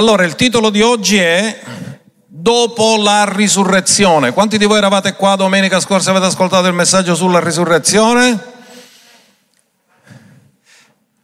Allora, 0.00 0.24
il 0.24 0.34
titolo 0.34 0.70
di 0.70 0.80
oggi 0.80 1.18
è 1.18 1.60
Dopo 2.26 2.96
la 2.96 3.30
risurrezione. 3.30 4.32
Quanti 4.32 4.56
di 4.56 4.64
voi 4.64 4.78
eravate 4.78 5.12
qua 5.12 5.36
domenica 5.36 5.78
scorsa 5.78 6.08
e 6.08 6.12
avete 6.12 6.32
ascoltato 6.32 6.66
il 6.68 6.72
messaggio 6.72 7.14
sulla 7.14 7.38
risurrezione? 7.38 8.42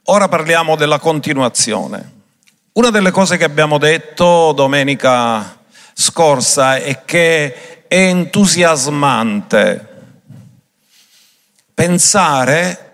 Ora 0.03 0.29
parliamo 0.29 0.77
della 0.77 0.99
continuazione. 0.99 2.13
Una 2.73 2.91
delle 2.91 3.11
cose 3.13 3.39
che 3.39 3.45
abbiamo 3.45 3.79
detto 3.79 4.53
domenica 4.53 5.59
scorsa 5.95 6.77
è 6.77 7.03
che 7.07 7.87
è 7.89 7.97
entusiasmante 7.97 9.89
pensare 11.73 12.86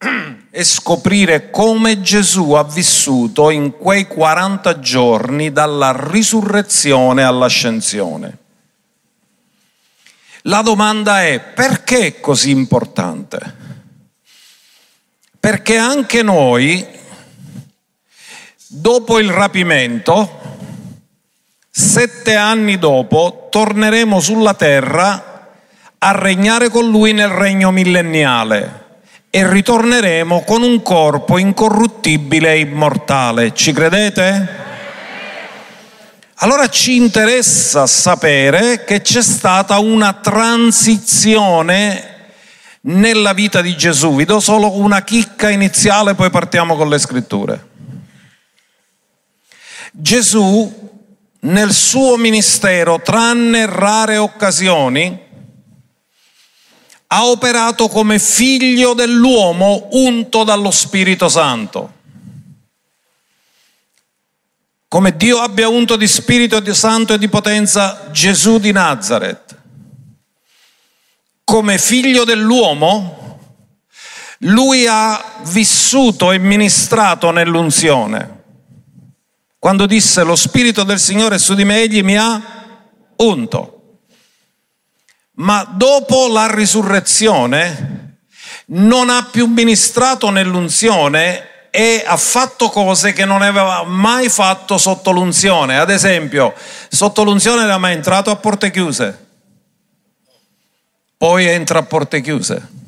e 0.50 0.64
scoprire 0.64 1.50
come 1.50 2.00
Gesù 2.00 2.52
ha 2.52 2.64
vissuto 2.64 3.50
in 3.50 3.76
quei 3.76 4.06
40 4.06 4.78
giorni 4.80 5.52
dalla 5.52 5.94
risurrezione 5.94 7.22
all'ascensione. 7.22 8.38
La 10.44 10.62
domanda 10.62 11.22
è 11.22 11.40
perché 11.40 12.06
è 12.06 12.20
così 12.20 12.50
importante? 12.50 13.68
Perché 15.38 15.76
anche 15.76 16.22
noi, 16.22 16.86
dopo 18.66 19.18
il 19.18 19.30
rapimento, 19.30 20.38
sette 21.68 22.36
anni 22.36 22.78
dopo, 22.78 23.48
torneremo 23.50 24.18
sulla 24.18 24.54
terra 24.54 25.48
a 25.98 26.12
regnare 26.12 26.70
con 26.70 26.88
lui 26.88 27.12
nel 27.12 27.28
regno 27.28 27.70
millenniale 27.70 28.79
e 29.30 29.48
ritorneremo 29.48 30.42
con 30.42 30.62
un 30.62 30.82
corpo 30.82 31.38
incorruttibile 31.38 32.52
e 32.52 32.58
immortale. 32.58 33.54
Ci 33.54 33.72
credete? 33.72 34.58
Allora 36.42 36.68
ci 36.68 36.96
interessa 36.96 37.86
sapere 37.86 38.84
che 38.84 39.02
c'è 39.02 39.22
stata 39.22 39.78
una 39.78 40.14
transizione 40.14 42.10
nella 42.82 43.32
vita 43.32 43.60
di 43.60 43.76
Gesù. 43.76 44.16
Vi 44.16 44.24
do 44.24 44.40
solo 44.40 44.76
una 44.76 45.02
chicca 45.02 45.50
iniziale, 45.50 46.14
poi 46.14 46.30
partiamo 46.30 46.76
con 46.76 46.88
le 46.88 46.98
scritture. 46.98 47.68
Gesù 49.92 50.88
nel 51.40 51.72
suo 51.72 52.16
ministero, 52.16 53.00
tranne 53.00 53.66
rare 53.66 54.16
occasioni, 54.16 55.28
ha 57.12 57.26
operato 57.26 57.88
come 57.88 58.20
figlio 58.20 58.94
dell'uomo 58.94 59.88
unto 59.92 60.44
dallo 60.44 60.70
Spirito 60.70 61.28
Santo. 61.28 61.94
Come 64.86 65.16
Dio 65.16 65.38
abbia 65.38 65.68
unto 65.68 65.96
di 65.96 66.06
Spirito 66.06 66.62
Santo 66.72 67.14
e 67.14 67.18
di 67.18 67.28
potenza 67.28 68.10
Gesù 68.12 68.58
di 68.58 68.70
Nazareth. 68.70 69.56
Come 71.42 71.78
figlio 71.78 72.22
dell'uomo, 72.22 73.38
lui 74.38 74.86
ha 74.86 75.40
vissuto 75.42 76.30
e 76.30 76.38
ministrato 76.38 77.32
nell'unzione. 77.32 78.42
Quando 79.58 79.86
disse 79.86 80.22
lo 80.22 80.36
Spirito 80.36 80.84
del 80.84 81.00
Signore 81.00 81.38
su 81.38 81.54
di 81.54 81.64
me, 81.64 81.80
egli 81.82 82.02
mi 82.02 82.16
ha 82.16 82.40
unto 83.16 83.79
ma 85.40 85.66
dopo 85.68 86.28
la 86.28 86.52
risurrezione 86.52 88.18
non 88.66 89.10
ha 89.10 89.26
più 89.30 89.46
ministrato 89.46 90.30
nell'unzione 90.30 91.68
e 91.70 92.02
ha 92.06 92.16
fatto 92.16 92.68
cose 92.68 93.12
che 93.12 93.24
non 93.24 93.42
aveva 93.42 93.84
mai 93.84 94.28
fatto 94.28 94.76
sotto 94.76 95.10
l'unzione. 95.10 95.78
Ad 95.78 95.90
esempio, 95.90 96.54
sotto 96.88 97.22
l'unzione 97.22 97.62
era 97.62 97.78
mai 97.78 97.94
entrato 97.94 98.30
a 98.30 98.36
porte 98.36 98.70
chiuse, 98.70 99.26
poi 101.16 101.46
entra 101.46 101.78
a 101.80 101.84
porte 101.84 102.20
chiuse. 102.20 102.78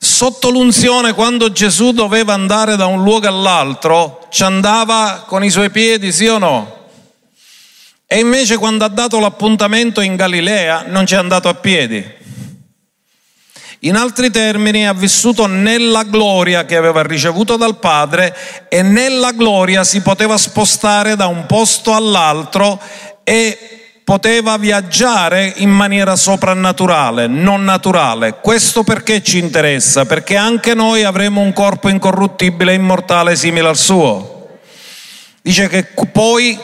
Sotto 0.00 0.50
l'unzione, 0.50 1.12
quando 1.12 1.50
Gesù 1.50 1.90
doveva 1.90 2.34
andare 2.34 2.76
da 2.76 2.86
un 2.86 3.02
luogo 3.02 3.26
all'altro, 3.26 4.26
ci 4.30 4.44
andava 4.44 5.24
con 5.26 5.42
i 5.42 5.50
suoi 5.50 5.70
piedi, 5.70 6.12
sì 6.12 6.26
o 6.28 6.38
no? 6.38 6.77
E 8.10 8.20
invece 8.20 8.56
quando 8.56 8.86
ha 8.86 8.88
dato 8.88 9.20
l'appuntamento 9.20 10.00
in 10.00 10.16
Galilea 10.16 10.84
non 10.86 11.04
ci 11.04 11.12
è 11.12 11.18
andato 11.18 11.50
a 11.50 11.54
piedi. 11.54 12.02
In 13.80 13.96
altri 13.96 14.30
termini 14.30 14.88
ha 14.88 14.94
vissuto 14.94 15.44
nella 15.44 16.04
gloria 16.04 16.64
che 16.64 16.76
aveva 16.76 17.02
ricevuto 17.02 17.58
dal 17.58 17.78
Padre 17.78 18.34
e 18.70 18.80
nella 18.80 19.32
gloria 19.32 19.84
si 19.84 20.00
poteva 20.00 20.38
spostare 20.38 21.16
da 21.16 21.26
un 21.26 21.44
posto 21.44 21.92
all'altro 21.92 22.80
e 23.22 24.00
poteva 24.04 24.56
viaggiare 24.56 25.52
in 25.56 25.68
maniera 25.68 26.16
soprannaturale, 26.16 27.26
non 27.26 27.62
naturale. 27.62 28.38
Questo 28.40 28.84
perché 28.84 29.22
ci 29.22 29.36
interessa? 29.36 30.06
Perché 30.06 30.34
anche 30.34 30.72
noi 30.72 31.04
avremo 31.04 31.42
un 31.42 31.52
corpo 31.52 31.90
incorruttibile 31.90 32.72
e 32.72 32.76
immortale 32.76 33.36
simile 33.36 33.68
al 33.68 33.76
suo. 33.76 34.60
Dice 35.42 35.68
che 35.68 35.84
poi 36.10 36.58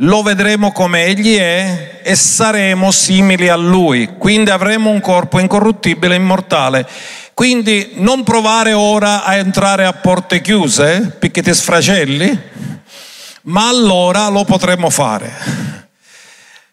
lo 0.00 0.22
vedremo 0.22 0.72
come 0.72 1.04
egli 1.04 1.36
è 1.36 2.00
e 2.02 2.14
saremo 2.14 2.90
simili 2.90 3.48
a 3.48 3.56
lui, 3.56 4.16
quindi 4.18 4.50
avremo 4.50 4.90
un 4.90 5.00
corpo 5.00 5.38
incorruttibile 5.38 6.14
e 6.14 6.18
immortale. 6.18 6.86
Quindi 7.32 7.92
non 7.94 8.22
provare 8.22 8.72
ora 8.72 9.24
a 9.24 9.36
entrare 9.36 9.84
a 9.84 9.92
porte 9.92 10.40
chiuse, 10.40 11.16
perché 11.18 11.42
ti 11.42 11.52
sfracelli, 11.52 12.38
ma 13.42 13.68
allora 13.68 14.28
lo 14.28 14.44
potremo 14.44 14.90
fare. 14.90 15.32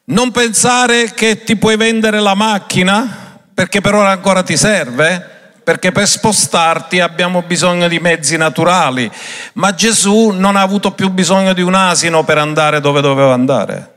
Non 0.06 0.32
pensare 0.32 1.14
che 1.14 1.44
ti 1.44 1.56
puoi 1.56 1.76
vendere 1.76 2.20
la 2.20 2.34
macchina, 2.34 3.40
perché 3.54 3.82
per 3.82 3.96
ora 3.96 4.12
ancora 4.12 4.44
ti 4.44 4.58
serve, 4.58 5.43
perché 5.64 5.92
per 5.92 6.08
spostarti 6.08 7.00
abbiamo 7.00 7.42
bisogno 7.42 7.88
di 7.88 8.00
mezzi 8.00 8.38
naturali, 8.38 9.10
ma 9.54 9.74
Gesù 9.74 10.30
non 10.30 10.56
ha 10.56 10.62
avuto 10.62 10.92
più 10.92 11.10
bisogno 11.10 11.54
di 11.54 11.62
un 11.62 11.74
asino 11.74 12.24
per 12.24 12.38
andare 12.38 12.82
dove 12.82 13.02
doveva 13.02 13.34
andare. 13.34 13.92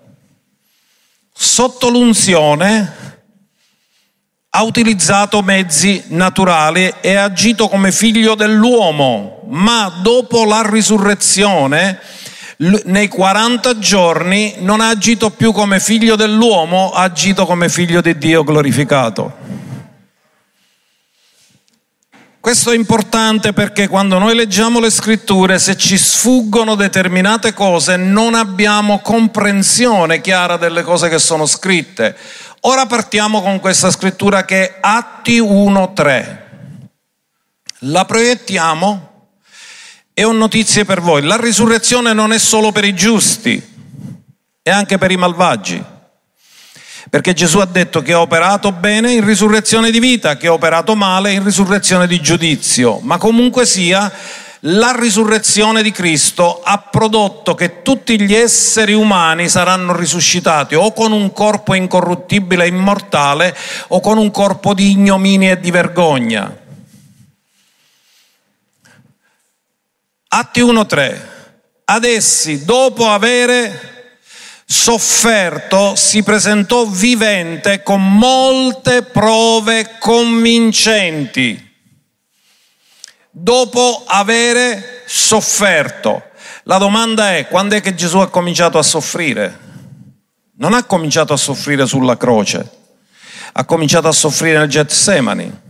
Sotto 1.32 1.88
l'unzione 1.90 3.04
ha 4.50 4.62
utilizzato 4.62 5.42
mezzi 5.42 6.04
naturali 6.08 6.90
e 7.00 7.14
ha 7.14 7.24
agito 7.24 7.68
come 7.68 7.92
figlio 7.92 8.34
dell'uomo, 8.34 9.42
ma 9.48 9.92
dopo 10.00 10.44
la 10.46 10.66
risurrezione, 10.66 12.00
nei 12.84 13.08
40 13.08 13.78
giorni, 13.78 14.54
non 14.60 14.80
ha 14.80 14.88
agito 14.88 15.28
più 15.28 15.52
come 15.52 15.78
figlio 15.78 16.16
dell'uomo, 16.16 16.90
ha 16.90 17.02
agito 17.02 17.44
come 17.44 17.68
figlio 17.68 18.00
di 18.00 18.16
Dio 18.16 18.44
glorificato. 18.44 19.65
Questo 22.46 22.70
è 22.70 22.76
importante 22.76 23.52
perché 23.52 23.88
quando 23.88 24.18
noi 24.18 24.36
leggiamo 24.36 24.78
le 24.78 24.90
scritture, 24.90 25.58
se 25.58 25.76
ci 25.76 25.98
sfuggono 25.98 26.76
determinate 26.76 27.52
cose, 27.52 27.96
non 27.96 28.36
abbiamo 28.36 29.00
comprensione 29.00 30.20
chiara 30.20 30.56
delle 30.56 30.84
cose 30.84 31.08
che 31.08 31.18
sono 31.18 31.44
scritte. 31.44 32.16
Ora 32.60 32.86
partiamo 32.86 33.42
con 33.42 33.58
questa 33.58 33.90
scrittura 33.90 34.44
che 34.44 34.62
è 34.62 34.78
Atti 34.80 35.40
1.3. 35.40 36.38
La 37.80 38.04
proiettiamo 38.04 39.30
e 40.14 40.22
ho 40.22 40.30
notizie 40.30 40.84
per 40.84 41.00
voi. 41.00 41.24
La 41.24 41.36
risurrezione 41.36 42.12
non 42.12 42.32
è 42.32 42.38
solo 42.38 42.70
per 42.70 42.84
i 42.84 42.94
giusti, 42.94 43.60
è 44.62 44.70
anche 44.70 44.98
per 44.98 45.10
i 45.10 45.16
malvagi. 45.16 45.84
Perché 47.08 47.34
Gesù 47.34 47.58
ha 47.58 47.66
detto 47.66 48.02
che 48.02 48.12
ha 48.12 48.20
operato 48.20 48.72
bene 48.72 49.12
in 49.12 49.24
risurrezione 49.24 49.90
di 49.90 50.00
vita, 50.00 50.36
che 50.36 50.48
ha 50.48 50.52
operato 50.52 50.96
male 50.96 51.32
in 51.32 51.44
risurrezione 51.44 52.06
di 52.06 52.20
giudizio. 52.20 52.98
Ma 53.00 53.16
comunque 53.16 53.64
sia, 53.64 54.12
la 54.60 54.94
risurrezione 54.98 55.82
di 55.82 55.92
Cristo 55.92 56.60
ha 56.62 56.78
prodotto 56.78 57.54
che 57.54 57.82
tutti 57.82 58.20
gli 58.20 58.34
esseri 58.34 58.94
umani 58.94 59.48
saranno 59.48 59.94
risuscitati 59.94 60.74
o 60.74 60.92
con 60.92 61.12
un 61.12 61.32
corpo 61.32 61.74
incorruttibile 61.74 62.64
e 62.64 62.68
immortale 62.68 63.56
o 63.88 64.00
con 64.00 64.18
un 64.18 64.30
corpo 64.32 64.74
di 64.74 64.90
ignominia 64.90 65.52
e 65.52 65.60
di 65.60 65.70
vergogna. 65.70 66.64
Atti 70.28 70.60
1.3. 70.60 71.20
Ad 71.84 72.04
essi, 72.04 72.64
dopo 72.64 73.08
avere 73.08 73.95
sofferto, 74.68 75.94
si 75.94 76.24
presentò 76.24 76.86
vivente 76.86 77.84
con 77.84 78.18
molte 78.18 79.02
prove 79.02 79.96
convincenti. 80.00 81.62
Dopo 83.30 84.02
avere 84.06 85.04
sofferto. 85.06 86.30
La 86.64 86.78
domanda 86.78 87.36
è, 87.36 87.46
quando 87.46 87.76
è 87.76 87.80
che 87.80 87.94
Gesù 87.94 88.18
ha 88.18 88.28
cominciato 88.28 88.76
a 88.76 88.82
soffrire? 88.82 89.64
Non 90.56 90.74
ha 90.74 90.82
cominciato 90.82 91.32
a 91.32 91.36
soffrire 91.36 91.86
sulla 91.86 92.16
croce, 92.16 92.68
ha 93.52 93.64
cominciato 93.64 94.08
a 94.08 94.12
soffrire 94.12 94.58
nel 94.58 94.68
Getsemani. 94.68 95.60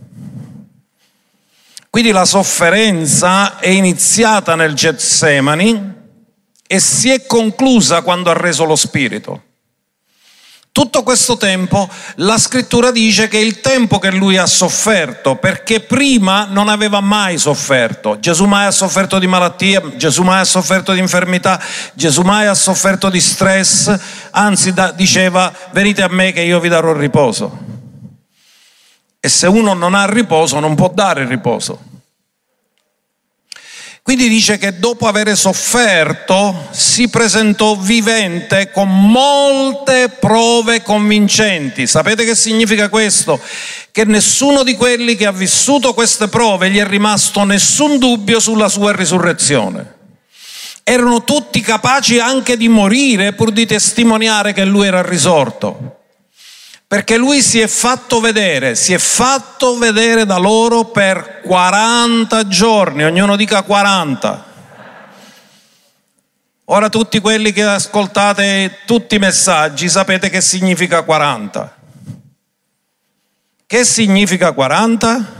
Quindi 1.89 2.11
la 2.11 2.25
sofferenza 2.25 3.59
è 3.59 3.67
iniziata 3.67 4.55
nel 4.55 4.73
Getsemani 4.73 5.96
e 6.67 6.79
si 6.79 7.09
è 7.09 7.25
conclusa 7.25 8.01
quando 8.01 8.29
ha 8.29 8.33
reso 8.33 8.65
lo 8.65 8.75
Spirito. 8.75 9.43
Tutto 10.77 11.01
questo 11.01 11.37
tempo 11.37 11.89
la 12.17 12.37
scrittura 12.37 12.91
dice 12.91 13.27
che 13.27 13.39
è 13.39 13.41
il 13.41 13.61
tempo 13.61 13.97
che 13.97 14.11
lui 14.11 14.37
ha 14.37 14.45
sofferto, 14.45 15.37
perché 15.37 15.79
prima 15.79 16.45
non 16.47 16.69
aveva 16.69 16.99
mai 16.99 17.39
sofferto. 17.39 18.19
Gesù 18.19 18.45
mai 18.45 18.67
ha 18.67 18.71
sofferto 18.71 19.17
di 19.17 19.25
malattia, 19.25 19.81
Gesù 19.95 20.21
mai 20.21 20.41
ha 20.41 20.43
sofferto 20.43 20.93
di 20.93 20.99
infermità, 20.99 21.59
Gesù 21.95 22.21
mai 22.21 22.45
ha 22.45 22.53
sofferto 22.53 23.09
di 23.09 23.19
stress, 23.19 23.91
anzi 24.29 24.71
da, 24.71 24.91
diceva 24.91 25.51
venite 25.71 26.03
a 26.03 26.09
me 26.09 26.31
che 26.31 26.41
io 26.41 26.59
vi 26.59 26.69
darò 26.69 26.93
riposo. 26.93 27.57
E 29.19 29.29
se 29.29 29.47
uno 29.47 29.73
non 29.73 29.95
ha 29.95 30.05
riposo 30.05 30.59
non 30.59 30.75
può 30.75 30.91
dare 30.93 31.25
riposo. 31.25 31.86
Quindi 34.07 34.29
dice 34.29 34.57
che 34.57 34.79
dopo 34.79 35.05
aver 35.05 35.35
sofferto 35.35 36.69
si 36.71 37.09
presentò 37.09 37.75
vivente 37.75 38.71
con 38.71 38.87
molte 38.87 40.07
prove 40.17 40.81
convincenti. 40.81 41.85
Sapete 41.85 42.23
che 42.23 42.33
significa 42.33 42.87
questo? 42.87 43.37
Che 43.91 44.05
nessuno 44.05 44.63
di 44.63 44.75
quelli 44.75 45.17
che 45.17 45.25
ha 45.25 45.33
vissuto 45.33 45.93
queste 45.93 46.29
prove 46.29 46.69
gli 46.69 46.77
è 46.77 46.87
rimasto 46.87 47.43
nessun 47.43 47.99
dubbio 47.99 48.39
sulla 48.39 48.69
sua 48.69 48.93
risurrezione. 48.93 49.95
Erano 50.85 51.25
tutti 51.25 51.59
capaci 51.59 52.17
anche 52.17 52.55
di 52.55 52.69
morire 52.69 53.33
pur 53.33 53.51
di 53.51 53.65
testimoniare 53.65 54.53
che 54.53 54.63
lui 54.63 54.87
era 54.87 55.01
risorto. 55.01 55.96
Perché 56.87 57.17
lui 57.17 57.41
si 57.41 57.59
è 57.59 57.67
fatto 57.67 58.21
vedere, 58.21 58.73
si 58.75 58.93
è 58.93 58.97
fatto 58.97 59.77
vedere 59.77 60.25
da 60.25 60.37
loro 60.37 60.85
per 60.85 61.41
40 61.41 62.47
giorni, 62.47 63.03
ognuno 63.03 63.35
dica 63.35 63.61
40. 63.61 64.45
Ora 66.69 66.87
tutti 66.87 67.19
quelli 67.19 67.51
che 67.51 67.63
ascoltate 67.63 68.79
tutti 68.85 69.15
i 69.15 69.19
messaggi 69.19 69.89
sapete 69.89 70.29
che 70.29 70.39
significa 70.39 71.01
40. 71.01 71.75
Che 73.65 73.83
significa 73.83 74.53
40? 74.53 75.33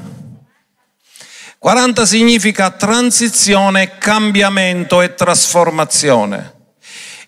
40 1.59 2.05
significa 2.05 2.71
transizione, 2.71 3.97
cambiamento 3.97 5.01
e 5.01 5.15
trasformazione. 5.15 6.55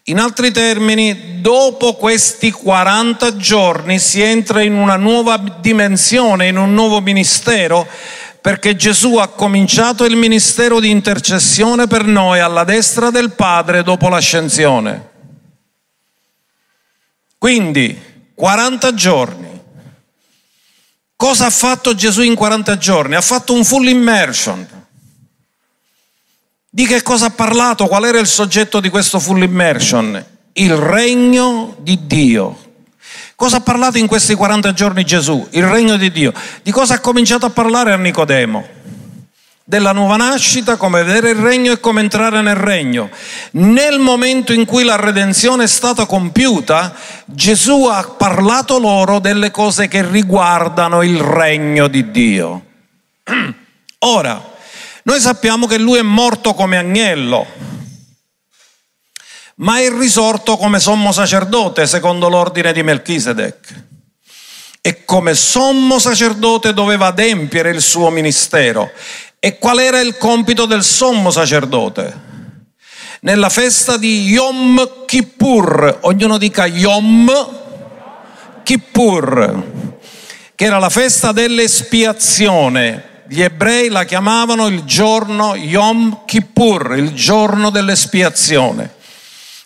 In 0.09 0.17
altri 0.17 0.51
termini, 0.51 1.39
dopo 1.39 1.93
questi 1.93 2.49
40 2.49 3.37
giorni 3.37 3.99
si 3.99 4.19
entra 4.21 4.63
in 4.63 4.73
una 4.73 4.95
nuova 4.95 5.37
dimensione, 5.59 6.47
in 6.47 6.57
un 6.57 6.73
nuovo 6.73 6.99
ministero, 6.99 7.87
perché 8.41 8.75
Gesù 8.75 9.17
ha 9.17 9.27
cominciato 9.27 10.05
il 10.05 10.15
ministero 10.15 10.79
di 10.79 10.89
intercessione 10.89 11.85
per 11.85 12.05
noi 12.05 12.39
alla 12.39 12.63
destra 12.63 13.11
del 13.11 13.33
Padre 13.33 13.83
dopo 13.83 14.09
l'ascensione. 14.09 15.09
Quindi, 17.37 18.31
40 18.33 18.93
giorni. 18.95 19.61
Cosa 21.15 21.45
ha 21.45 21.51
fatto 21.51 21.93
Gesù 21.93 22.23
in 22.23 22.33
40 22.33 22.77
giorni? 22.79 23.13
Ha 23.13 23.21
fatto 23.21 23.53
un 23.53 23.63
full 23.63 23.85
immersion 23.85 24.78
di 26.71 26.85
che 26.85 27.01
cosa 27.01 27.27
ha 27.27 27.31
parlato? 27.31 27.87
Qual 27.87 28.05
era 28.05 28.19
il 28.19 28.27
soggetto 28.27 28.79
di 28.79 28.89
questo 28.89 29.19
full 29.19 29.41
immersion? 29.41 30.23
Il 30.53 30.75
regno 30.75 31.75
di 31.79 32.05
Dio. 32.05 32.57
Cosa 33.35 33.57
ha 33.57 33.61
parlato 33.61 33.97
in 33.97 34.05
questi 34.05 34.35
40 34.35 34.73
giorni 34.73 35.03
Gesù? 35.03 35.47
Il 35.51 35.65
regno 35.65 35.97
di 35.97 36.11
Dio. 36.11 36.31
Di 36.61 36.71
cosa 36.71 36.95
ha 36.95 36.99
cominciato 36.99 37.47
a 37.47 37.49
parlare 37.49 37.91
a 37.91 37.95
Nicodemo? 37.95 38.67
Della 39.63 39.93
nuova 39.93 40.15
nascita, 40.15 40.75
come 40.75 41.03
vedere 41.03 41.31
il 41.31 41.37
regno 41.37 41.71
e 41.71 41.79
come 41.79 42.01
entrare 42.01 42.41
nel 42.41 42.55
regno. 42.55 43.09
Nel 43.51 43.97
momento 43.97 44.53
in 44.53 44.65
cui 44.65 44.83
la 44.83 44.95
redenzione 44.95 45.63
è 45.63 45.67
stata 45.67 46.05
compiuta, 46.05 46.93
Gesù 47.25 47.85
ha 47.85 48.03
parlato 48.15 48.77
loro 48.77 49.19
delle 49.19 49.49
cose 49.49 49.87
che 49.87 50.07
riguardano 50.07 51.01
il 51.01 51.19
regno 51.19 51.87
di 51.87 52.11
Dio. 52.11 52.63
Ora, 53.99 54.57
noi 55.03 55.19
sappiamo 55.19 55.67
che 55.67 55.77
lui 55.77 55.99
è 55.99 56.03
morto 56.03 56.53
come 56.53 56.77
agnello, 56.77 57.45
ma 59.55 59.79
è 59.79 59.89
risorto 59.89 60.57
come 60.57 60.79
sommo 60.79 61.11
sacerdote 61.11 61.85
secondo 61.87 62.29
l'ordine 62.29 62.71
di 62.73 62.83
Melchisedec. 62.83 63.87
E 64.81 65.03
come 65.03 65.33
sommo 65.35 65.99
sacerdote 65.99 66.73
doveva 66.73 67.07
adempiere 67.07 67.69
il 67.69 67.81
suo 67.81 68.09
ministero. 68.09 68.91
E 69.37 69.57
qual 69.57 69.79
era 69.79 69.99
il 69.99 70.17
compito 70.17 70.65
del 70.65 70.83
sommo 70.83 71.31
sacerdote? 71.31 72.27
Nella 73.21 73.49
festa 73.49 73.97
di 73.97 74.23
Yom 74.29 75.05
Kippur, 75.05 75.99
ognuno 76.01 76.37
dica 76.37 76.65
Yom 76.65 77.29
Kippur, 78.63 79.81
che 80.55 80.65
era 80.65 80.79
la 80.79 80.89
festa 80.89 81.33
dell'espiazione, 81.33 83.08
gli 83.31 83.43
ebrei 83.43 83.89
la 83.89 84.05
chiamavano 84.05 84.65
il 84.65 84.85
giorno 84.85 85.53
Yom 85.53 86.21
Kippur, 86.25 86.95
il 86.97 87.13
giorno 87.13 87.69
dell'espiazione. 87.69 88.95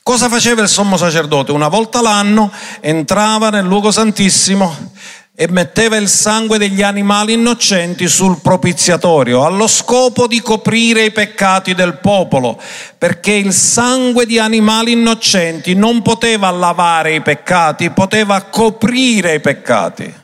Cosa 0.04 0.28
faceva 0.28 0.62
il 0.62 0.68
sommo 0.68 0.98
sacerdote? 0.98 1.54
Una 1.54 1.70
volta 1.70 2.02
l'anno 2.02 2.52
entrava 2.82 3.50
nel 3.50 3.64
luogo 3.64 3.90
santissimo 3.90 4.92
e 5.34 5.48
metteva 5.50 5.96
il 5.96 6.10
sangue 6.10 6.58
degli 6.58 6.82
animali 6.82 7.34
innocenti 7.34 8.10
sul 8.10 8.42
propiziatorio, 8.42 9.46
allo 9.46 9.68
scopo 9.68 10.28
di 10.28 10.42
coprire 10.42 11.06
i 11.06 11.12
peccati 11.12 11.74
del 11.74 12.00
popolo, 12.00 12.62
perché 12.98 13.32
il 13.32 13.54
sangue 13.54 14.26
di 14.26 14.40
animali 14.40 14.92
innocenti 14.92 15.74
non 15.74 16.02
poteva 16.02 16.52
lavare 16.52 17.16
i 17.16 17.22
peccati, 17.22 17.92
poteva 17.92 18.42
coprire 18.42 19.36
i 19.36 19.40
peccati. 19.40 20.22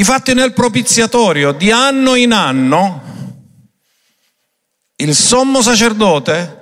Difatti 0.00 0.32
nel 0.32 0.54
propiziatorio 0.54 1.52
di 1.52 1.70
anno 1.70 2.14
in 2.14 2.32
anno 2.32 3.02
il 4.96 5.14
sommo 5.14 5.60
sacerdote 5.60 6.60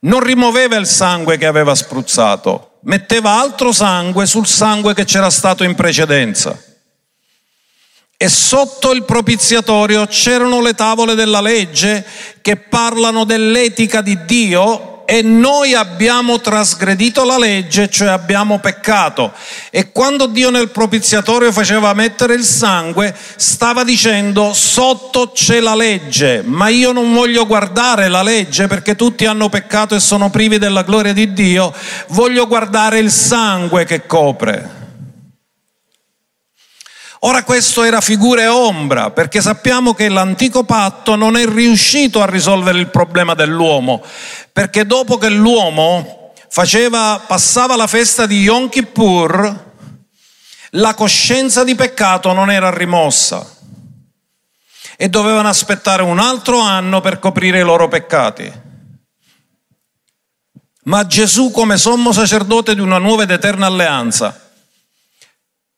non 0.00 0.18
rimuoveva 0.18 0.74
il 0.74 0.88
sangue 0.88 1.38
che 1.38 1.46
aveva 1.46 1.72
spruzzato, 1.76 2.80
metteva 2.82 3.38
altro 3.38 3.70
sangue 3.70 4.26
sul 4.26 4.48
sangue 4.48 4.92
che 4.92 5.04
c'era 5.04 5.30
stato 5.30 5.62
in 5.62 5.76
precedenza. 5.76 6.60
E 8.16 8.28
sotto 8.28 8.90
il 8.90 9.04
propiziatorio 9.04 10.04
c'erano 10.06 10.60
le 10.60 10.74
tavole 10.74 11.14
della 11.14 11.40
legge 11.40 12.04
che 12.40 12.56
parlano 12.56 13.22
dell'etica 13.22 14.00
di 14.00 14.24
Dio 14.24 14.99
e 15.10 15.22
noi 15.22 15.74
abbiamo 15.74 16.38
trasgredito 16.38 17.24
la 17.24 17.36
legge, 17.36 17.90
cioè 17.90 18.10
abbiamo 18.10 18.60
peccato. 18.60 19.32
E 19.70 19.90
quando 19.90 20.26
Dio 20.26 20.50
nel 20.50 20.70
propiziatorio 20.70 21.50
faceva 21.50 21.92
mettere 21.94 22.34
il 22.34 22.44
sangue, 22.44 23.12
stava 23.34 23.82
dicendo 23.82 24.52
sotto 24.52 25.32
c'è 25.34 25.58
la 25.58 25.74
legge, 25.74 26.44
ma 26.46 26.68
io 26.68 26.92
non 26.92 27.12
voglio 27.12 27.44
guardare 27.44 28.06
la 28.06 28.22
legge 28.22 28.68
perché 28.68 28.94
tutti 28.94 29.26
hanno 29.26 29.48
peccato 29.48 29.96
e 29.96 30.00
sono 30.00 30.30
privi 30.30 30.58
della 30.58 30.82
gloria 30.82 31.12
di 31.12 31.32
Dio, 31.32 31.74
voglio 32.10 32.46
guardare 32.46 33.00
il 33.00 33.10
sangue 33.10 33.84
che 33.84 34.06
copre. 34.06 34.79
Ora 37.22 37.44
questo 37.44 37.82
era 37.82 38.00
figura 38.00 38.40
e 38.42 38.46
ombra, 38.46 39.10
perché 39.10 39.42
sappiamo 39.42 39.92
che 39.92 40.08
l'antico 40.08 40.64
patto 40.64 41.16
non 41.16 41.36
è 41.36 41.44
riuscito 41.44 42.22
a 42.22 42.26
risolvere 42.26 42.78
il 42.78 42.88
problema 42.88 43.34
dell'uomo, 43.34 44.02
perché 44.50 44.86
dopo 44.86 45.18
che 45.18 45.28
l'uomo 45.28 46.32
faceva, 46.48 47.22
passava 47.26 47.76
la 47.76 47.86
festa 47.86 48.24
di 48.24 48.40
Yom 48.40 48.70
Kippur, 48.70 49.68
la 50.70 50.94
coscienza 50.94 51.62
di 51.62 51.74
peccato 51.74 52.32
non 52.32 52.50
era 52.50 52.70
rimossa 52.70 53.46
e 54.96 55.08
dovevano 55.10 55.48
aspettare 55.48 56.02
un 56.02 56.18
altro 56.18 56.58
anno 56.58 57.02
per 57.02 57.18
coprire 57.18 57.60
i 57.60 57.64
loro 57.64 57.88
peccati. 57.88 58.50
Ma 60.84 61.06
Gesù 61.06 61.50
come 61.50 61.76
sommo 61.76 62.12
sacerdote 62.12 62.74
di 62.74 62.80
una 62.80 62.98
nuova 62.98 63.24
ed 63.24 63.30
eterna 63.30 63.66
alleanza, 63.66 64.49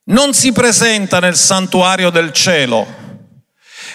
non 0.05 0.35
si 0.35 0.53
presenta 0.53 1.21
nel 1.21 1.37
santuario 1.37 2.11
del 2.11 2.33
cielo 2.33 3.01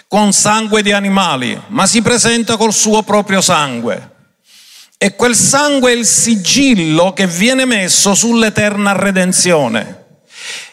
con 0.08 0.32
sangue 0.32 0.82
di 0.82 0.94
animali, 0.94 1.60
ma 1.68 1.86
si 1.86 2.02
presenta 2.02 2.56
col 2.56 2.74
suo 2.74 3.04
proprio 3.04 3.42
sangue. 3.42 4.16
E 4.98 5.16
quel 5.16 5.36
sangue 5.36 5.92
è 5.92 5.96
il 5.96 6.06
sigillo 6.06 7.14
che 7.14 7.28
viene 7.28 7.66
messo 7.66 8.16
sull'eterna 8.16 8.94
redenzione. 8.94 10.06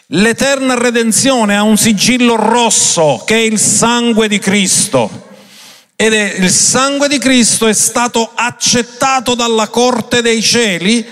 L'eterna 0.07 0.75
redenzione 0.75 1.55
ha 1.55 1.63
un 1.63 1.77
sigillo 1.77 2.35
rosso 2.35 3.23
che 3.25 3.35
è 3.35 3.39
il 3.39 3.59
sangue 3.59 4.27
di 4.27 4.39
Cristo. 4.39 5.23
Ed 5.95 6.13
è 6.13 6.35
il 6.39 6.49
sangue 6.49 7.07
di 7.07 7.17
Cristo 7.17 7.67
è 7.67 7.73
stato 7.73 8.31
accettato 8.33 9.35
dalla 9.35 9.67
corte 9.67 10.21
dei 10.21 10.41
cieli 10.41 11.05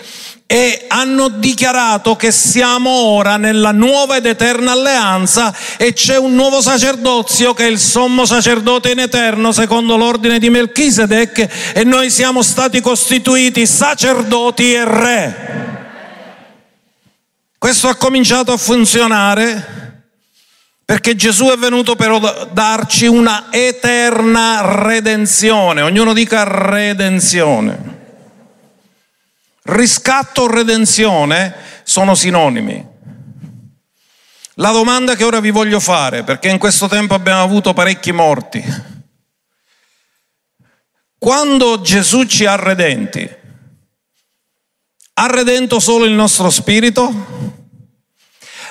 e 0.53 0.85
hanno 0.87 1.29
dichiarato 1.29 2.15
che 2.15 2.31
siamo 2.31 2.91
ora 2.91 3.37
nella 3.37 3.71
nuova 3.71 4.17
ed 4.17 4.27
eterna 4.27 4.73
alleanza 4.73 5.51
e 5.77 5.93
c'è 5.93 6.15
un 6.15 6.35
nuovo 6.35 6.61
sacerdozio 6.61 7.55
che 7.55 7.65
è 7.65 7.67
il 7.71 7.79
sommo 7.79 8.23
sacerdote 8.23 8.91
in 8.91 8.99
eterno 8.99 9.51
secondo 9.51 9.97
l'ordine 9.97 10.37
di 10.37 10.51
Melchisedec 10.51 11.73
e 11.73 11.83
noi 11.83 12.11
siamo 12.11 12.43
stati 12.43 12.81
costituiti 12.81 13.65
sacerdoti 13.65 14.73
e 14.73 14.85
re. 14.85 15.51
Questo 17.57 17.87
ha 17.87 17.95
cominciato 17.95 18.51
a 18.51 18.57
funzionare 18.57 20.03
perché 20.85 21.15
Gesù 21.15 21.47
è 21.47 21.57
venuto 21.57 21.95
per 21.95 22.49
darci 22.53 23.07
una 23.07 23.47
eterna 23.49 24.83
redenzione. 24.83 25.81
Ognuno 25.81 26.13
dica 26.13 26.43
redenzione. 26.43 27.92
Riscatto 29.63 30.43
o 30.43 30.47
redenzione 30.47 31.55
sono 31.83 32.15
sinonimi. 32.15 32.91
La 34.55 34.71
domanda 34.71 35.15
che 35.15 35.23
ora 35.23 35.39
vi 35.39 35.51
voglio 35.51 35.79
fare, 35.79 36.23
perché 36.23 36.49
in 36.49 36.59
questo 36.59 36.87
tempo 36.87 37.13
abbiamo 37.13 37.41
avuto 37.41 37.73
parecchi 37.73 38.11
morti, 38.11 38.63
quando 41.17 41.79
Gesù 41.81 42.25
ci 42.25 42.45
ha 42.45 42.55
redenti, 42.55 43.27
ha 45.13 45.27
redento 45.27 45.79
solo 45.79 46.03
il 46.05 46.11
nostro 46.11 46.49
spirito? 46.49 47.61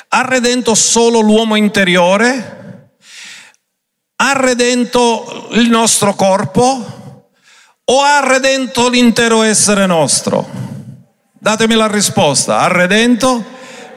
Ha 0.08 0.22
redento 0.26 0.74
solo 0.74 1.20
l'uomo 1.20 1.56
interiore? 1.56 2.90
Ha 4.16 4.32
redento 4.34 5.48
il 5.52 5.70
nostro 5.70 6.14
corpo? 6.14 7.30
O 7.84 8.00
ha 8.02 8.20
redento 8.20 8.88
l'intero 8.90 9.42
essere 9.42 9.86
nostro? 9.86 10.51
Datemi 11.42 11.74
la 11.74 11.88
risposta. 11.88 12.60
Ha 12.60 12.68
redento 12.68 13.44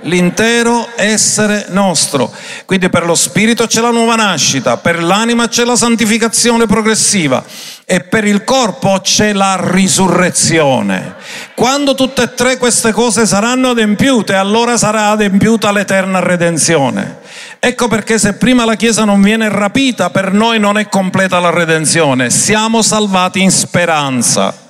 l'intero 0.01 0.89
essere 0.95 1.67
nostro. 1.69 2.33
Quindi 2.65 2.89
per 2.89 3.05
lo 3.05 3.13
spirito 3.13 3.67
c'è 3.67 3.81
la 3.81 3.91
nuova 3.91 4.15
nascita, 4.15 4.77
per 4.77 5.03
l'anima 5.03 5.47
c'è 5.47 5.63
la 5.63 5.75
santificazione 5.75 6.65
progressiva 6.65 7.43
e 7.85 7.99
per 7.99 8.25
il 8.25 8.43
corpo 8.43 8.99
c'è 8.99 9.31
la 9.33 9.59
risurrezione. 9.61 11.17
Quando 11.53 11.93
tutte 11.93 12.23
e 12.23 12.33
tre 12.33 12.57
queste 12.57 12.91
cose 12.91 13.27
saranno 13.27 13.69
adempiute, 13.69 14.33
allora 14.33 14.75
sarà 14.75 15.09
adempiuta 15.09 15.71
l'eterna 15.71 16.21
redenzione. 16.21 17.19
Ecco 17.59 17.87
perché 17.87 18.17
se 18.17 18.33
prima 18.33 18.65
la 18.65 18.73
Chiesa 18.73 19.03
non 19.03 19.21
viene 19.21 19.49
rapita, 19.49 20.09
per 20.09 20.33
noi 20.33 20.57
non 20.57 20.79
è 20.79 20.89
completa 20.89 21.39
la 21.39 21.51
redenzione. 21.51 22.31
Siamo 22.31 22.81
salvati 22.81 23.39
in 23.39 23.51
speranza. 23.51 24.64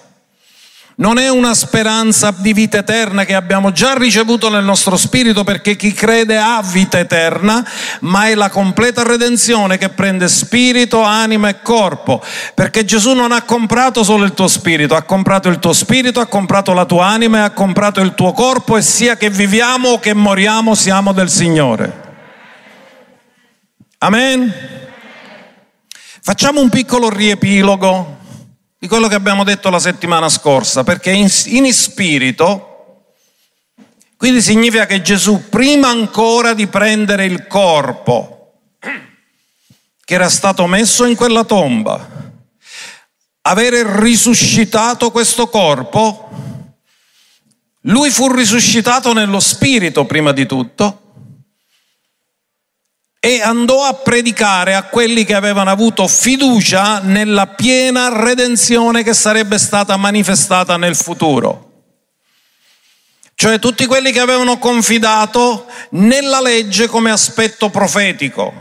Non 0.97 1.17
è 1.17 1.27
una 1.27 1.53
speranza 1.53 2.33
di 2.37 2.53
vita 2.53 2.77
eterna 2.77 3.25
che 3.25 3.35
abbiamo 3.35 3.73
già 3.73 3.97
ricevuto 3.97 4.47
nel 4.49 4.63
nostro 4.63 4.95
spirito 4.95 5.43
perché 5.43 5.75
chi 5.75 5.91
crede 5.91 6.37
ha 6.37 6.61
vita 6.63 6.97
eterna, 6.97 7.67
ma 8.01 8.27
è 8.27 8.35
la 8.35 8.49
completa 8.49 9.03
redenzione 9.03 9.77
che 9.77 9.89
prende 9.89 10.29
spirito, 10.29 11.01
anima 11.01 11.49
e 11.49 11.61
corpo. 11.61 12.23
Perché 12.53 12.85
Gesù 12.85 13.11
non 13.11 13.33
ha 13.33 13.41
comprato 13.41 14.05
solo 14.05 14.23
il 14.23 14.33
tuo 14.33 14.47
spirito, 14.47 14.95
ha 14.95 15.01
comprato 15.01 15.49
il 15.49 15.59
tuo 15.59 15.73
spirito, 15.73 16.21
ha 16.21 16.27
comprato 16.27 16.71
la 16.71 16.85
tua 16.85 17.07
anima 17.07 17.39
e 17.39 17.41
ha 17.41 17.51
comprato 17.51 17.99
il 17.99 18.13
tuo 18.15 18.31
corpo 18.31 18.77
e 18.77 18.81
sia 18.81 19.17
che 19.17 19.29
viviamo 19.29 19.89
o 19.89 19.99
che 19.99 20.13
moriamo 20.13 20.75
siamo 20.75 21.11
del 21.11 21.29
Signore. 21.29 22.03
Amen. 23.97 24.53
Facciamo 26.21 26.61
un 26.61 26.69
piccolo 26.69 27.09
riepilogo 27.09 28.23
di 28.85 28.91
quello 28.91 29.07
che 29.07 29.15
abbiamo 29.15 29.43
detto 29.43 29.71
la 29.71 29.79
settimana 29.79 30.29
scorsa, 30.29 30.83
perché 30.83 31.09
in, 31.09 31.27
in 31.45 31.73
spirito, 31.73 33.13
quindi 34.15 34.43
significa 34.43 34.85
che 34.85 35.01
Gesù, 35.01 35.49
prima 35.49 35.87
ancora 35.87 36.53
di 36.53 36.67
prendere 36.67 37.25
il 37.25 37.47
corpo 37.47 38.59
che 38.79 40.13
era 40.13 40.29
stato 40.29 40.67
messo 40.67 41.05
in 41.05 41.15
quella 41.15 41.43
tomba, 41.45 42.31
avere 43.41 44.01
risuscitato 44.01 45.09
questo 45.09 45.47
corpo, 45.47 46.29
lui 47.81 48.11
fu 48.11 48.31
risuscitato 48.31 49.13
nello 49.13 49.39
spirito 49.39 50.05
prima 50.05 50.31
di 50.31 50.45
tutto, 50.45 51.04
e 53.25 53.41
andò 53.41 53.81
a 53.81 53.95
predicare 53.95 54.75
a 54.75 54.83
quelli 54.83 55.23
che 55.23 55.33
avevano 55.33 55.71
avuto 55.71 56.07
fiducia 56.07 56.99
nella 56.99 57.47
piena 57.47 58.09
redenzione 58.09 59.01
che 59.01 59.15
sarebbe 59.15 59.57
stata 59.57 59.97
manifestata 59.97 60.77
nel 60.77 60.95
futuro. 60.95 61.71
Cioè 63.33 63.57
tutti 63.57 63.87
quelli 63.87 64.11
che 64.11 64.19
avevano 64.19 64.59
confidato 64.59 65.65
nella 65.91 66.39
legge 66.39 66.85
come 66.85 67.09
aspetto 67.09 67.71
profetico, 67.71 68.53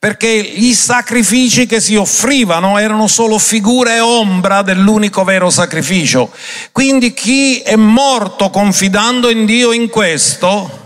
perché 0.00 0.26
i 0.26 0.74
sacrifici 0.74 1.66
che 1.66 1.78
si 1.78 1.94
offrivano 1.94 2.78
erano 2.78 3.06
solo 3.06 3.38
figura 3.38 3.94
e 3.94 4.00
ombra 4.00 4.62
dell'unico 4.62 5.22
vero 5.22 5.48
sacrificio. 5.48 6.28
Quindi 6.72 7.14
chi 7.14 7.60
è 7.60 7.76
morto 7.76 8.50
confidando 8.50 9.30
in 9.30 9.46
Dio 9.46 9.70
in 9.70 9.88
questo, 9.90 10.82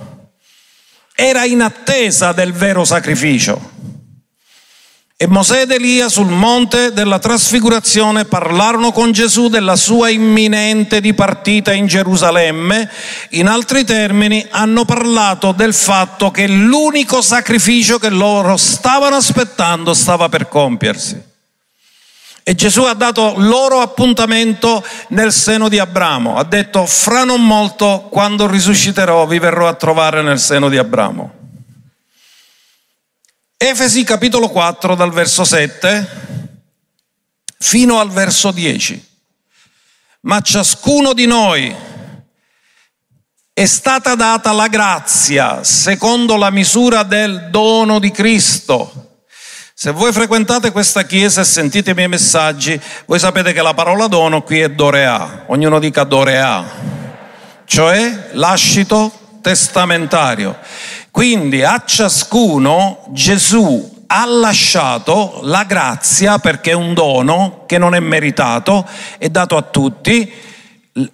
era 1.21 1.45
in 1.45 1.63
attesa 1.63 2.31
del 2.31 2.53
vero 2.53 2.85
sacrificio. 2.85 3.73
E 5.17 5.27
Mosè 5.27 5.63
ed 5.63 5.73
Elia 5.73 6.09
sul 6.09 6.29
monte 6.29 6.93
della 6.93 7.19
trasfigurazione 7.19 8.25
parlarono 8.25 8.93
con 8.93 9.11
Gesù 9.11 9.49
della 9.49 9.75
sua 9.75 10.11
imminente 10.11 11.01
dipartita 11.01 11.73
in 11.73 11.89
Gerusalemme. 11.89 12.89
In 13.31 13.49
altri 13.49 13.83
termini, 13.83 14.47
hanno 14.49 14.85
parlato 14.85 15.51
del 15.51 15.75
fatto 15.75 16.31
che 16.31 16.47
l'unico 16.47 17.21
sacrificio 17.21 17.99
che 17.99 18.11
loro 18.11 18.57
stavano 18.57 19.17
aspettando 19.17 19.95
stava 19.95 20.29
per 20.29 20.47
compiersi. 20.47 21.21
E 22.49 22.55
Gesù 22.55 22.85
ha 22.85 22.95
dato 22.95 23.35
loro 23.37 23.83
appuntamento 23.83 24.83
nel 25.09 25.35
seno 25.35 25.69
di 25.69 25.79
Abramo. 25.79 26.39
Ha 26.39 26.45
detto, 26.45 26.87
fra 26.87 27.23
non 27.23 27.45
molto, 27.45 28.09
quando 28.11 28.47
risusciterò, 28.47 29.27
vi 29.27 29.39
verrò 29.39 29.69
a 29.69 29.75
trovare 29.75 30.23
nel 30.23 30.39
seno 30.39 30.71
di 30.71 30.79
Abramo. 30.79 31.31
Efesi 33.55 34.03
capitolo 34.03 34.49
4 34.49 34.95
dal 34.95 35.13
verso 35.13 35.45
7 35.45 36.47
fino 37.59 38.01
al 38.01 38.09
verso 38.09 38.51
10. 38.51 39.07
Ma 40.21 40.41
ciascuno 40.41 41.13
di 41.13 41.27
noi 41.27 41.77
è 43.53 43.67
stata 43.67 44.15
data 44.15 44.53
la 44.53 44.69
grazia 44.69 45.63
secondo 45.65 46.37
la 46.37 46.49
misura 46.49 47.03
del 47.03 47.49
dono 47.51 47.99
di 47.99 48.11
Cristo 48.11 49.08
se 49.81 49.93
voi 49.93 50.13
frequentate 50.13 50.73
questa 50.73 51.05
chiesa 51.05 51.43
e 51.43 51.45
sentite 51.45 51.93
i 51.93 51.95
miei 51.95 52.09
messaggi, 52.09 52.81
voi 53.05 53.21
sapete 53.21 53.53
che 53.53 53.63
la 53.63 53.75
parola 53.75 54.09
dono 54.09 54.43
qui 54.43 54.59
è 54.59 54.71
dorea, 54.71 55.45
ognuno 55.47 55.79
dica 55.79 56.03
dorea, 56.03 56.65
cioè 57.65 58.31
lascito 58.33 59.39
testamentario. 59.41 60.59
Quindi 61.13 61.63
a 61.63 61.85
ciascuno 61.87 63.05
Gesù 63.11 64.05
ha 64.09 64.27
lasciato 64.27 65.39
la 65.45 65.63
grazia 65.63 66.41
perché 66.41 66.73
è 66.73 66.75
un 66.75 66.93
dono 66.93 67.63
che 67.67 67.79
non 67.79 67.95
è 67.95 68.01
meritato, 68.01 68.85
è 69.17 69.29
dato 69.29 69.57
a 69.57 69.63
tutti, 69.63 70.29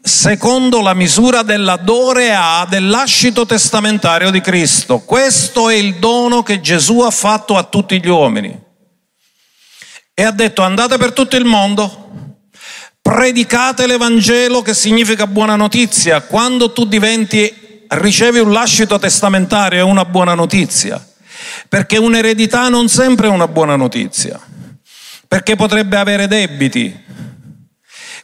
secondo 0.03 0.81
la 0.81 0.95
misura 0.95 1.43
della 1.43 1.77
dorea 1.77 2.65
del 2.69 2.89
lascito 2.89 3.45
testamentario 3.45 4.31
di 4.31 4.41
Cristo. 4.41 5.01
Questo 5.01 5.69
è 5.69 5.75
il 5.75 5.97
dono 5.97 6.43
che 6.43 6.61
Gesù 6.61 7.01
ha 7.01 7.11
fatto 7.11 7.57
a 7.57 7.65
tutti 7.65 8.01
gli 8.01 8.09
uomini. 8.09 8.63
E 10.15 10.23
ha 10.23 10.31
detto 10.31 10.63
andate 10.63 10.97
per 10.97 11.13
tutto 11.13 11.37
il 11.37 11.45
mondo, 11.45 12.05
predicate 13.03 13.87
l'Evangelo 13.87 14.63
che 14.63 14.73
significa 14.73 15.27
buona 15.27 15.57
notizia. 15.57 16.23
Quando 16.23 16.73
tu 16.73 16.87
diventi, 16.87 17.85
ricevi 17.89 18.39
un 18.39 18.53
lascito 18.53 18.99
testamentario 18.99 19.81
è 19.81 19.83
una 19.83 20.05
buona 20.05 20.35
notizia, 20.35 21.05
perché 21.69 21.99
un'eredità 21.99 22.69
non 22.69 22.89
sempre 22.89 23.27
è 23.27 23.31
una 23.31 23.49
buona 23.49 23.77
notizia, 23.77 24.41
perché 25.27 25.57
potrebbe 25.57 25.97
avere 25.97 26.29
debiti, 26.29 27.04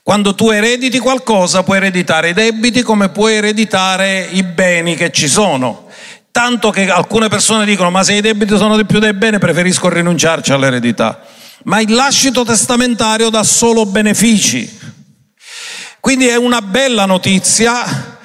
quando 0.03 0.35
tu 0.35 0.51
erediti 0.51 0.99
qualcosa 0.99 1.63
puoi 1.63 1.77
ereditare 1.77 2.31
i 2.31 2.33
debiti 2.33 2.83
come 2.83 3.11
puoi 3.11 3.35
ereditare 3.35 4.29
i 4.31 4.43
beni 4.43 4.97
che 4.97 5.11
ci 5.11 5.29
sono. 5.29 5.89
Tanto 6.31 6.71
che 6.71 6.89
alcune 6.89 7.29
persone 7.29 7.65
dicono 7.65 7.91
ma 7.91 8.03
se 8.03 8.15
i 8.15 8.21
debiti 8.21 8.57
sono 8.57 8.77
di 8.77 8.85
più 8.85 8.99
dei 8.99 9.15
beni 9.15 9.39
preferisco 9.39 9.89
rinunciarci 9.89 10.53
all'eredità. 10.53 11.23
Ma 11.65 11.81
il 11.81 11.93
lascito 11.93 12.45
testamentario 12.45 13.29
dà 13.29 13.43
solo 13.43 13.85
benefici. 13.85 14.79
Quindi 16.01 16.27
è 16.29 16.37
una 16.37 16.63
bella 16.63 17.05
notizia 17.05 18.19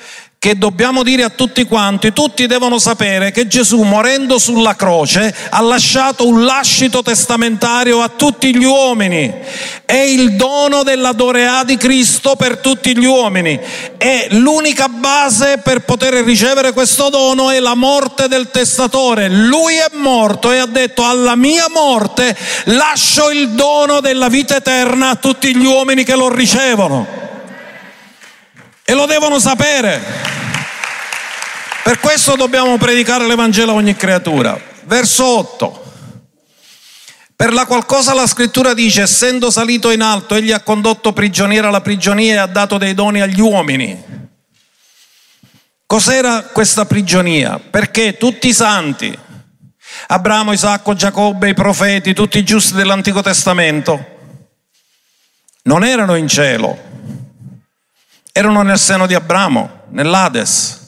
che 0.46 0.60
dobbiamo 0.60 1.02
dire 1.02 1.24
a 1.24 1.30
tutti 1.30 1.66
quanti, 1.66 2.14
tutti 2.14 2.46
devono 2.46 2.78
sapere 2.78 3.32
che 3.32 3.48
Gesù 3.48 3.82
morendo 3.82 4.38
sulla 4.38 4.76
croce 4.76 5.34
ha 5.50 5.60
lasciato 5.60 6.28
un 6.28 6.46
lascito 6.46 7.02
testamentario 7.02 8.00
a 8.04 8.10
tutti 8.10 8.56
gli 8.56 8.64
uomini. 8.64 9.34
È 9.84 9.98
il 9.98 10.34
dono 10.34 10.84
della 10.84 11.14
Dorea 11.14 11.64
di 11.64 11.78
Cristo 11.78 12.36
per 12.36 12.60
tutti 12.60 12.96
gli 12.96 13.06
uomini. 13.06 13.60
E 13.98 14.28
l'unica 14.34 14.88
base 14.88 15.62
per 15.64 15.80
poter 15.80 16.14
ricevere 16.24 16.74
questo 16.74 17.10
dono 17.10 17.50
è 17.50 17.60
la 17.60 17.74
morte 17.74 18.28
del 18.28 18.52
testatore. 18.52 19.28
Lui 19.28 19.74
è 19.74 19.90
morto 19.94 20.52
e 20.52 20.60
ha 20.60 20.68
detto 20.68 21.04
alla 21.04 21.36
mia 21.36 21.66
morte 21.74 22.38
lascio 22.66 23.32
il 23.32 23.50
dono 23.50 24.00
della 24.00 24.28
vita 24.28 24.58
eterna 24.58 25.10
a 25.10 25.16
tutti 25.16 25.56
gli 25.56 25.66
uomini 25.66 26.04
che 26.04 26.16
lo 26.16 26.30
ricevono. 26.30 27.08
E 28.84 28.94
lo 28.94 29.08
devono 29.08 29.40
sapere. 29.40 30.35
Per 31.86 32.00
questo 32.00 32.36
dobbiamo 32.36 32.80
predicare 32.80 33.28
l'Evangelo 33.28 33.74
a 33.74 33.76
ogni 33.76 33.96
creatura. 33.96 34.60
Verso 34.86 35.24
8. 35.24 35.84
Per 37.36 37.54
la 37.54 37.68
qualcosa 37.68 38.16
la 38.16 38.26
scrittura 38.26 38.74
dice, 38.74 39.04
essendo 39.04 39.52
salito 39.52 39.92
in 39.92 40.02
alto, 40.02 40.34
egli 40.34 40.52
ha 40.52 40.62
condotto 40.62 41.14
prigioniera 41.14 41.70
la 41.70 41.82
prigionia 41.82 42.34
e 42.34 42.38
ha 42.38 42.48
dato 42.48 42.80
dei 42.80 42.96
doni 42.96 43.22
agli 43.22 43.40
uomini. 43.40 44.04
Cos'era 45.86 46.46
questa 46.46 46.86
prigionia? 46.86 47.60
Perché 47.60 48.18
tutti 48.18 48.48
i 48.48 48.54
santi, 48.54 49.16
Abramo, 50.08 50.54
Isacco, 50.54 50.96
Giacobbe, 50.96 51.50
i 51.50 51.54
profeti, 51.54 52.16
tutti 52.16 52.40
i 52.40 52.44
giusti 52.44 52.74
dell'Antico 52.74 53.22
Testamento, 53.22 54.04
non 55.66 55.84
erano 55.84 56.16
in 56.16 56.28
cielo, 56.28 56.82
erano 58.32 58.64
nel 58.64 58.80
seno 58.80 59.06
di 59.06 59.14
Abramo, 59.14 59.84
nell'Ades. 59.90 60.82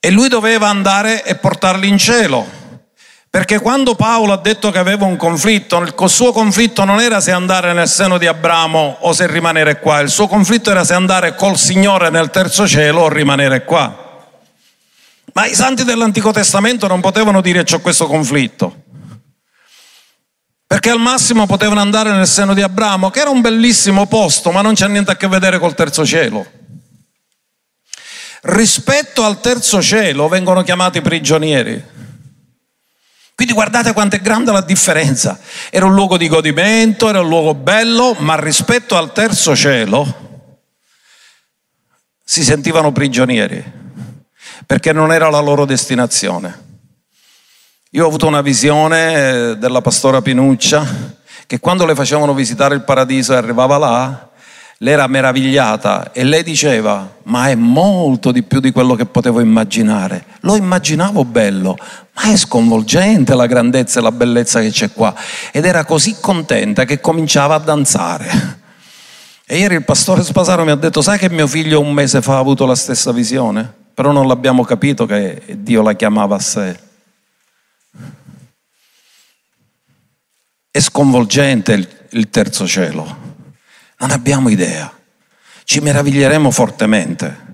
E 0.00 0.10
lui 0.10 0.28
doveva 0.28 0.68
andare 0.68 1.22
e 1.22 1.34
portarli 1.34 1.86
in 1.86 1.98
cielo. 1.98 2.58
Perché 3.28 3.60
quando 3.60 3.94
Paolo 3.94 4.32
ha 4.32 4.38
detto 4.38 4.72
che 4.72 4.78
aveva 4.78 5.04
un 5.04 5.16
conflitto, 5.16 5.78
il 5.78 5.94
suo 6.06 6.32
conflitto 6.32 6.84
non 6.84 7.00
era 7.00 7.20
se 7.20 7.30
andare 7.30 7.72
nel 7.72 7.86
seno 7.86 8.18
di 8.18 8.26
Abramo 8.26 8.96
o 9.00 9.12
se 9.12 9.28
rimanere 9.28 9.78
qua, 9.78 10.00
il 10.00 10.08
suo 10.08 10.26
conflitto 10.26 10.70
era 10.70 10.82
se 10.82 10.94
andare 10.94 11.36
col 11.36 11.56
Signore 11.56 12.10
nel 12.10 12.30
terzo 12.30 12.66
cielo 12.66 13.02
o 13.02 13.08
rimanere 13.08 13.64
qua. 13.64 14.08
Ma 15.32 15.46
i 15.46 15.54
santi 15.54 15.84
dell'Antico 15.84 16.32
Testamento 16.32 16.88
non 16.88 17.00
potevano 17.00 17.40
dire 17.40 17.62
c'ho 17.62 17.78
questo 17.80 18.06
conflitto. 18.06 18.82
Perché 20.66 20.90
al 20.90 20.98
massimo 20.98 21.46
potevano 21.46 21.80
andare 21.80 22.10
nel 22.12 22.26
seno 22.26 22.54
di 22.54 22.62
Abramo, 22.62 23.10
che 23.10 23.20
era 23.20 23.30
un 23.30 23.40
bellissimo 23.40 24.06
posto, 24.06 24.50
ma 24.50 24.60
non 24.60 24.74
c'ha 24.74 24.88
niente 24.88 25.12
a 25.12 25.16
che 25.16 25.28
vedere 25.28 25.58
col 25.58 25.74
terzo 25.74 26.04
cielo. 26.04 26.44
Rispetto 28.42 29.24
al 29.24 29.40
terzo 29.40 29.82
cielo 29.82 30.28
vengono 30.28 30.62
chiamati 30.62 31.00
prigionieri. 31.00 31.84
Quindi 33.34 33.54
guardate 33.54 33.92
quanto 33.92 34.16
è 34.16 34.20
grande 34.20 34.52
la 34.52 34.60
differenza. 34.60 35.38
Era 35.70 35.86
un 35.86 35.94
luogo 35.94 36.16
di 36.16 36.28
godimento, 36.28 37.08
era 37.08 37.20
un 37.20 37.28
luogo 37.28 37.54
bello, 37.54 38.14
ma 38.18 38.38
rispetto 38.38 38.96
al 38.96 39.12
terzo 39.12 39.56
cielo 39.56 40.28
si 42.22 42.44
sentivano 42.44 42.92
prigionieri, 42.92 43.64
perché 44.64 44.92
non 44.92 45.12
era 45.12 45.30
la 45.30 45.40
loro 45.40 45.64
destinazione. 45.64 46.68
Io 47.90 48.04
ho 48.04 48.06
avuto 48.06 48.28
una 48.28 48.40
visione 48.40 49.14
eh, 49.14 49.56
della 49.56 49.80
pastora 49.80 50.22
Pinuccia 50.22 51.18
che 51.46 51.58
quando 51.58 51.84
le 51.84 51.96
facevano 51.96 52.32
visitare 52.32 52.76
il 52.76 52.84
paradiso 52.84 53.32
e 53.32 53.36
arrivava 53.36 53.78
là, 53.78 54.29
lei 54.82 54.94
era 54.94 55.06
meravigliata 55.08 56.10
e 56.10 56.24
lei 56.24 56.42
diceva, 56.42 57.16
ma 57.24 57.48
è 57.48 57.54
molto 57.54 58.32
di 58.32 58.42
più 58.42 58.60
di 58.60 58.72
quello 58.72 58.94
che 58.94 59.04
potevo 59.04 59.40
immaginare. 59.40 60.24
Lo 60.40 60.56
immaginavo 60.56 61.22
bello, 61.26 61.76
ma 62.14 62.32
è 62.32 62.36
sconvolgente 62.36 63.34
la 63.34 63.44
grandezza 63.44 64.00
e 64.00 64.02
la 64.02 64.10
bellezza 64.10 64.60
che 64.60 64.70
c'è 64.70 64.90
qua. 64.90 65.14
Ed 65.52 65.66
era 65.66 65.84
così 65.84 66.16
contenta 66.18 66.86
che 66.86 66.98
cominciava 66.98 67.56
a 67.56 67.58
danzare. 67.58 68.58
E 69.44 69.58
ieri 69.58 69.74
il 69.74 69.84
pastore 69.84 70.22
Spasaro 70.22 70.64
mi 70.64 70.70
ha 70.70 70.76
detto, 70.76 71.02
sai 71.02 71.18
che 71.18 71.28
mio 71.28 71.46
figlio 71.46 71.78
un 71.80 71.92
mese 71.92 72.22
fa 72.22 72.36
ha 72.36 72.38
avuto 72.38 72.64
la 72.64 72.74
stessa 72.74 73.12
visione? 73.12 73.70
Però 73.92 74.12
non 74.12 74.26
l'abbiamo 74.26 74.64
capito 74.64 75.04
che 75.04 75.42
Dio 75.58 75.82
la 75.82 75.92
chiamava 75.92 76.36
a 76.36 76.40
sé. 76.40 76.80
È 80.70 80.80
sconvolgente 80.80 82.06
il 82.08 82.30
terzo 82.30 82.66
cielo. 82.66 83.29
Non 84.00 84.10
abbiamo 84.10 84.48
idea. 84.48 84.90
Ci 85.64 85.80
meraviglieremo 85.80 86.50
fortemente 86.50 87.48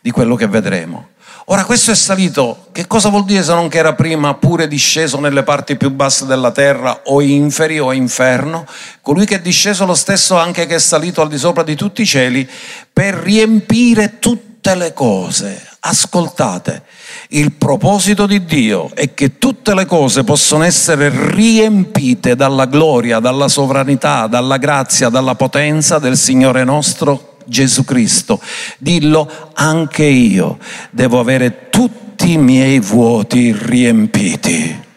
di 0.00 0.10
quello 0.10 0.36
che 0.36 0.46
vedremo. 0.46 1.10
Ora 1.46 1.64
questo 1.64 1.90
è 1.90 1.96
salito, 1.96 2.68
che 2.70 2.86
cosa 2.86 3.08
vuol 3.08 3.24
dire 3.24 3.42
se 3.42 3.52
non 3.52 3.68
che 3.68 3.78
era 3.78 3.94
prima 3.94 4.34
pure 4.34 4.68
disceso 4.68 5.18
nelle 5.18 5.42
parti 5.42 5.76
più 5.76 5.90
basse 5.90 6.26
della 6.26 6.52
terra 6.52 7.02
o 7.06 7.20
inferi 7.20 7.80
o 7.80 7.92
inferno? 7.92 8.66
Colui 9.00 9.26
che 9.26 9.36
è 9.36 9.40
disceso 9.40 9.84
lo 9.84 9.96
stesso 9.96 10.38
anche 10.38 10.66
che 10.66 10.76
è 10.76 10.78
salito 10.78 11.22
al 11.22 11.28
di 11.28 11.38
sopra 11.38 11.64
di 11.64 11.74
tutti 11.74 12.02
i 12.02 12.06
cieli 12.06 12.48
per 12.92 13.14
riempire 13.14 14.20
tutte 14.20 14.76
le 14.76 14.92
cose. 14.92 15.69
Ascoltate, 15.82 16.82
il 17.28 17.52
proposito 17.52 18.26
di 18.26 18.44
Dio 18.44 18.90
è 18.94 19.14
che 19.14 19.38
tutte 19.38 19.74
le 19.74 19.86
cose 19.86 20.24
possono 20.24 20.64
essere 20.64 21.10
riempite 21.32 22.36
dalla 22.36 22.66
gloria, 22.66 23.18
dalla 23.18 23.48
sovranità, 23.48 24.26
dalla 24.26 24.58
grazia, 24.58 25.08
dalla 25.08 25.36
potenza 25.36 25.98
del 25.98 26.18
Signore 26.18 26.64
nostro 26.64 27.36
Gesù 27.46 27.84
Cristo. 27.84 28.42
Dillo, 28.76 29.50
anche 29.54 30.04
io 30.04 30.58
devo 30.90 31.18
avere 31.18 31.70
tutti 31.70 32.32
i 32.32 32.38
miei 32.38 32.78
vuoti 32.78 33.56
riempiti. 33.58 34.88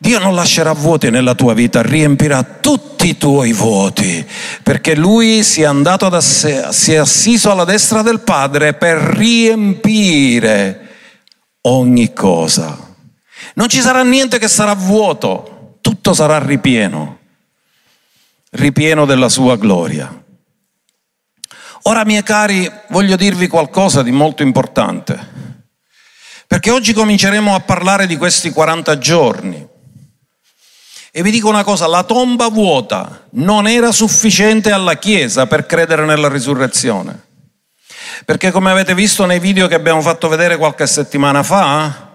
Dio 0.00 0.20
non 0.20 0.36
lascerà 0.36 0.72
vuoti 0.72 1.10
nella 1.10 1.34
tua 1.34 1.54
vita, 1.54 1.82
riempirà 1.82 2.44
tutti 2.44 3.08
i 3.08 3.16
tuoi 3.18 3.52
vuoti, 3.52 4.24
perché 4.62 4.94
Lui 4.94 5.42
si 5.42 5.62
è 5.62 5.64
andato 5.64 6.08
da 6.08 6.20
sé, 6.20 6.68
si 6.70 6.92
è 6.92 6.96
assiso 6.96 7.50
alla 7.50 7.64
destra 7.64 8.02
del 8.02 8.20
Padre 8.20 8.74
per 8.74 8.96
riempire 8.96 10.86
ogni 11.62 12.12
cosa. 12.12 12.78
Non 13.54 13.68
ci 13.68 13.80
sarà 13.80 14.04
niente 14.04 14.38
che 14.38 14.46
sarà 14.46 14.74
vuoto, 14.74 15.78
tutto 15.80 16.14
sarà 16.14 16.38
ripieno, 16.38 17.18
ripieno 18.50 19.04
della 19.04 19.28
sua 19.28 19.56
gloria. 19.56 20.24
Ora, 21.82 22.04
miei 22.04 22.22
cari, 22.22 22.70
voglio 22.90 23.16
dirvi 23.16 23.48
qualcosa 23.48 24.04
di 24.04 24.12
molto 24.12 24.44
importante, 24.44 25.18
perché 26.46 26.70
oggi 26.70 26.92
cominceremo 26.92 27.52
a 27.52 27.60
parlare 27.60 28.06
di 28.06 28.16
questi 28.16 28.50
40 28.50 28.98
giorni. 28.98 29.76
E 31.10 31.22
vi 31.22 31.30
dico 31.30 31.48
una 31.48 31.64
cosa, 31.64 31.86
la 31.86 32.02
tomba 32.02 32.48
vuota 32.48 33.26
non 33.30 33.66
era 33.66 33.92
sufficiente 33.92 34.70
alla 34.70 34.94
Chiesa 34.94 35.46
per 35.46 35.66
credere 35.66 36.04
nella 36.04 36.28
risurrezione. 36.28 37.26
Perché 38.24 38.50
come 38.50 38.70
avete 38.70 38.94
visto 38.94 39.24
nei 39.24 39.38
video 39.38 39.68
che 39.68 39.74
abbiamo 39.74 40.02
fatto 40.02 40.28
vedere 40.28 40.56
qualche 40.56 40.86
settimana 40.86 41.42
fa, 41.42 42.14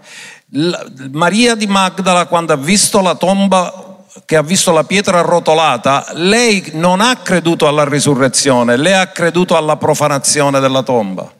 Maria 1.11 1.55
di 1.55 1.65
Magdala 1.65 2.25
quando 2.25 2.53
ha 2.53 2.57
visto 2.57 3.01
la 3.01 3.15
tomba 3.15 3.93
che 4.25 4.35
ha 4.35 4.43
visto 4.43 4.71
la 4.71 4.83
pietra 4.83 5.19
arrotolata, 5.19 6.05
lei 6.13 6.71
non 6.73 7.01
ha 7.01 7.15
creduto 7.17 7.67
alla 7.67 7.83
risurrezione, 7.83 8.77
lei 8.77 8.93
ha 8.93 9.07
creduto 9.07 9.57
alla 9.57 9.75
profanazione 9.75 10.59
della 10.59 10.83
tomba. 10.83 11.31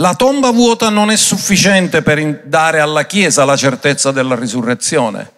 La 0.00 0.14
tomba 0.14 0.48
vuota 0.50 0.88
non 0.88 1.10
è 1.10 1.16
sufficiente 1.16 2.00
per 2.00 2.44
dare 2.44 2.80
alla 2.80 3.04
Chiesa 3.04 3.44
la 3.44 3.54
certezza 3.54 4.10
della 4.12 4.34
risurrezione. 4.34 5.32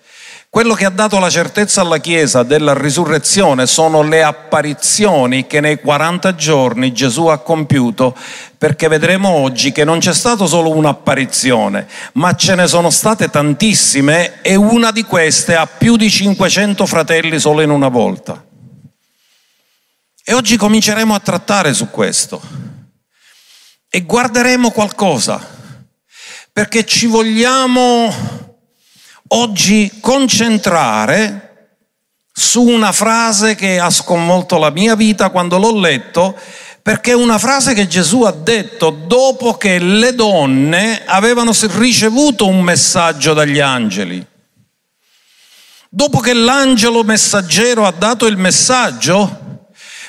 Quello 0.48 0.74
che 0.74 0.84
ha 0.84 0.90
dato 0.90 1.18
la 1.18 1.30
certezza 1.30 1.80
alla 1.80 1.98
Chiesa 1.98 2.44
della 2.44 2.72
risurrezione 2.72 3.66
sono 3.66 4.02
le 4.02 4.22
apparizioni 4.22 5.48
che 5.48 5.58
nei 5.58 5.80
40 5.80 6.36
giorni 6.36 6.92
Gesù 6.92 7.26
ha 7.26 7.38
compiuto, 7.38 8.14
perché 8.56 8.86
vedremo 8.86 9.30
oggi 9.30 9.72
che 9.72 9.82
non 9.82 9.98
c'è 9.98 10.14
stata 10.14 10.46
solo 10.46 10.70
un'apparizione, 10.70 11.88
ma 12.12 12.32
ce 12.36 12.54
ne 12.54 12.68
sono 12.68 12.90
state 12.90 13.30
tantissime 13.30 14.42
e 14.42 14.54
una 14.54 14.92
di 14.92 15.02
queste 15.02 15.56
ha 15.56 15.66
più 15.66 15.96
di 15.96 16.08
500 16.08 16.86
fratelli 16.86 17.40
solo 17.40 17.62
in 17.62 17.70
una 17.70 17.88
volta. 17.88 18.44
E 20.24 20.32
oggi 20.32 20.56
cominceremo 20.56 21.12
a 21.12 21.18
trattare 21.18 21.74
su 21.74 21.90
questo 21.90 22.70
e 23.94 24.04
guarderemo 24.04 24.70
qualcosa, 24.70 25.46
perché 26.50 26.86
ci 26.86 27.04
vogliamo 27.04 28.10
oggi 29.28 29.98
concentrare 30.00 31.76
su 32.32 32.62
una 32.62 32.90
frase 32.90 33.54
che 33.54 33.78
ha 33.78 33.90
sconvolto 33.90 34.56
la 34.56 34.70
mia 34.70 34.94
vita 34.94 35.28
quando 35.28 35.58
l'ho 35.58 35.78
letto, 35.78 36.34
perché 36.80 37.10
è 37.10 37.14
una 37.14 37.36
frase 37.36 37.74
che 37.74 37.86
Gesù 37.86 38.22
ha 38.22 38.32
detto 38.32 38.88
dopo 38.88 39.58
che 39.58 39.78
le 39.78 40.14
donne 40.14 41.04
avevano 41.04 41.52
ricevuto 41.72 42.46
un 42.46 42.62
messaggio 42.62 43.34
dagli 43.34 43.60
angeli. 43.60 44.26
Dopo 45.90 46.20
che 46.20 46.32
l'angelo 46.32 47.04
messaggero 47.04 47.84
ha 47.84 47.92
dato 47.92 48.24
il 48.24 48.38
messaggio, 48.38 49.41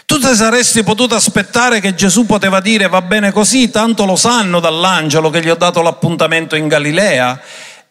Tu 0.06 0.20
ti 0.20 0.36
saresti 0.36 0.84
potuto 0.84 1.16
aspettare 1.16 1.80
che 1.80 1.96
Gesù 1.96 2.26
poteva 2.26 2.60
dire 2.60 2.88
va 2.88 3.02
bene 3.02 3.32
così, 3.32 3.72
tanto 3.72 4.06
lo 4.06 4.16
sanno 4.16 4.60
dall'angelo 4.60 5.30
che 5.30 5.42
gli 5.42 5.50
ho 5.50 5.56
dato 5.56 5.82
l'appuntamento 5.82 6.56
in 6.56 6.68
Galilea. 6.68 7.42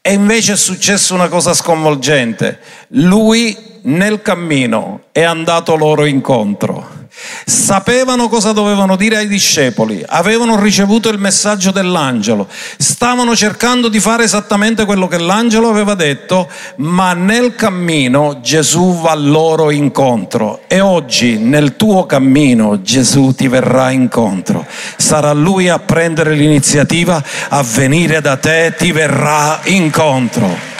E 0.00 0.12
invece 0.12 0.52
è 0.52 0.56
successa 0.56 1.14
una 1.14 1.28
cosa 1.28 1.54
sconvolgente. 1.54 2.60
Lui 2.88 3.56
nel 3.82 4.22
cammino 4.22 5.04
è 5.12 5.22
andato 5.22 5.76
loro 5.76 6.04
incontro 6.04 7.00
sapevano 7.44 8.28
cosa 8.28 8.52
dovevano 8.52 8.96
dire 8.96 9.16
ai 9.16 9.28
discepoli, 9.28 10.02
avevano 10.06 10.60
ricevuto 10.60 11.08
il 11.08 11.18
messaggio 11.18 11.70
dell'angelo, 11.70 12.48
stavano 12.78 13.36
cercando 13.36 13.88
di 13.88 14.00
fare 14.00 14.24
esattamente 14.24 14.84
quello 14.84 15.08
che 15.08 15.18
l'angelo 15.18 15.68
aveva 15.68 15.94
detto, 15.94 16.48
ma 16.76 17.12
nel 17.12 17.54
cammino 17.54 18.40
Gesù 18.40 19.00
va 19.00 19.14
loro 19.14 19.70
incontro 19.70 20.60
e 20.66 20.80
oggi 20.80 21.38
nel 21.38 21.76
tuo 21.76 22.06
cammino 22.06 22.82
Gesù 22.82 23.32
ti 23.34 23.48
verrà 23.48 23.90
incontro. 23.90 24.66
Sarà 24.96 25.32
lui 25.32 25.68
a 25.68 25.78
prendere 25.78 26.34
l'iniziativa, 26.34 27.22
a 27.48 27.62
venire 27.62 28.20
da 28.20 28.36
te, 28.36 28.74
ti 28.76 28.92
verrà 28.92 29.60
incontro. 29.64 30.71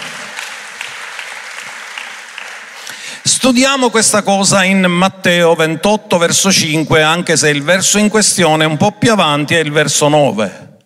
Studiamo 3.25 3.89
questa 3.91 4.23
cosa 4.23 4.65
in 4.65 4.81
Matteo 4.83 5.55
28 5.55 6.19
verso 6.19 6.51
5, 6.51 7.03
anche 7.03 7.37
se 7.37 7.51
il 7.51 7.63
verso 7.63 7.99
in 7.99 8.09
questione 8.09 8.65
un 8.65 8.77
po' 8.77 8.91
più 8.91 9.13
avanti 9.13 9.55
è 9.55 9.61
il 9.61 9.71
verso 9.71 10.09
9. 10.09 10.79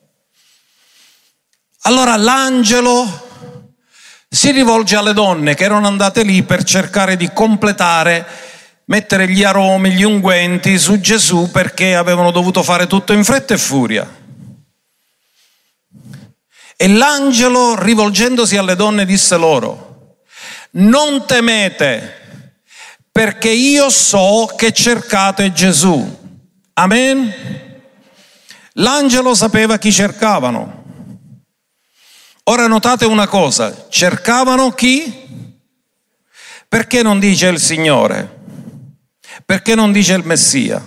Allora 1.83 2.15
l'angelo 2.17 3.27
si 4.29 4.51
rivolge 4.51 4.97
alle 4.97 5.15
donne 5.15 5.55
che 5.55 5.65
erano 5.65 5.87
andate 5.87 6.25
lì 6.25 6.43
per 6.43 6.63
cercare 6.63 7.17
di 7.17 7.31
completare, 7.33 8.27
mettere 8.85 9.31
gli 9.31 9.43
aromi, 9.43 9.93
gli 9.93 10.03
unguenti 10.03 10.79
su 10.79 11.01
Gesù 11.01 11.51
perché 11.51 11.97
avevano 11.97 12.33
dovuto 12.33 12.63
fare 12.63 12.87
tutto 12.87 13.15
in 13.15 13.25
fretta 13.25 13.55
e 13.55 13.59
furia. 13.59 14.15
E 16.77 16.89
l'angelo, 16.89 17.83
rivolgendosi 17.83 18.59
alle 18.59 18.77
donne, 18.77 19.07
disse 19.07 19.39
loro, 19.39 20.19
non 20.73 21.25
temete 21.25 22.16
perché 23.17 23.49
io 23.49 23.89
so 23.89 24.45
che 24.59 24.73
cercate 24.73 25.51
Gesù. 25.51 26.19
Amen? 26.75 27.33
L'angelo 28.75 29.35
sapeva 29.35 29.79
chi 29.79 29.91
cercavano. 29.91 30.85
Ora 32.45 32.67
notate 32.67 33.07
una 33.07 33.27
cosa, 33.27 33.87
cercavano 33.89 34.71
chi? 34.73 35.51
Perché 36.69 37.01
non 37.01 37.19
dice 37.19 37.49
il 37.49 37.59
Signore? 37.59 38.39
Perché 39.47 39.75
non 39.75 39.93
dice 39.93 40.13
il 40.13 40.27
Messia? 40.27 40.87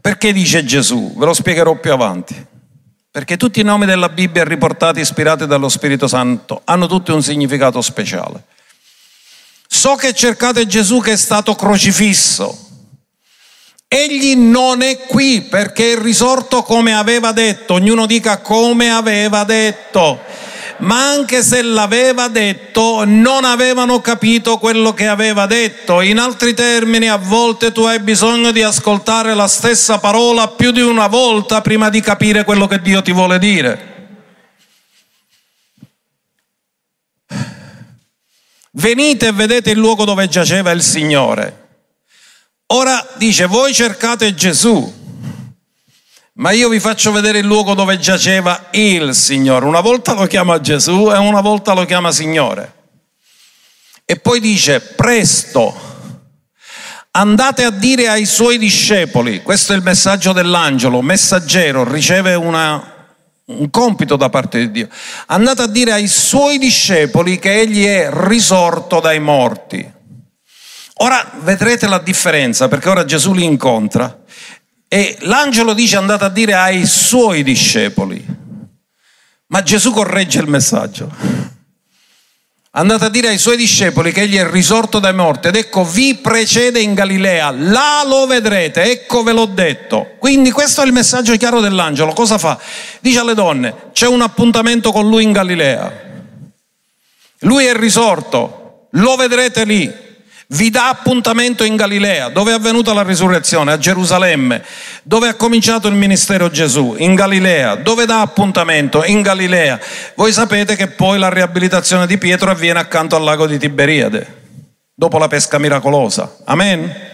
Perché 0.00 0.32
dice 0.32 0.64
Gesù? 0.64 1.12
Ve 1.18 1.26
lo 1.26 1.34
spiegherò 1.34 1.78
più 1.78 1.92
avanti. 1.92 2.46
Perché 3.10 3.36
tutti 3.36 3.60
i 3.60 3.62
nomi 3.62 3.84
della 3.84 4.08
Bibbia 4.08 4.42
riportati 4.44 5.00
ispirati 5.00 5.46
dallo 5.46 5.68
Spirito 5.68 6.08
Santo 6.08 6.62
hanno 6.64 6.86
tutti 6.86 7.10
un 7.10 7.22
significato 7.22 7.82
speciale. 7.82 8.52
So 9.76 9.96
che 9.96 10.14
cercate 10.14 10.68
Gesù 10.68 11.00
che 11.00 11.12
è 11.12 11.16
stato 11.16 11.56
crocifisso. 11.56 12.56
Egli 13.88 14.36
non 14.36 14.82
è 14.82 15.00
qui 15.00 15.42
perché 15.42 15.92
è 15.92 15.98
risorto 16.00 16.62
come 16.62 16.94
aveva 16.94 17.32
detto, 17.32 17.74
ognuno 17.74 18.06
dica 18.06 18.38
come 18.38 18.92
aveva 18.92 19.42
detto. 19.42 20.20
Ma 20.78 21.10
anche 21.10 21.42
se 21.42 21.60
l'aveva 21.62 22.28
detto, 22.28 23.02
non 23.04 23.44
avevano 23.44 24.00
capito 24.00 24.58
quello 24.58 24.94
che 24.94 25.08
aveva 25.08 25.46
detto. 25.46 26.00
In 26.02 26.18
altri 26.18 26.54
termini, 26.54 27.08
a 27.08 27.16
volte 27.16 27.72
tu 27.72 27.82
hai 27.82 27.98
bisogno 27.98 28.52
di 28.52 28.62
ascoltare 28.62 29.34
la 29.34 29.48
stessa 29.48 29.98
parola 29.98 30.48
più 30.48 30.70
di 30.70 30.82
una 30.82 31.08
volta 31.08 31.60
prima 31.60 31.90
di 31.90 32.00
capire 32.00 32.44
quello 32.44 32.68
che 32.68 32.80
Dio 32.80 33.02
ti 33.02 33.12
vuole 33.12 33.40
dire. 33.40 33.93
Venite 38.74 39.28
e 39.28 39.32
vedete 39.32 39.70
il 39.70 39.78
luogo 39.78 40.04
dove 40.04 40.28
giaceva 40.28 40.70
il 40.70 40.82
Signore. 40.82 41.62
Ora 42.68 43.06
dice, 43.16 43.46
voi 43.46 43.74
cercate 43.74 44.34
Gesù, 44.34 45.02
ma 46.34 46.50
io 46.50 46.68
vi 46.68 46.80
faccio 46.80 47.12
vedere 47.12 47.38
il 47.38 47.46
luogo 47.46 47.74
dove 47.74 47.98
giaceva 47.98 48.68
il 48.72 49.14
Signore. 49.14 49.66
Una 49.66 49.80
volta 49.80 50.14
lo 50.14 50.26
chiama 50.26 50.60
Gesù 50.60 51.10
e 51.12 51.18
una 51.18 51.40
volta 51.40 51.72
lo 51.74 51.84
chiama 51.84 52.10
Signore. 52.10 52.72
E 54.04 54.16
poi 54.16 54.40
dice, 54.40 54.80
presto, 54.80 55.74
andate 57.12 57.64
a 57.64 57.70
dire 57.70 58.08
ai 58.08 58.26
suoi 58.26 58.58
discepoli, 58.58 59.42
questo 59.42 59.72
è 59.72 59.76
il 59.76 59.82
messaggio 59.82 60.32
dell'angelo, 60.32 61.00
messaggero, 61.00 61.90
riceve 61.90 62.34
una, 62.34 62.93
un 63.46 63.70
compito 63.70 64.16
da 64.16 64.30
parte 64.30 64.58
di 64.58 64.70
Dio. 64.70 64.88
Andate 65.26 65.62
a 65.62 65.66
dire 65.66 65.92
ai 65.92 66.08
suoi 66.08 66.58
discepoli 66.58 67.38
che 67.38 67.60
egli 67.60 67.84
è 67.84 68.08
risorto 68.10 69.00
dai 69.00 69.20
morti. 69.20 69.92
Ora 70.98 71.32
vedrete 71.40 71.88
la 71.88 71.98
differenza 71.98 72.68
perché 72.68 72.88
ora 72.88 73.04
Gesù 73.04 73.32
li 73.32 73.44
incontra 73.44 74.22
e 74.88 75.16
l'angelo 75.22 75.74
dice 75.74 75.96
andate 75.96 76.24
a 76.24 76.28
dire 76.28 76.54
ai 76.54 76.86
suoi 76.86 77.42
discepoli, 77.42 78.24
ma 79.48 79.62
Gesù 79.62 79.90
corregge 79.92 80.38
il 80.38 80.46
messaggio. 80.46 81.52
Andate 82.76 83.04
a 83.04 83.08
dire 83.08 83.28
ai 83.28 83.38
suoi 83.38 83.56
discepoli 83.56 84.10
che 84.10 84.22
egli 84.22 84.36
è 84.36 84.50
risorto 84.50 84.98
dai 84.98 85.14
morti 85.14 85.46
ed 85.46 85.54
ecco 85.54 85.84
vi 85.84 86.16
precede 86.16 86.80
in 86.80 86.92
Galilea, 86.92 87.52
là 87.52 88.02
lo 88.04 88.26
vedrete, 88.26 88.82
ecco 88.82 89.22
ve 89.22 89.32
l'ho 89.32 89.46
detto. 89.46 90.16
Quindi 90.18 90.50
questo 90.50 90.82
è 90.82 90.84
il 90.84 90.92
messaggio 90.92 91.36
chiaro 91.36 91.60
dell'angelo. 91.60 92.12
Cosa 92.12 92.36
fa? 92.36 92.58
Dice 92.98 93.20
alle 93.20 93.34
donne, 93.34 93.90
c'è 93.92 94.08
un 94.08 94.22
appuntamento 94.22 94.90
con 94.90 95.08
lui 95.08 95.22
in 95.22 95.30
Galilea. 95.30 96.02
Lui 97.40 97.64
è 97.64 97.76
risorto, 97.76 98.88
lo 98.90 99.14
vedrete 99.14 99.64
lì 99.64 100.03
vi 100.48 100.70
dà 100.70 100.88
appuntamento 100.88 101.64
in 101.64 101.76
Galilea, 101.76 102.28
dove 102.28 102.50
è 102.50 102.54
avvenuta 102.54 102.92
la 102.92 103.02
risurrezione, 103.02 103.72
a 103.72 103.78
Gerusalemme, 103.78 104.64
dove 105.02 105.28
ha 105.28 105.34
cominciato 105.34 105.88
il 105.88 105.94
ministero 105.94 106.50
Gesù, 106.50 106.94
in 106.98 107.14
Galilea, 107.14 107.76
dove 107.76 108.04
dà 108.04 108.20
appuntamento? 108.20 109.04
In 109.04 109.22
Galilea. 109.22 109.80
Voi 110.14 110.32
sapete 110.32 110.76
che 110.76 110.88
poi 110.88 111.18
la 111.18 111.30
riabilitazione 111.30 112.06
di 112.06 112.18
Pietro 112.18 112.50
avviene 112.50 112.78
accanto 112.78 113.16
al 113.16 113.24
lago 113.24 113.46
di 113.46 113.58
Tiberiade, 113.58 114.42
dopo 114.94 115.18
la 115.18 115.28
pesca 115.28 115.58
miracolosa. 115.58 116.36
Amen? 116.44 117.12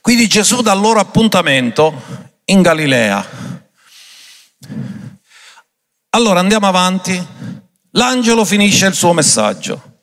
Quindi 0.00 0.26
Gesù 0.26 0.62
dà 0.62 0.74
loro 0.74 1.00
appuntamento 1.00 2.02
in 2.46 2.62
Galilea. 2.62 3.26
Allora 6.10 6.40
andiamo 6.40 6.66
avanti. 6.66 7.26
L'angelo 7.92 8.44
finisce 8.44 8.86
il 8.86 8.94
suo 8.94 9.12
messaggio. 9.12 9.97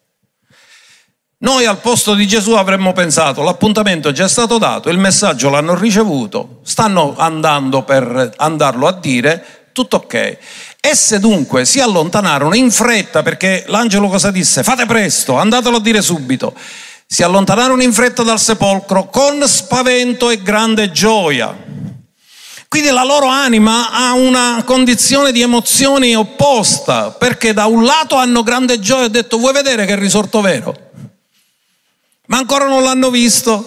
Noi 1.38 1.66
al 1.66 1.80
posto 1.80 2.14
di 2.14 2.26
Gesù 2.26 2.54
avremmo 2.54 2.94
pensato 2.94 3.44
l'appuntamento 3.44 4.08
è 4.08 4.14
già 4.14 4.30
stato 4.30 4.58
dato, 4.58 4.90
il 4.90 4.98
messaggio 4.98 5.50
l'hanno 5.50 5.76
ricevuto, 5.76 6.62
stanno 6.64 7.14
andando 7.18 7.84
per 7.84 8.32
andarlo 8.38 8.88
a 8.88 8.94
dire, 8.94 9.70
tutto 9.74 9.98
ok. 9.98 10.38
Esse 10.80 11.20
dunque 11.20 11.66
si 11.66 11.82
allontanarono 11.82 12.56
in 12.56 12.72
fretta 12.72 13.22
perché 13.22 13.66
l'angelo 13.68 14.08
cosa 14.08 14.32
disse? 14.32 14.64
Fate 14.64 14.86
presto, 14.86 15.36
andatelo 15.36 15.76
a 15.76 15.82
dire 15.82 16.02
subito. 16.02 16.54
Si 17.06 17.22
allontanarono 17.22 17.84
in 17.84 17.92
fretta 17.92 18.24
dal 18.24 18.40
sepolcro 18.40 19.10
con 19.10 19.46
spavento 19.46 20.30
e 20.30 20.42
grande 20.42 20.90
gioia. 20.92 21.54
Quindi 22.70 22.90
la 22.92 23.04
loro 23.04 23.28
anima 23.28 23.92
ha 23.92 24.14
una 24.14 24.64
condizione 24.66 25.34
di 25.34 25.42
emozioni 25.42 26.16
opposta, 26.16 27.12
perché 27.12 27.52
da 27.52 27.66
un 27.66 27.84
lato 27.84 28.16
hanno 28.16 28.42
grande 28.42 28.80
gioia 28.80 29.06
e 29.06 29.10
detto 29.10 29.38
vuoi 29.38 29.52
vedere 29.52 29.86
che 29.86 29.94
è 29.94 29.98
risorto 29.98 30.40
vero? 30.40 30.85
Ma 32.28 32.38
ancora 32.38 32.68
non 32.68 32.84
l'hanno 32.84 33.10
visto. 33.10 33.66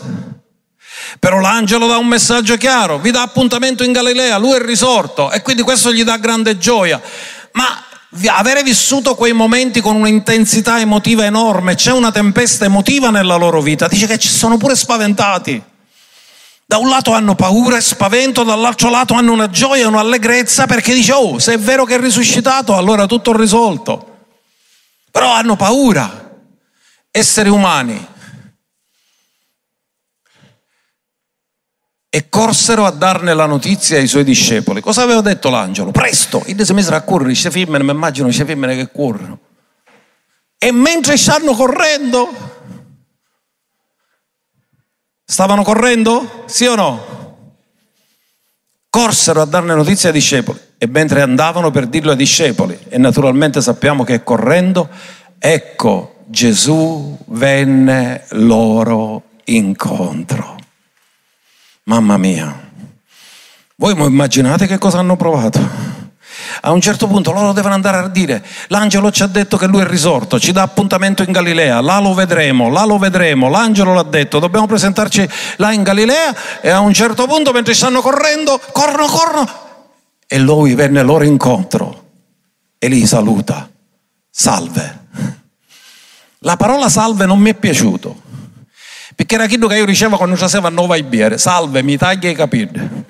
Però 1.18 1.40
l'angelo 1.40 1.86
dà 1.86 1.96
un 1.96 2.06
messaggio 2.06 2.56
chiaro, 2.56 2.98
vi 2.98 3.10
dà 3.10 3.22
appuntamento 3.22 3.82
in 3.82 3.92
Galilea, 3.92 4.36
lui 4.38 4.56
è 4.56 4.60
risorto 4.60 5.30
e 5.30 5.42
quindi 5.42 5.62
questo 5.62 5.92
gli 5.92 6.04
dà 6.04 6.16
grande 6.16 6.58
gioia. 6.58 7.00
Ma 7.52 7.84
avere 8.30 8.62
vissuto 8.62 9.14
quei 9.14 9.32
momenti 9.32 9.80
con 9.80 9.96
un'intensità 9.96 10.80
emotiva 10.80 11.24
enorme, 11.24 11.74
c'è 11.74 11.92
una 11.92 12.10
tempesta 12.10 12.64
emotiva 12.64 13.10
nella 13.10 13.36
loro 13.36 13.60
vita, 13.60 13.88
dice 13.88 14.06
che 14.06 14.18
ci 14.18 14.28
sono 14.28 14.56
pure 14.56 14.76
spaventati. 14.76 15.62
Da 16.64 16.76
un 16.76 16.88
lato 16.90 17.12
hanno 17.12 17.34
paura 17.34 17.78
e 17.78 17.80
spavento, 17.80 18.42
dall'altro 18.42 18.90
lato 18.90 19.14
hanno 19.14 19.32
una 19.32 19.48
gioia 19.48 19.84
e 19.84 19.86
un'allegrezza 19.86 20.66
perché 20.66 20.92
dice, 20.92 21.12
oh, 21.12 21.38
se 21.38 21.54
è 21.54 21.58
vero 21.58 21.86
che 21.86 21.94
è 21.94 22.00
risuscitato, 22.00 22.76
allora 22.76 23.06
tutto 23.06 23.32
è 23.32 23.36
risolto. 23.36 24.16
Però 25.10 25.30
hanno 25.30 25.56
paura. 25.56 26.26
Esseri 27.10 27.48
umani, 27.48 28.06
e 32.18 32.28
corsero 32.28 32.84
a 32.84 32.90
darne 32.90 33.32
la 33.32 33.46
notizia 33.46 33.96
ai 33.96 34.08
suoi 34.08 34.24
discepoli. 34.24 34.80
Cosa 34.80 35.02
aveva 35.02 35.20
detto 35.20 35.50
l'angelo? 35.50 35.92
Presto! 35.92 36.42
E 36.46 36.56
si 36.64 36.72
misero 36.72 36.96
a 36.96 37.02
correre, 37.02 37.28
queste 37.28 37.52
femmine, 37.52 37.84
mi 37.84 37.92
immagino 37.92 38.24
queste 38.26 38.44
femmine 38.44 38.74
che 38.74 38.90
corrono. 38.90 39.38
E 40.58 40.72
mentre 40.72 41.16
stanno 41.16 41.52
correndo, 41.52 42.28
Stavano 45.30 45.62
correndo? 45.62 46.42
Sì 46.46 46.64
o 46.64 46.74
no? 46.74 47.36
Corsero 48.90 49.42
a 49.42 49.44
darne 49.44 49.74
notizia 49.74 50.08
ai 50.08 50.14
discepoli 50.14 50.58
e 50.76 50.88
mentre 50.88 51.20
andavano 51.20 51.70
per 51.70 51.86
dirlo 51.86 52.10
ai 52.12 52.16
discepoli, 52.16 52.76
e 52.88 52.98
naturalmente 52.98 53.60
sappiamo 53.60 54.02
che 54.02 54.24
correndo, 54.24 54.88
ecco 55.38 56.16
Gesù 56.26 57.16
venne 57.26 58.24
loro 58.30 59.22
incontro. 59.44 60.57
Mamma 61.88 62.18
mia, 62.18 62.70
voi 63.76 63.92
immaginate 63.92 64.66
che 64.66 64.76
cosa 64.76 64.98
hanno 64.98 65.16
provato? 65.16 65.58
A 66.60 66.70
un 66.70 66.82
certo 66.82 67.06
punto 67.06 67.32
loro 67.32 67.54
devono 67.54 67.72
andare 67.72 67.96
a 67.96 68.08
dire, 68.08 68.44
l'angelo 68.66 69.10
ci 69.10 69.22
ha 69.22 69.26
detto 69.26 69.56
che 69.56 69.66
lui 69.66 69.80
è 69.80 69.86
risorto, 69.86 70.38
ci 70.38 70.52
dà 70.52 70.60
appuntamento 70.60 71.22
in 71.22 71.32
Galilea, 71.32 71.80
là 71.80 71.98
lo 71.98 72.12
vedremo, 72.12 72.68
là 72.68 72.84
lo 72.84 72.98
vedremo, 72.98 73.48
l'angelo 73.48 73.94
l'ha 73.94 74.02
detto, 74.02 74.38
dobbiamo 74.38 74.66
presentarci 74.66 75.26
là 75.56 75.72
in 75.72 75.82
Galilea 75.82 76.60
e 76.60 76.68
a 76.68 76.80
un 76.80 76.92
certo 76.92 77.26
punto 77.26 77.52
mentre 77.52 77.72
stanno 77.72 78.02
correndo, 78.02 78.60
corrono, 78.70 79.06
corrono 79.06 79.48
e 80.26 80.38
lui 80.38 80.74
venne 80.74 81.02
loro 81.02 81.24
incontro 81.24 82.04
e 82.76 82.88
li 82.88 83.06
saluta, 83.06 83.66
salve. 84.28 85.06
La 86.40 86.58
parola 86.58 86.90
salve 86.90 87.24
non 87.24 87.38
mi 87.38 87.48
è 87.48 87.54
piaciuto, 87.54 88.26
perché 89.18 89.34
era 89.34 89.48
quello 89.48 89.66
che 89.66 89.78
io 89.78 89.84
ricevo 89.84 90.16
quando 90.16 90.36
facevo 90.36 90.68
a 90.68 90.70
Nova 90.70 90.94
Ibiere, 90.94 91.38
salve, 91.38 91.82
mi 91.82 91.96
taglia 91.96 92.30
i 92.30 92.36
capelli. 92.36 93.04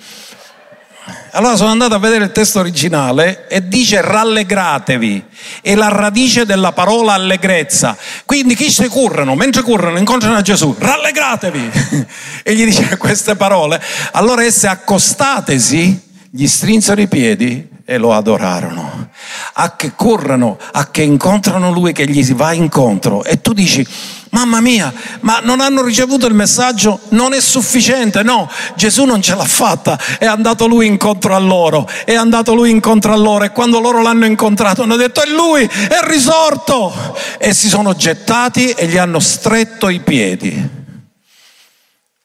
Allora 1.32 1.54
sono 1.54 1.68
andato 1.68 1.92
a 1.92 1.98
vedere 1.98 2.24
il 2.24 2.32
testo 2.32 2.60
originale 2.60 3.46
e 3.46 3.68
dice 3.68 4.00
rallegratevi, 4.00 5.22
è 5.60 5.74
la 5.74 5.88
radice 5.88 6.46
della 6.46 6.72
parola 6.72 7.12
allegrezza. 7.12 7.94
Quindi 8.24 8.54
chi 8.54 8.70
si 8.70 8.88
currano, 8.88 9.34
mentre 9.34 9.60
currano, 9.60 9.98
incontrano 9.98 10.40
Gesù, 10.40 10.74
rallegratevi. 10.78 11.70
e 12.42 12.54
gli 12.54 12.64
dice 12.64 12.96
queste 12.96 13.36
parole. 13.36 13.78
Allora 14.12 14.42
esse 14.42 14.66
accostatesi, 14.66 16.00
gli 16.30 16.46
strinsero 16.46 17.02
i 17.02 17.06
piedi 17.06 17.67
e 17.90 17.96
lo 17.96 18.12
adorarono. 18.12 19.08
A 19.54 19.74
che 19.74 19.92
corrono, 19.96 20.58
a 20.72 20.90
che 20.90 21.00
incontrano 21.00 21.72
lui 21.72 21.94
che 21.94 22.06
gli 22.06 22.22
si 22.22 22.34
va 22.34 22.52
incontro. 22.52 23.24
E 23.24 23.40
tu 23.40 23.54
dici, 23.54 23.86
Mamma 24.30 24.60
mia, 24.60 24.92
ma 25.20 25.40
non 25.42 25.62
hanno 25.62 25.82
ricevuto 25.82 26.26
il 26.26 26.34
messaggio? 26.34 27.00
Non 27.10 27.32
è 27.32 27.40
sufficiente, 27.40 28.22
no, 28.22 28.50
Gesù 28.76 29.04
non 29.04 29.22
ce 29.22 29.34
l'ha 29.34 29.46
fatta, 29.46 29.98
è 30.18 30.26
andato 30.26 30.66
lui 30.66 30.86
incontro 30.86 31.34
a 31.34 31.38
loro, 31.38 31.88
è 32.04 32.14
andato 32.14 32.52
lui 32.52 32.68
incontro 32.68 33.14
a 33.14 33.16
loro. 33.16 33.44
E 33.44 33.52
quando 33.52 33.80
loro 33.80 34.02
l'hanno 34.02 34.26
incontrato 34.26 34.82
hanno 34.82 34.96
detto 34.96 35.22
è 35.22 35.30
lui, 35.30 35.64
è 35.64 36.00
risorto. 36.02 36.92
E 37.38 37.54
si 37.54 37.70
sono 37.70 37.94
gettati 37.94 38.72
e 38.72 38.86
gli 38.86 38.98
hanno 38.98 39.18
stretto 39.18 39.88
i 39.88 40.00
piedi, 40.00 40.70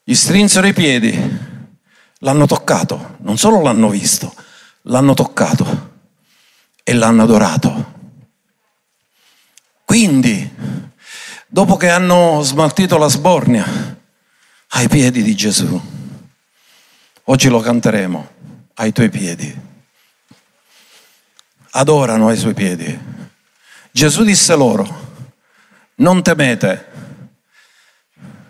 gli 0.04 0.13
strinsero 0.13 0.67
i 0.67 0.73
piedi, 0.73 1.17
l'hanno 2.19 2.45
toccato, 2.47 3.15
non 3.19 3.38
solo 3.38 3.62
l'hanno 3.62 3.88
visto, 3.88 4.34
l'hanno 4.84 5.13
toccato 5.13 5.91
e 6.84 6.93
l'hanno 6.93 7.24
adorato. 7.24 7.91
Quindi, 9.86 10.52
dopo 11.48 11.78
che 11.78 11.89
hanno 11.89 12.41
smaltito 12.41 12.98
la 12.98 13.08
sbornia 13.08 13.93
ai 14.69 14.88
piedi 14.88 15.22
di 15.22 15.36
Gesù. 15.36 15.82
Oggi 17.26 17.48
lo 17.48 17.60
canteremo 17.60 18.32
ai 18.76 18.91
tuoi 18.91 19.10
piedi. 19.10 19.72
Adorano 21.72 22.28
ai 22.28 22.38
suoi 22.38 22.54
piedi. 22.54 23.00
Gesù 23.91 24.24
disse 24.24 24.56
loro, 24.56 25.12
non 25.96 26.24
temete. 26.24 26.91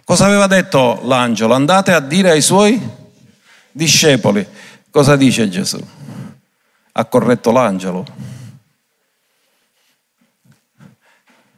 Cosa 0.04 0.26
aveva 0.26 0.48
detto 0.48 1.02
l'angelo? 1.04 1.54
Andate 1.54 1.93
a 1.93 2.00
dire 2.00 2.32
ai 2.32 2.41
suoi 2.41 2.82
discepoli. 3.72 4.46
Cosa 4.89 5.15
dice 5.15 5.50
Gesù? 5.50 5.86
Ha 6.94 7.06
corretto 7.06 7.52
l'angelo. 7.52 8.06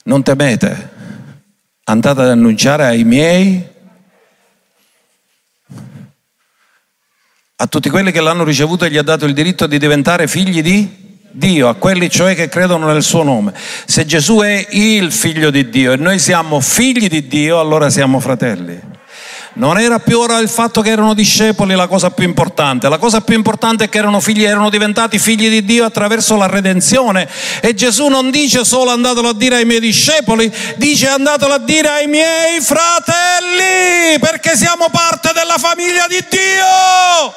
Non 0.03 0.23
temete, 0.23 0.91
andate 1.85 2.21
ad 2.21 2.29
annunciare 2.29 2.85
ai 2.85 3.03
miei, 3.03 3.73
a 7.57 7.67
tutti 7.67 7.89
quelli 7.89 8.11
che 8.11 8.21
l'hanno 8.21 8.43
ricevuto 8.43 8.85
e 8.85 8.91
gli 8.91 8.97
ha 8.97 9.03
dato 9.03 9.25
il 9.25 9.33
diritto 9.33 9.65
di 9.65 9.77
diventare 9.77 10.27
figli 10.27 10.61
di 10.61 11.03
Dio, 11.31 11.67
a 11.67 11.75
quelli 11.75 12.09
cioè 12.09 12.35
che 12.35 12.47
credono 12.47 12.91
nel 12.91 13.03
suo 13.03 13.23
nome. 13.23 13.53
Se 13.85 14.05
Gesù 14.05 14.39
è 14.39 14.67
il 14.71 15.11
figlio 15.11 15.51
di 15.51 15.69
Dio 15.69 15.91
e 15.91 15.97
noi 15.97 16.19
siamo 16.19 16.59
figli 16.59 17.07
di 17.07 17.27
Dio, 17.27 17.59
allora 17.59 17.89
siamo 17.89 18.19
fratelli. 18.19 18.94
Non 19.57 19.79
era 19.79 19.99
più 19.99 20.19
ora 20.19 20.39
il 20.39 20.49
fatto 20.49 20.81
che 20.81 20.89
erano 20.89 21.13
discepoli 21.13 21.75
la 21.75 21.87
cosa 21.87 22.11
più 22.11 22.25
importante, 22.25 22.89
la 22.89 22.97
cosa 22.97 23.21
più 23.21 23.35
importante 23.35 23.85
è 23.85 23.89
che 23.89 23.99
erano 23.99 24.19
figli, 24.19 24.43
erano 24.43 24.69
diventati 24.69 25.17
figli 25.17 25.47
di 25.47 25.63
Dio 25.63 25.85
attraverso 25.85 26.35
la 26.35 26.47
redenzione. 26.47 27.29
E 27.61 27.73
Gesù 27.73 28.07
non 28.07 28.31
dice 28.31 28.65
solo 28.65 28.91
andatelo 28.91 29.29
a 29.29 29.33
dire 29.33 29.55
ai 29.55 29.65
miei 29.65 29.79
discepoli, 29.79 30.53
dice 30.75 31.07
andatelo 31.07 31.53
a 31.53 31.59
dire 31.59 31.87
ai 31.87 32.07
miei 32.07 32.59
fratelli, 32.59 34.19
perché 34.19 34.57
siamo 34.57 34.89
parte 34.91 35.31
della 35.33 35.57
famiglia 35.57 36.05
di 36.09 36.21
Dio. 36.29 37.33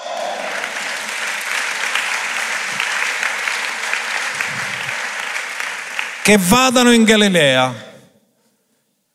Che 6.23 6.37
vadano 6.41 6.91
in 6.91 7.05
Galilea 7.05 7.87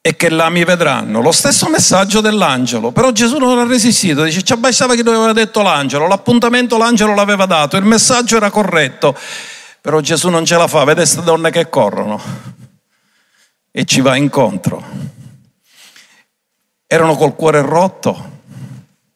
e 0.06 0.18
che 0.18 0.28
là 0.28 0.50
mi 0.50 0.66
vedranno. 0.66 1.22
Lo 1.22 1.32
stesso 1.32 1.70
messaggio 1.70 2.20
dell'angelo, 2.20 2.92
però 2.92 3.14
Gesù 3.14 3.38
non 3.38 3.58
ha 3.58 3.64
resistito, 3.66 4.24
dice 4.24 4.44
ci 4.44 4.54
bastava 4.58 4.96
che 4.96 5.00
aveva 5.00 5.32
detto 5.32 5.62
l'angelo, 5.62 6.08
l'appuntamento 6.08 6.78
l'angelo 6.78 7.16
l'aveva 7.16 7.46
dato, 7.46 7.78
il 7.78 7.86
messaggio 7.86 8.36
era 8.36 8.50
corretto, 8.50 9.18
però 9.80 10.02
Gesù 10.02 10.28
non 10.28 10.44
ce 10.44 10.58
la 10.58 10.68
fa, 10.68 10.84
vede 10.84 11.04
queste 11.04 11.24
donne 11.24 11.52
che 11.52 11.70
corrono 11.70 12.22
e 13.72 13.86
ci 13.86 14.02
va 14.02 14.18
incontro. 14.18 14.84
Erano 16.86 17.16
col 17.16 17.34
cuore 17.34 17.62
rotto 17.62 18.42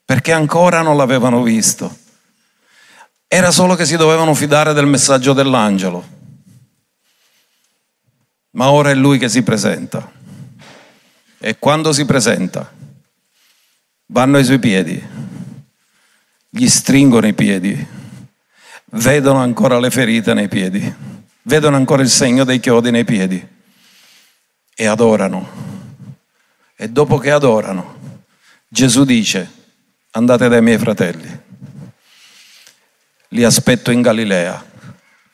perché 0.05 0.31
ancora 0.31 0.81
non 0.81 0.95
l'avevano 0.95 1.41
visto. 1.41 1.97
Era 3.27 3.51
solo 3.51 3.75
che 3.75 3.85
si 3.85 3.97
dovevano 3.97 4.33
fidare 4.33 4.71
del 4.71 4.85
messaggio 4.85 5.33
dell'angelo. 5.33 6.15
Ma 8.51 8.71
ora 8.71 8.89
è 8.89 8.95
lui 8.95 9.17
che 9.17 9.27
si 9.27 9.43
presenta 9.43 10.15
e 11.39 11.57
quando 11.59 11.93
si 11.93 12.05
presenta 12.05 12.71
vanno 14.07 14.37
ai 14.37 14.43
suoi 14.43 14.59
piedi, 14.59 15.01
gli 16.49 16.67
stringono 16.67 17.27
i 17.27 17.33
piedi, 17.33 17.87
vedono 18.91 19.39
ancora 19.39 19.79
le 19.79 19.91
ferite 19.91 20.33
nei 20.33 20.47
piedi, 20.47 20.93
vedono 21.43 21.75
ancora 21.75 22.01
il 22.01 22.09
segno 22.09 22.43
dei 22.43 22.59
chiodi 22.59 22.89
nei 22.89 23.03
piedi 23.03 23.45
e 24.73 24.85
adorano. 24.85 25.65
E 26.75 26.89
dopo 26.89 27.17
che 27.17 27.31
adorano, 27.31 28.21
Gesù 28.67 29.03
dice, 29.03 29.51
andate 30.11 30.47
dai 30.47 30.61
miei 30.61 30.77
fratelli, 30.77 31.39
li 33.29 33.43
aspetto 33.43 33.91
in 33.91 34.01
Galilea, 34.01 34.65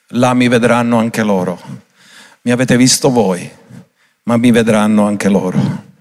là 0.07 0.33
mi 0.33 0.47
vedranno 0.47 0.97
anche 0.97 1.21
loro. 1.21 1.81
Mi 2.41 2.51
avete 2.51 2.75
visto 2.75 3.09
voi, 3.09 3.49
ma 4.23 4.35
mi 4.35 4.51
vedranno 4.51 5.05
anche 5.05 5.29
loro 5.29 5.91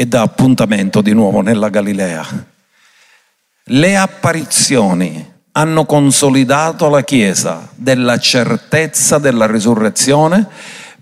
e 0.00 0.06
dà 0.06 0.22
appuntamento 0.22 1.00
di 1.00 1.12
nuovo 1.12 1.40
nella 1.40 1.70
Galilea. 1.70 2.24
Le 3.64 3.96
apparizioni 3.96 5.32
hanno 5.50 5.86
consolidato 5.86 6.88
la 6.88 7.02
Chiesa 7.02 7.68
della 7.74 8.16
certezza 8.16 9.18
della 9.18 9.48
risurrezione 9.48 10.46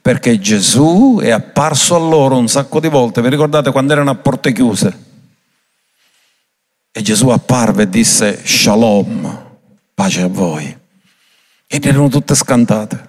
perché 0.01 0.41
Gesù 0.41 1.19
è 1.21 1.29
apparso 1.29 1.95
a 1.95 1.99
loro 1.99 2.39
un 2.39 2.49
sacco 2.49 2.81
di 2.81 2.89
volte. 2.89 3.21
Vi 3.21 3.29
ricordate 3.29 3.71
quando 3.71 3.93
erano 3.93 4.09
a 4.09 4.15
porte 4.15 4.53
chiuse? 4.53 5.05
E 6.91 7.03
Gesù 7.03 7.29
apparve 7.29 7.83
e 7.83 7.91
disse 7.91 8.47
Shalom, 8.47 9.59
pace 9.93 10.23
a 10.23 10.29
voi. 10.29 10.75
Ed 11.67 11.85
erano 11.85 12.09
tutte 12.09 12.35
scantate. 12.35 13.09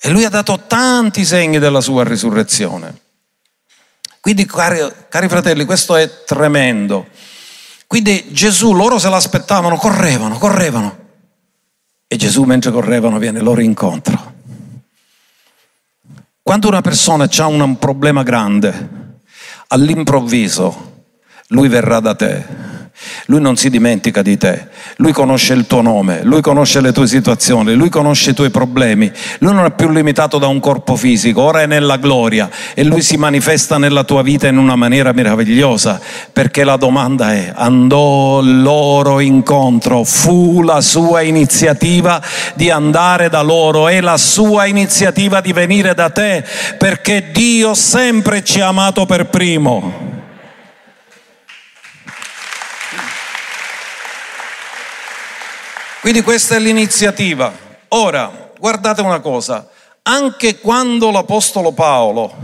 E 0.00 0.10
lui 0.10 0.24
ha 0.24 0.30
dato 0.30 0.64
tanti 0.66 1.24
segni 1.24 1.60
della 1.60 1.80
sua 1.80 2.02
risurrezione. 2.02 3.08
Quindi, 4.20 4.44
cari, 4.46 4.80
cari 5.08 5.28
fratelli, 5.28 5.64
questo 5.64 5.96
è 5.96 6.24
tremendo. 6.24 7.06
Quindi 7.86 8.26
Gesù, 8.32 8.72
loro 8.72 8.98
se 8.98 9.08
l'aspettavano, 9.08 9.76
correvano, 9.76 10.38
correvano. 10.38 10.98
E 12.06 12.16
Gesù 12.16 12.42
mentre 12.42 12.70
correvano 12.70 13.18
viene 13.18 13.40
loro 13.40 13.60
incontro. 13.60 14.34
Quando 16.42 16.68
una 16.68 16.80
persona 16.80 17.28
ha 17.30 17.46
un 17.46 17.78
problema 17.78 18.22
grande, 18.22 19.18
all'improvviso 19.68 21.04
lui 21.48 21.68
verrà 21.68 22.00
da 22.00 22.14
te 22.14 22.44
Lui 23.26 23.40
non 23.40 23.56
si 23.56 23.70
dimentica 23.70 24.22
di 24.22 24.36
te, 24.36 24.68
lui 24.96 25.12
conosce 25.12 25.54
il 25.54 25.66
tuo 25.66 25.80
nome, 25.80 26.20
lui 26.22 26.40
conosce 26.40 26.80
le 26.80 26.92
tue 26.92 27.06
situazioni, 27.06 27.74
lui 27.74 27.88
conosce 27.88 28.30
i 28.30 28.34
tuoi 28.34 28.50
problemi, 28.50 29.10
lui 29.38 29.54
non 29.54 29.64
è 29.64 29.70
più 29.70 29.90
limitato 29.90 30.38
da 30.38 30.46
un 30.46 30.60
corpo 30.60 30.96
fisico, 30.96 31.42
ora 31.42 31.62
è 31.62 31.66
nella 31.66 31.96
gloria 31.96 32.50
e 32.74 32.84
lui 32.84 33.02
si 33.02 33.16
manifesta 33.16 33.78
nella 33.78 34.04
tua 34.04 34.22
vita 34.22 34.48
in 34.48 34.58
una 34.58 34.76
maniera 34.76 35.12
meravigliosa, 35.12 36.00
perché 36.32 36.64
la 36.64 36.76
domanda 36.76 37.32
è, 37.32 37.52
andò 37.54 38.40
loro 38.40 39.20
incontro, 39.20 40.04
fu 40.04 40.62
la 40.62 40.80
sua 40.80 41.22
iniziativa 41.22 42.22
di 42.54 42.70
andare 42.70 43.28
da 43.28 43.42
loro, 43.42 43.88
è 43.88 44.00
la 44.00 44.16
sua 44.16 44.66
iniziativa 44.66 45.40
di 45.40 45.52
venire 45.52 45.94
da 45.94 46.10
te, 46.10 46.44
perché 46.76 47.30
Dio 47.32 47.74
sempre 47.74 48.44
ci 48.44 48.60
ha 48.60 48.68
amato 48.68 49.06
per 49.06 49.26
primo. 49.26 50.09
Quindi 56.00 56.22
questa 56.22 56.56
è 56.56 56.58
l'iniziativa. 56.58 57.52
Ora, 57.88 58.52
guardate 58.58 59.02
una 59.02 59.20
cosa, 59.20 59.68
anche 60.02 60.58
quando 60.58 61.10
l'Apostolo 61.10 61.72
Paolo 61.72 62.34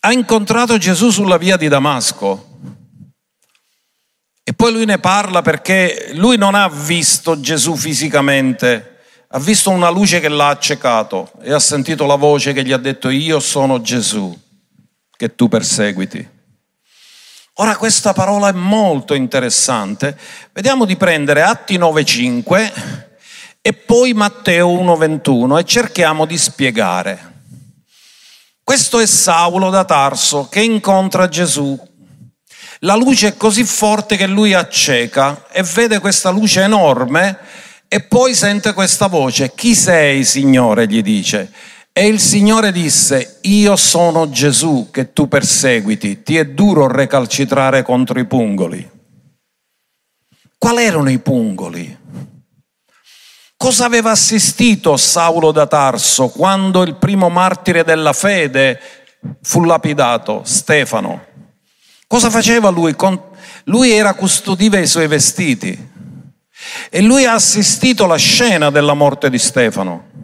ha 0.00 0.12
incontrato 0.12 0.78
Gesù 0.78 1.10
sulla 1.10 1.36
via 1.36 1.56
di 1.56 1.68
Damasco, 1.68 2.58
e 4.42 4.52
poi 4.52 4.72
lui 4.72 4.84
ne 4.84 4.98
parla 4.98 5.42
perché 5.42 6.10
lui 6.14 6.36
non 6.36 6.54
ha 6.54 6.68
visto 6.68 7.38
Gesù 7.38 7.76
fisicamente, 7.76 8.98
ha 9.28 9.38
visto 9.38 9.70
una 9.70 9.88
luce 9.88 10.18
che 10.18 10.28
l'ha 10.28 10.48
accecato 10.48 11.32
e 11.40 11.52
ha 11.52 11.58
sentito 11.58 12.04
la 12.06 12.14
voce 12.16 12.52
che 12.52 12.64
gli 12.64 12.72
ha 12.72 12.78
detto 12.78 13.10
io 13.10 13.38
sono 13.38 13.80
Gesù 13.80 14.36
che 15.16 15.34
tu 15.34 15.48
perseguiti. 15.48 16.34
Ora 17.58 17.76
questa 17.76 18.12
parola 18.12 18.48
è 18.48 18.52
molto 18.52 19.14
interessante. 19.14 20.14
Vediamo 20.52 20.84
di 20.84 20.94
prendere 20.96 21.40
Atti 21.40 21.78
9.5 21.78 22.72
e 23.62 23.72
poi 23.72 24.12
Matteo 24.12 24.68
1.21 24.68 25.58
e 25.58 25.64
cerchiamo 25.64 26.26
di 26.26 26.36
spiegare. 26.36 27.32
Questo 28.62 28.98
è 28.98 29.06
Saulo 29.06 29.70
da 29.70 29.86
Tarso 29.86 30.48
che 30.50 30.60
incontra 30.60 31.28
Gesù. 31.28 31.80
La 32.80 32.94
luce 32.94 33.28
è 33.28 33.36
così 33.38 33.64
forte 33.64 34.18
che 34.18 34.26
lui 34.26 34.52
acceca 34.52 35.46
e 35.50 35.62
vede 35.62 35.98
questa 35.98 36.28
luce 36.28 36.60
enorme 36.60 37.38
e 37.88 38.02
poi 38.02 38.34
sente 38.34 38.74
questa 38.74 39.06
voce. 39.06 39.54
Chi 39.54 39.74
sei, 39.74 40.24
Signore? 40.24 40.86
gli 40.86 41.00
dice. 41.00 41.50
E 41.98 42.08
il 42.08 42.20
Signore 42.20 42.72
disse, 42.72 43.38
io 43.44 43.74
sono 43.74 44.28
Gesù 44.28 44.90
che 44.90 45.14
tu 45.14 45.28
perseguiti, 45.28 46.22
ti 46.22 46.36
è 46.36 46.44
duro 46.44 46.88
recalcitrare 46.88 47.82
contro 47.82 48.20
i 48.20 48.26
pungoli. 48.26 48.86
Quali 50.58 50.84
erano 50.84 51.08
i 51.08 51.18
pungoli? 51.18 51.98
Cosa 53.56 53.86
aveva 53.86 54.10
assistito 54.10 54.98
Saulo 54.98 55.52
da 55.52 55.66
Tarso 55.66 56.28
quando 56.28 56.82
il 56.82 56.96
primo 56.96 57.30
martire 57.30 57.82
della 57.82 58.12
fede 58.12 58.78
fu 59.40 59.64
lapidato, 59.64 60.42
Stefano? 60.44 61.24
Cosa 62.06 62.28
faceva 62.28 62.68
lui? 62.68 62.94
Lui 63.64 63.92
era 63.92 64.12
custodiva 64.12 64.78
i 64.78 64.86
suoi 64.86 65.06
vestiti 65.06 65.90
e 66.90 67.00
lui 67.00 67.24
ha 67.24 67.32
assistito 67.32 68.04
alla 68.04 68.16
scena 68.16 68.68
della 68.68 68.92
morte 68.92 69.30
di 69.30 69.38
Stefano 69.38 70.15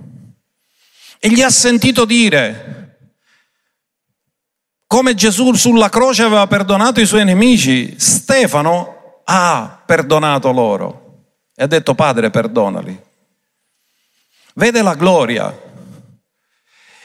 e 1.24 1.28
gli 1.28 1.40
ha 1.40 1.50
sentito 1.50 2.04
dire 2.04 2.80
come 4.88 5.14
Gesù 5.14 5.54
sulla 5.54 5.88
croce 5.88 6.24
aveva 6.24 6.48
perdonato 6.48 7.00
i 7.00 7.06
suoi 7.06 7.24
nemici, 7.24 7.94
Stefano 7.96 9.22
ha 9.24 9.82
perdonato 9.86 10.50
loro 10.50 11.36
e 11.54 11.62
ha 11.62 11.66
detto 11.68 11.94
Padre 11.94 12.30
perdonali. 12.30 13.00
Vede 14.54 14.82
la 14.82 14.94
gloria. 14.94 15.56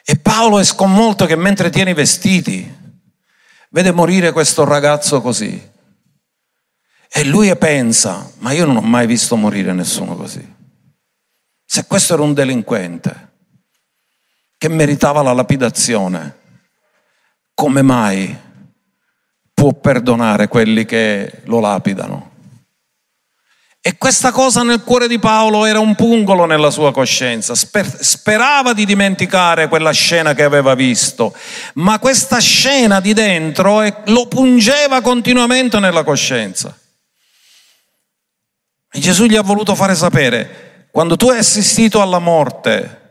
E 0.04 0.18
Paolo 0.18 0.58
è 0.58 0.64
sconvolto 0.64 1.28
che 1.28 1.36
mentre 1.36 1.70
tiene 1.70 1.92
i 1.92 1.94
vestiti 1.94 2.76
vede 3.70 3.92
morire 3.92 4.32
questo 4.32 4.64
ragazzo 4.64 5.22
così. 5.22 5.72
E 7.08 7.24
lui 7.24 7.56
pensa, 7.56 8.30
ma 8.40 8.52
io 8.52 8.66
non 8.66 8.78
ho 8.78 8.82
mai 8.82 9.06
visto 9.06 9.36
morire 9.36 9.74
nessuno 9.74 10.16
così. 10.16 10.56
Se 11.64 11.86
questo 11.86 12.16
era 12.16 12.24
un 12.24 12.34
delinquente, 12.34 13.28
che 14.58 14.70
meritava 14.70 15.22
la 15.22 15.34
lapidazione, 15.34 16.36
come 17.54 17.82
mai 17.82 18.36
può 19.54 19.74
perdonare 19.74 20.48
quelli 20.48 20.86
che 20.86 21.42
lo 21.46 21.60
lapidano? 21.60 22.32
E 23.80 23.98
questa 23.98 24.32
cosa 24.32 24.64
nel 24.64 24.84
cuore 24.84 25.08
di 25.08 25.18
Paolo 25.18 25.64
era 25.64 25.80
un 25.80 25.96
pungolo 25.96 26.46
nella 26.46 26.72
sua 26.72 26.92
coscienza. 26.92 27.56
Sperava 27.56 28.74
di 28.74 28.84
dimenticare 28.84 29.70
quella 29.70 29.92
scena 29.92 30.34
che 30.34 30.44
aveva 30.44 30.76
visto, 30.76 31.34
ma 31.76 31.98
questa 31.98 32.40
scena 32.40 33.00
di 33.00 33.14
dentro 33.14 33.82
lo 34.08 34.28
pungeva 34.28 35.00
continuamente 35.00 35.80
nella 35.80 36.04
coscienza. 36.04 36.78
E 38.92 39.00
Gesù 39.00 39.24
gli 39.24 39.38
ha 39.38 39.42
voluto 39.42 39.74
fare 39.74 39.96
sapere, 39.96 40.90
quando 40.92 41.16
tu 41.16 41.30
hai 41.30 41.38
assistito 41.38 42.02
alla 42.02 42.20
morte 42.20 43.07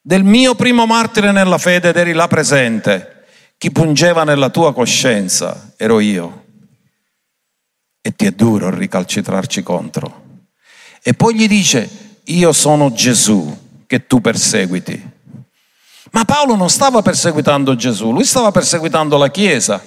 del 0.00 0.24
mio 0.24 0.54
primo 0.54 0.86
martire 0.86 1.32
nella 1.32 1.58
fede 1.58 1.90
ed 1.90 1.96
eri 1.96 2.12
là 2.12 2.26
presente, 2.26 3.24
chi 3.58 3.70
pungeva 3.70 4.24
nella 4.24 4.48
tua 4.48 4.72
coscienza 4.72 5.72
ero 5.76 6.00
io. 6.00 6.44
E 8.00 8.14
ti 8.16 8.24
è 8.24 8.30
duro 8.30 8.70
ricalcitrarci 8.70 9.62
contro. 9.62 10.22
E 11.02 11.12
poi 11.12 11.34
gli 11.34 11.46
dice, 11.46 12.18
io 12.24 12.52
sono 12.52 12.92
Gesù 12.92 13.84
che 13.86 14.06
tu 14.06 14.20
perseguiti. 14.20 15.18
Ma 16.12 16.24
Paolo 16.24 16.56
non 16.56 16.70
stava 16.70 17.02
perseguitando 17.02 17.76
Gesù, 17.76 18.10
lui 18.12 18.24
stava 18.24 18.50
perseguitando 18.50 19.16
la 19.16 19.30
Chiesa 19.30 19.82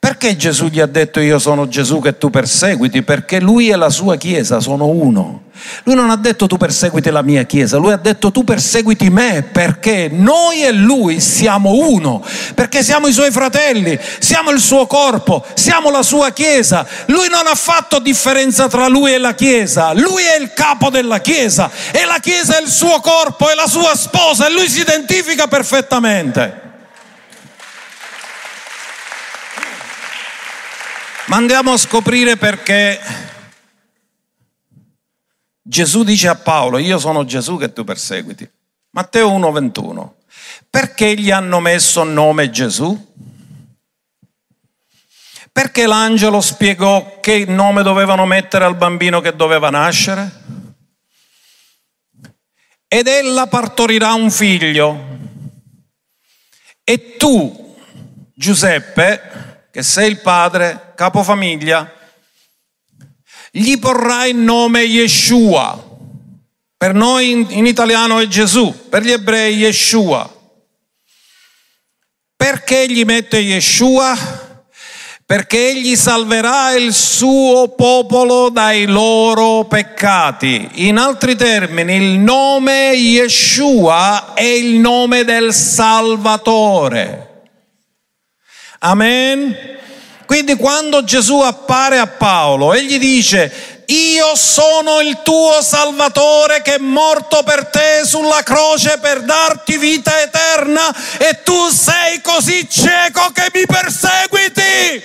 perché 0.00 0.36
Gesù 0.36 0.66
gli 0.66 0.78
ha 0.78 0.86
detto 0.86 1.18
io 1.18 1.40
sono 1.40 1.66
Gesù 1.66 2.00
che 2.00 2.16
tu 2.18 2.30
perseguiti? 2.30 3.02
Perché 3.02 3.40
lui 3.40 3.68
e 3.68 3.76
la 3.76 3.90
sua 3.90 4.16
Chiesa 4.16 4.60
sono 4.60 4.86
uno. 4.86 5.42
Lui 5.82 5.96
non 5.96 6.08
ha 6.08 6.16
detto 6.16 6.46
tu 6.46 6.56
perseguiti 6.56 7.10
la 7.10 7.22
mia 7.22 7.42
Chiesa, 7.42 7.78
lui 7.78 7.92
ha 7.92 7.96
detto 7.96 8.30
tu 8.30 8.44
perseguiti 8.44 9.10
me 9.10 9.42
perché 9.42 10.08
noi 10.08 10.62
e 10.62 10.70
lui 10.70 11.18
siamo 11.18 11.72
uno, 11.72 12.24
perché 12.54 12.84
siamo 12.84 13.08
i 13.08 13.12
suoi 13.12 13.32
fratelli, 13.32 13.98
siamo 14.20 14.50
il 14.50 14.60
suo 14.60 14.86
corpo, 14.86 15.44
siamo 15.54 15.90
la 15.90 16.02
sua 16.02 16.30
Chiesa. 16.30 16.86
Lui 17.06 17.28
non 17.28 17.48
ha 17.48 17.56
fatto 17.56 17.98
differenza 17.98 18.68
tra 18.68 18.86
lui 18.86 19.12
e 19.12 19.18
la 19.18 19.34
Chiesa, 19.34 19.92
lui 19.94 20.22
è 20.22 20.40
il 20.40 20.52
capo 20.52 20.90
della 20.90 21.18
Chiesa 21.18 21.68
e 21.90 22.04
la 22.04 22.18
Chiesa 22.20 22.56
è 22.56 22.62
il 22.62 22.68
suo 22.68 23.00
corpo, 23.00 23.50
è 23.50 23.54
la 23.54 23.66
sua 23.66 23.96
sposa 23.96 24.46
e 24.46 24.52
lui 24.52 24.68
si 24.68 24.80
identifica 24.80 25.48
perfettamente. 25.48 26.66
Ma 31.28 31.36
andiamo 31.36 31.72
a 31.72 31.76
scoprire 31.76 32.38
perché 32.38 32.98
Gesù 35.60 36.02
dice 36.02 36.28
a 36.28 36.36
Paolo, 36.36 36.78
io 36.78 36.98
sono 36.98 37.26
Gesù 37.26 37.58
che 37.58 37.70
tu 37.70 37.84
perseguiti. 37.84 38.50
Matteo 38.92 39.30
1:21. 39.32 40.14
Perché 40.70 41.14
gli 41.14 41.30
hanno 41.30 41.60
messo 41.60 42.02
nome 42.02 42.48
Gesù? 42.48 43.14
Perché 45.52 45.86
l'angelo 45.86 46.40
spiegò 46.40 47.20
che 47.20 47.44
nome 47.44 47.82
dovevano 47.82 48.24
mettere 48.24 48.64
al 48.64 48.76
bambino 48.76 49.20
che 49.20 49.36
doveva 49.36 49.68
nascere? 49.68 50.30
Ed 52.88 53.06
ella 53.06 53.46
partorirà 53.48 54.14
un 54.14 54.30
figlio. 54.30 55.18
E 56.84 57.16
tu, 57.18 57.76
Giuseppe, 58.32 59.66
che 59.70 59.82
sei 59.82 60.08
il 60.08 60.20
padre, 60.20 60.87
capofamiglia, 60.98 61.92
gli 63.52 63.78
porrai 63.78 64.30
il 64.30 64.36
nome 64.36 64.80
Yeshua. 64.80 65.86
Per 66.76 66.92
noi 66.92 67.30
in, 67.30 67.46
in 67.50 67.66
italiano 67.66 68.18
è 68.18 68.26
Gesù, 68.26 68.88
per 68.88 69.04
gli 69.04 69.12
ebrei 69.12 69.54
Yeshua. 69.54 70.28
Perché 72.34 72.90
gli 72.90 73.04
mette 73.04 73.38
Yeshua? 73.38 74.16
Perché 75.24 75.68
egli 75.68 75.94
salverà 75.94 76.72
il 76.72 76.92
suo 76.92 77.68
popolo 77.76 78.48
dai 78.48 78.86
loro 78.86 79.66
peccati. 79.66 80.86
In 80.86 80.96
altri 80.96 81.36
termini, 81.36 81.94
il 81.94 82.18
nome 82.18 82.90
Yeshua 82.94 84.34
è 84.34 84.42
il 84.42 84.80
nome 84.80 85.22
del 85.22 85.54
Salvatore. 85.54 87.26
Amen. 88.80 89.76
Quindi 90.28 90.56
quando 90.56 91.04
Gesù 91.04 91.40
appare 91.40 91.98
a 91.98 92.06
Paolo 92.06 92.74
e 92.74 92.84
gli 92.84 92.98
dice, 92.98 93.84
io 93.86 94.36
sono 94.36 95.00
il 95.00 95.22
tuo 95.22 95.62
Salvatore 95.62 96.60
che 96.60 96.74
è 96.74 96.78
morto 96.78 97.42
per 97.42 97.68
te 97.68 98.02
sulla 98.04 98.42
croce 98.42 98.98
per 98.98 99.22
darti 99.22 99.78
vita 99.78 100.20
eterna 100.20 100.94
e 101.16 101.42
tu 101.42 101.70
sei 101.70 102.20
così 102.20 102.68
cieco 102.68 103.30
che 103.32 103.50
mi 103.54 103.64
perseguiti. 103.64 105.02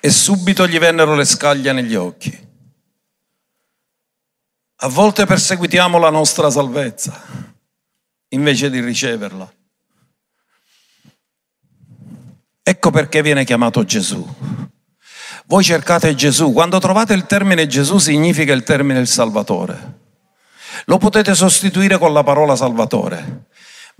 E 0.00 0.10
subito 0.10 0.66
gli 0.66 0.80
vennero 0.80 1.14
le 1.14 1.24
scaglie 1.24 1.72
negli 1.72 1.94
occhi. 1.94 2.46
A 4.78 4.88
volte 4.88 5.26
perseguitiamo 5.26 5.96
la 5.98 6.10
nostra 6.10 6.50
salvezza 6.50 7.56
invece 8.30 8.70
di 8.70 8.80
riceverla. 8.80 9.52
Ecco 12.62 12.90
perché 12.90 13.22
viene 13.22 13.44
chiamato 13.44 13.84
Gesù. 13.84 14.26
Voi 15.46 15.64
cercate 15.64 16.14
Gesù, 16.14 16.52
quando 16.52 16.78
trovate 16.78 17.14
il 17.14 17.24
termine 17.24 17.66
Gesù 17.66 17.96
significa 17.96 18.52
il 18.52 18.62
termine 18.62 19.00
il 19.00 19.06
Salvatore. 19.06 19.96
Lo 20.84 20.98
potete 20.98 21.34
sostituire 21.34 21.96
con 21.96 22.12
la 22.12 22.22
parola 22.22 22.54
Salvatore. 22.54 23.46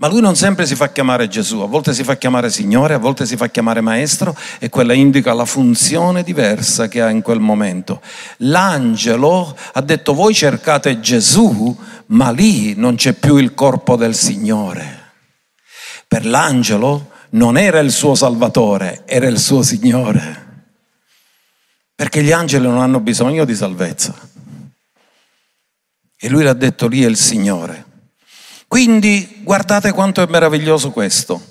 Ma 0.01 0.07
lui 0.07 0.21
non 0.21 0.37
sempre 0.37 0.65
si 0.65 0.75
fa 0.75 0.91
chiamare 0.93 1.27
Gesù, 1.27 1.59
a 1.59 1.65
volte 1.65 1.93
si 1.93 2.05
fa 2.05 2.15
chiamare 2.15 2.49
Signore, 2.49 2.93
a 2.93 2.97
volte 2.99 3.25
si 3.25 3.35
fa 3.35 3.49
chiamare 3.49 3.81
Maestro 3.81 4.33
e 4.57 4.69
quella 4.69 4.93
indica 4.93 5.33
la 5.33 5.43
funzione 5.43 6.23
diversa 6.23 6.87
che 6.87 7.01
ha 7.01 7.09
in 7.09 7.21
quel 7.21 7.41
momento. 7.41 8.01
L'angelo 8.37 9.53
ha 9.73 9.81
detto 9.81 10.13
voi 10.13 10.33
cercate 10.33 11.01
Gesù, 11.01 11.77
ma 12.07 12.31
lì 12.31 12.75
non 12.75 12.95
c'è 12.95 13.11
più 13.11 13.35
il 13.35 13.53
corpo 13.53 13.97
del 13.97 14.15
Signore. 14.15 15.11
Per 16.07 16.25
l'angelo 16.25 17.11
non 17.31 17.57
era 17.57 17.79
il 17.79 17.91
suo 17.91 18.15
Salvatore, 18.15 19.03
era 19.05 19.27
il 19.27 19.37
suo 19.37 19.63
Signore. 19.63 20.67
Perché 21.93 22.23
gli 22.23 22.31
angeli 22.31 22.65
non 22.65 22.79
hanno 22.79 23.01
bisogno 23.01 23.43
di 23.43 23.53
salvezza. 23.53 24.15
E 26.17 26.29
lui 26.29 26.43
l'ha 26.43 26.53
detto 26.53 26.87
lì 26.87 27.03
è 27.03 27.07
il 27.07 27.17
Signore. 27.17 27.87
Quindi 28.69 29.39
guardate 29.41 29.91
quanto 29.91 30.21
è 30.21 30.27
meraviglioso 30.27 30.91
questo. 30.91 31.41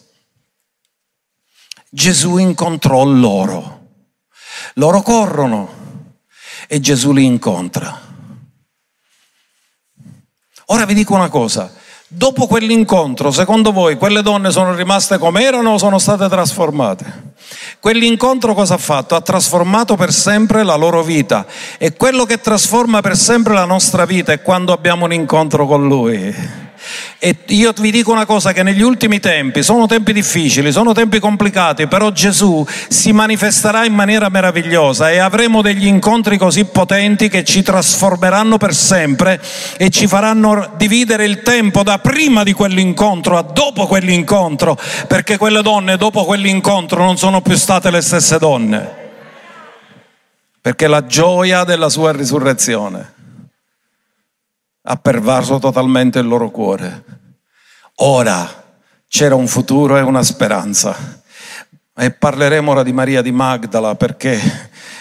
Gesù 1.91 2.37
incontrò 2.37 3.03
loro. 3.03 3.87
Loro 4.75 5.03
corrono 5.03 6.15
e 6.69 6.79
Gesù 6.79 7.13
li 7.13 7.25
incontra. 7.25 8.01
Ora 10.67 10.85
vi 10.85 10.95
dico 10.95 11.15
una 11.15 11.29
cosa, 11.29 11.75
dopo 12.07 12.47
quell'incontro, 12.47 13.33
secondo 13.33 13.73
voi, 13.73 13.97
quelle 13.97 14.23
donne 14.23 14.53
sono 14.53 14.73
rimaste 14.73 15.19
come 15.19 15.43
erano 15.43 15.71
o 15.71 15.79
sono 15.79 15.99
state 15.99 16.29
trasformate? 16.29 17.33
Quell'incontro 17.81 18.55
cosa 18.55 18.75
ha 18.75 18.79
fatto? 18.79 19.17
Ha 19.17 19.21
trasformato 19.21 19.97
per 19.97 20.13
sempre 20.13 20.63
la 20.63 20.77
loro 20.77 21.03
vita 21.03 21.47
e 21.79 21.95
quello 21.95 22.25
che 22.25 22.41
trasforma 22.41 23.01
per 23.01 23.17
sempre 23.17 23.55
la 23.55 23.65
nostra 23.65 24.05
vita 24.05 24.31
è 24.31 24.41
quando 24.41 24.73
abbiamo 24.73 25.05
un 25.05 25.13
incontro 25.13 25.67
con 25.67 25.89
Lui. 25.89 26.67
E 27.19 27.37
io 27.47 27.73
vi 27.79 27.91
dico 27.91 28.13
una 28.13 28.27
cosa 28.27 28.53
che 28.53 28.63
negli 28.63 28.83
ultimi 28.83 29.21
tempi 29.21 29.63
sono 29.63 29.87
tempi 29.87 30.13
difficili, 30.13 30.71
sono 30.73 30.93
tempi 30.93 31.19
complicati, 31.19 31.87
però 31.87 32.11
Gesù 32.11 32.65
si 32.89 33.13
manifesterà 33.13 33.85
in 33.85 33.95
maniera 33.95 34.29
meravigliosa 34.29 35.11
e 35.11 35.19
avremo 35.19 35.63
degli 35.63 35.87
incontri 35.87 36.39
così 36.39 36.65
potenti 36.65 37.29
che 37.29 37.45
ci 37.45 37.63
trasformeranno 37.63 38.57
per 38.57 38.75
sempre 38.75 39.43
e 39.77 39.91
ci 39.91 40.07
faranno 40.07 40.75
dividere 40.77 41.25
il 41.25 41.43
tempo 41.43 41.83
da 41.83 41.99
prima 41.99 42.43
di 42.43 42.53
quell'incontro 42.53 43.37
a 43.37 43.43
dopo 43.43 43.87
quell'incontro, 43.87 44.79
perché 45.07 45.37
quelle 45.37 45.63
donne 45.63 45.97
dopo 45.97 46.25
quell'incontro 46.25 47.05
non 47.05 47.17
sono 47.17 47.41
più 47.41 47.57
state 47.57 47.91
le 47.91 48.01
stesse 48.01 48.39
donne, 48.39 48.95
perché 50.61 50.87
la 50.87 51.07
gioia 51.07 51.65
della 51.65 51.89
sua 51.89 52.13
risurrezione 52.13 53.17
ha 54.83 54.97
pervaso 54.97 55.59
totalmente 55.59 56.19
il 56.19 56.27
loro 56.27 56.51
cuore. 56.51 57.05
Ora 57.97 58.65
c'era 59.09 59.35
un 59.35 59.47
futuro 59.47 59.97
e 59.97 60.01
una 60.01 60.23
speranza. 60.23 61.23
E 61.95 62.11
parleremo 62.13 62.71
ora 62.71 62.83
di 62.83 62.93
Maria 62.93 63.23
di 63.23 63.33
Magdala 63.33 63.97
perché 63.97 64.39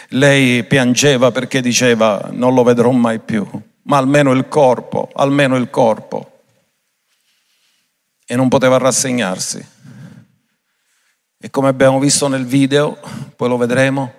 lei 0.10 0.64
piangeva 0.64 1.32
perché 1.32 1.62
diceva 1.62 2.30
non 2.32 2.54
lo 2.54 2.64
vedrò 2.64 2.90
mai 2.92 3.20
più, 3.20 3.48
ma 3.84 3.98
almeno 3.98 4.32
il 4.32 4.48
corpo, 4.48 5.10
almeno 5.14 5.56
il 5.58 5.70
corpo. 5.70 6.42
E 8.26 8.36
non 8.36 8.50
poteva 8.50 8.78
rassegnarsi. 8.78 9.66
E 11.40 11.50
come 11.52 11.68
abbiamo 11.68 12.00
visto 12.00 12.28
nel 12.28 12.46
video, 12.46 12.98
poi 13.36 13.48
lo 13.48 13.58
vedremo, 13.58 14.12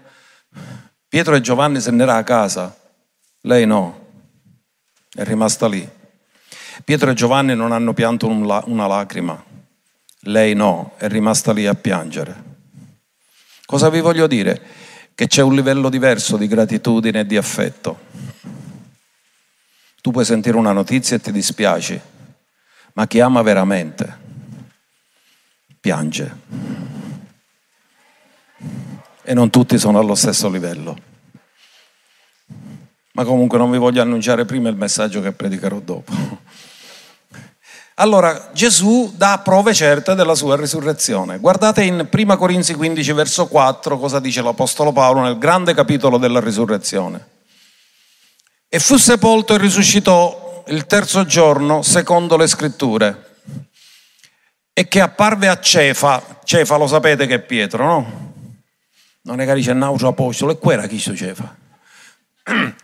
Pietro 1.08 1.34
e 1.34 1.40
Giovanni 1.40 1.80
se 1.80 1.90
n'era 1.90 2.14
a 2.14 2.22
casa, 2.22 2.74
lei 3.40 3.66
no 3.66 4.06
è 5.18 5.24
rimasta 5.24 5.66
lì. 5.66 5.86
Pietro 6.84 7.10
e 7.10 7.14
Giovanni 7.14 7.56
non 7.56 7.72
hanno 7.72 7.92
pianto 7.92 8.28
una 8.28 8.86
lacrima, 8.86 9.42
lei 10.20 10.54
no, 10.54 10.92
è 10.96 11.08
rimasta 11.08 11.52
lì 11.52 11.66
a 11.66 11.74
piangere. 11.74 12.44
Cosa 13.66 13.90
vi 13.90 13.98
voglio 13.98 14.28
dire? 14.28 14.60
Che 15.16 15.26
c'è 15.26 15.42
un 15.42 15.56
livello 15.56 15.88
diverso 15.88 16.36
di 16.36 16.46
gratitudine 16.46 17.20
e 17.20 17.26
di 17.26 17.36
affetto. 17.36 17.98
Tu 20.00 20.12
puoi 20.12 20.24
sentire 20.24 20.56
una 20.56 20.70
notizia 20.70 21.16
e 21.16 21.20
ti 21.20 21.32
dispiaci, 21.32 22.00
ma 22.92 23.06
chi 23.08 23.18
ama 23.18 23.42
veramente 23.42 24.18
piange. 25.80 26.36
E 29.22 29.34
non 29.34 29.50
tutti 29.50 29.78
sono 29.78 29.98
allo 29.98 30.14
stesso 30.14 30.48
livello 30.48 31.17
ma 33.18 33.24
comunque 33.24 33.58
non 33.58 33.68
vi 33.72 33.78
voglio 33.78 34.00
annunciare 34.00 34.44
prima 34.44 34.68
il 34.68 34.76
messaggio 34.76 35.20
che 35.20 35.32
predicherò 35.32 35.80
dopo. 35.80 36.12
Allora 38.00 38.50
Gesù 38.52 39.12
dà 39.16 39.40
prove 39.42 39.74
certe 39.74 40.14
della 40.14 40.36
sua 40.36 40.54
risurrezione. 40.54 41.40
Guardate 41.40 41.82
in 41.82 42.08
1 42.08 42.36
Corinzi 42.36 42.74
15 42.74 43.12
verso 43.12 43.48
4 43.48 43.98
cosa 43.98 44.20
dice 44.20 44.40
l'Apostolo 44.40 44.92
Paolo 44.92 45.22
nel 45.22 45.36
grande 45.36 45.74
capitolo 45.74 46.16
della 46.16 46.38
risurrezione. 46.38 47.26
E 48.68 48.78
fu 48.78 48.96
sepolto 48.96 49.56
e 49.56 49.58
risuscitò 49.58 50.62
il 50.68 50.86
terzo 50.86 51.26
giorno 51.26 51.82
secondo 51.82 52.36
le 52.36 52.46
scritture 52.46 53.30
e 54.72 54.86
che 54.86 55.00
apparve 55.00 55.48
a 55.48 55.58
Cefa, 55.58 56.38
Cefa 56.44 56.76
lo 56.76 56.86
sapete 56.86 57.26
che 57.26 57.34
è 57.34 57.40
Pietro, 57.40 57.84
no? 57.84 58.32
Non 59.22 59.40
è 59.40 59.44
che 59.44 59.54
dice 59.54 59.72
un 59.72 59.82
apostolo, 59.82 60.52
e 60.52 60.58
qua 60.58 60.74
era 60.74 60.86
chi 60.86 61.00
su 61.00 61.16
Cefa? 61.16 61.66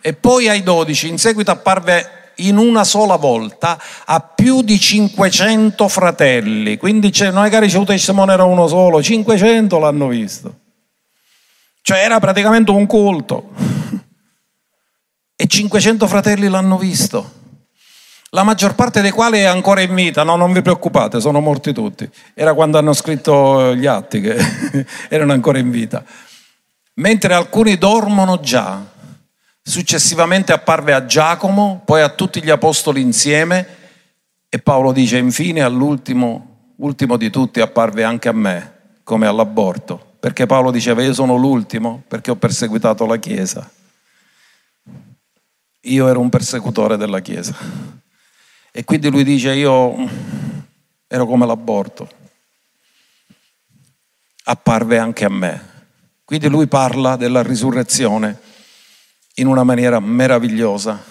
E 0.00 0.12
poi 0.14 0.48
ai 0.48 0.62
dodici, 0.62 1.08
in 1.08 1.18
seguito 1.18 1.50
apparve 1.50 2.32
in 2.38 2.56
una 2.56 2.84
sola 2.84 3.16
volta 3.16 3.80
a 4.04 4.20
più 4.20 4.62
di 4.62 4.78
500 4.78 5.88
fratelli, 5.88 6.76
quindi 6.76 7.12
non 7.30 7.44
è 7.44 7.50
che 7.50 7.60
ricevuto 7.60 7.92
il 7.92 7.98
testimone 7.98 8.32
era 8.32 8.44
uno 8.44 8.66
solo, 8.66 9.02
500 9.02 9.78
l'hanno 9.78 10.08
visto. 10.08 10.58
Cioè 11.82 11.98
era 11.98 12.18
praticamente 12.18 12.70
un 12.70 12.86
culto. 12.86 13.50
E 15.36 15.46
500 15.46 16.06
fratelli 16.06 16.48
l'hanno 16.48 16.78
visto. 16.78 17.42
La 18.30 18.42
maggior 18.42 18.74
parte 18.74 19.00
dei 19.00 19.10
quali 19.10 19.38
è 19.38 19.44
ancora 19.44 19.80
in 19.80 19.94
vita, 19.94 20.22
no, 20.24 20.34
non 20.34 20.52
vi 20.52 20.62
preoccupate, 20.62 21.20
sono 21.20 21.40
morti 21.40 21.72
tutti. 21.72 22.08
Era 22.32 22.54
quando 22.54 22.78
hanno 22.78 22.92
scritto 22.92 23.74
gli 23.74 23.86
atti 23.86 24.20
che 24.20 24.36
erano 25.08 25.32
ancora 25.32 25.58
in 25.58 25.70
vita. 25.70 26.02
Mentre 26.94 27.34
alcuni 27.34 27.76
dormono 27.76 28.40
già, 28.40 28.82
Successivamente 29.66 30.52
apparve 30.52 30.92
a 30.92 31.06
Giacomo, 31.06 31.80
poi 31.86 32.02
a 32.02 32.10
tutti 32.10 32.42
gli 32.42 32.50
apostoli 32.50 33.00
insieme 33.00 33.66
e 34.50 34.58
Paolo 34.58 34.92
dice 34.92 35.16
infine 35.16 35.62
all'ultimo, 35.62 36.74
ultimo 36.76 37.16
di 37.16 37.30
tutti 37.30 37.62
apparve 37.62 38.04
anche 38.04 38.28
a 38.28 38.32
me, 38.32 38.98
come 39.04 39.26
all'aborto, 39.26 40.16
perché 40.20 40.44
Paolo 40.44 40.70
diceva 40.70 41.02
io 41.02 41.14
sono 41.14 41.36
l'ultimo 41.36 42.02
perché 42.06 42.30
ho 42.30 42.36
perseguitato 42.36 43.06
la 43.06 43.16
Chiesa. 43.16 43.70
Io 45.80 46.08
ero 46.08 46.20
un 46.20 46.28
persecutore 46.28 46.98
della 46.98 47.20
Chiesa. 47.20 47.56
E 48.70 48.84
quindi 48.84 49.08
lui 49.08 49.24
dice 49.24 49.54
io 49.54 49.94
ero 51.06 51.24
come 51.24 51.46
l'aborto. 51.46 52.06
Apparve 54.44 54.98
anche 54.98 55.24
a 55.24 55.30
me. 55.30 55.72
Quindi 56.22 56.48
lui 56.48 56.66
parla 56.66 57.16
della 57.16 57.42
risurrezione 57.42 58.52
in 59.34 59.46
una 59.46 59.64
maniera 59.64 60.00
meravigliosa 60.00 61.02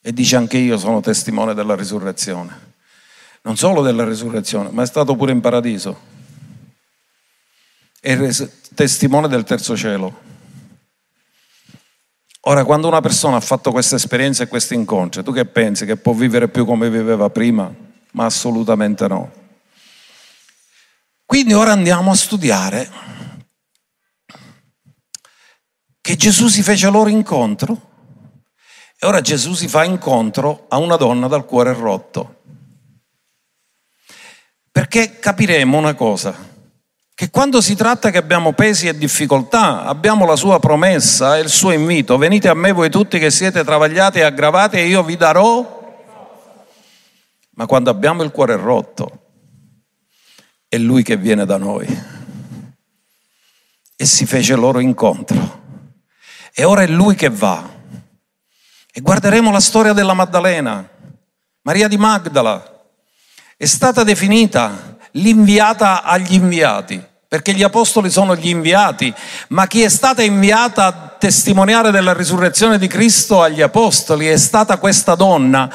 e 0.00 0.12
dice 0.12 0.36
anche 0.36 0.58
io 0.58 0.76
sono 0.76 1.00
testimone 1.00 1.54
della 1.54 1.74
risurrezione. 1.74 2.72
Non 3.42 3.56
solo 3.56 3.82
della 3.82 4.04
risurrezione, 4.04 4.70
ma 4.70 4.82
è 4.82 4.86
stato 4.86 5.16
pure 5.16 5.32
in 5.32 5.40
paradiso. 5.40 6.12
È 8.00 8.16
testimone 8.74 9.28
del 9.28 9.44
terzo 9.44 9.76
cielo. 9.76 10.20
Ora, 12.46 12.64
quando 12.64 12.88
una 12.88 13.00
persona 13.00 13.36
ha 13.36 13.40
fatto 13.40 13.70
questa 13.70 13.96
esperienza 13.96 14.42
e 14.42 14.48
questi 14.48 14.74
incontri, 14.74 15.22
tu 15.22 15.32
che 15.32 15.46
pensi 15.46 15.86
che 15.86 15.96
può 15.96 16.12
vivere 16.12 16.48
più 16.48 16.66
come 16.66 16.90
viveva 16.90 17.30
prima? 17.30 17.72
Ma 18.12 18.26
assolutamente 18.26 19.08
no. 19.08 19.32
Quindi 21.24 21.54
ora 21.54 21.72
andiamo 21.72 22.10
a 22.10 22.14
studiare 22.14 22.90
che 26.04 26.16
Gesù 26.16 26.48
si 26.48 26.62
fece 26.62 26.90
loro 26.90 27.08
incontro 27.08 27.80
e 28.98 29.06
ora 29.06 29.22
Gesù 29.22 29.54
si 29.54 29.68
fa 29.68 29.84
incontro 29.84 30.66
a 30.68 30.76
una 30.76 30.96
donna 30.96 31.28
dal 31.28 31.46
cuore 31.46 31.72
rotto. 31.72 32.42
Perché 34.70 35.18
capiremo 35.18 35.78
una 35.78 35.94
cosa, 35.94 36.36
che 37.14 37.30
quando 37.30 37.62
si 37.62 37.74
tratta 37.74 38.10
che 38.10 38.18
abbiamo 38.18 38.52
pesi 38.52 38.86
e 38.86 38.98
difficoltà, 38.98 39.86
abbiamo 39.86 40.26
la 40.26 40.36
sua 40.36 40.60
promessa 40.60 41.38
e 41.38 41.40
il 41.40 41.48
suo 41.48 41.70
invito, 41.70 42.18
venite 42.18 42.48
a 42.48 42.54
me 42.54 42.72
voi 42.72 42.90
tutti 42.90 43.18
che 43.18 43.30
siete 43.30 43.64
travagliati 43.64 44.18
e 44.18 44.24
aggravati 44.24 44.76
e 44.76 44.86
io 44.86 45.02
vi 45.02 45.16
darò. 45.16 46.02
Ma 47.52 47.64
quando 47.64 47.88
abbiamo 47.88 48.22
il 48.22 48.30
cuore 48.30 48.56
rotto, 48.56 49.22
è 50.68 50.76
lui 50.76 51.02
che 51.02 51.16
viene 51.16 51.46
da 51.46 51.56
noi. 51.56 51.86
E 53.96 54.04
si 54.04 54.26
fece 54.26 54.54
loro 54.54 54.80
incontro. 54.80 55.63
E 56.56 56.62
ora 56.62 56.82
è 56.82 56.86
lui 56.86 57.16
che 57.16 57.30
va. 57.30 57.68
E 58.92 59.00
guarderemo 59.00 59.50
la 59.50 59.58
storia 59.58 59.92
della 59.92 60.14
Maddalena, 60.14 60.88
Maria 61.62 61.88
di 61.88 61.96
Magdala. 61.96 62.62
È 63.56 63.64
stata 63.64 64.04
definita 64.04 64.96
l'inviata 65.12 66.04
agli 66.04 66.34
inviati, 66.34 67.02
perché 67.26 67.54
gli 67.54 67.64
apostoli 67.64 68.08
sono 68.08 68.36
gli 68.36 68.48
inviati, 68.48 69.12
ma 69.48 69.66
chi 69.66 69.82
è 69.82 69.88
stata 69.88 70.22
inviata 70.22 70.86
a 70.86 71.16
testimoniare 71.18 71.90
della 71.90 72.12
risurrezione 72.12 72.78
di 72.78 72.86
Cristo 72.86 73.42
agli 73.42 73.60
apostoli 73.60 74.26
è 74.26 74.36
stata 74.36 74.76
questa 74.76 75.16
donna 75.16 75.68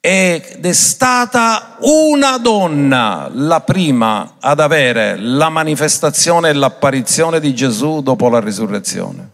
ed 0.00 0.64
è 0.64 0.72
stata 0.72 1.76
una 1.80 2.38
donna 2.38 3.28
la 3.30 3.60
prima 3.60 4.36
ad 4.40 4.60
avere 4.60 5.18
la 5.18 5.50
manifestazione 5.50 6.48
e 6.48 6.52
l'apparizione 6.54 7.40
di 7.40 7.54
Gesù 7.54 8.00
dopo 8.00 8.30
la 8.30 8.40
risurrezione. 8.40 9.32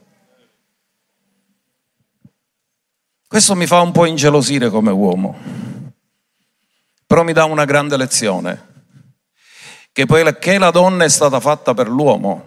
Questo 3.31 3.55
mi 3.55 3.69
fa 3.69 3.81
un 3.81 3.93
po' 3.93 4.07
ingelosire 4.07 4.71
come 4.71 4.91
uomo, 4.91 5.39
però 7.07 7.23
mi 7.23 7.33
dà 7.33 7.45
una 7.45 7.65
grande 7.65 7.97
lezione 7.97 8.89
che 9.93 10.05
poiché 10.05 10.59
la 10.59 10.73
donna 10.73 11.05
è 11.05 11.09
stata 11.09 11.39
fatta 11.39 11.73
per 11.73 11.89
l'uomo, 11.89 12.45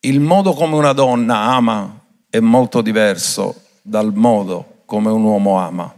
il 0.00 0.18
modo 0.18 0.52
come 0.52 0.74
una 0.74 0.92
donna 0.92 1.42
ama 1.42 2.06
è 2.28 2.40
molto 2.40 2.80
diverso 2.80 3.62
dal 3.82 4.12
modo 4.12 4.82
come 4.84 5.10
un 5.10 5.22
uomo 5.22 5.60
ama. 5.60 5.96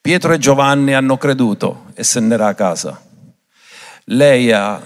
Pietro 0.00 0.34
e 0.34 0.38
Giovanni 0.38 0.94
hanno 0.94 1.16
creduto 1.16 1.86
e 1.94 2.04
se 2.04 2.20
n'era 2.20 2.46
a 2.46 2.54
casa. 2.54 3.02
Lei 4.04 4.52
ha, 4.52 4.80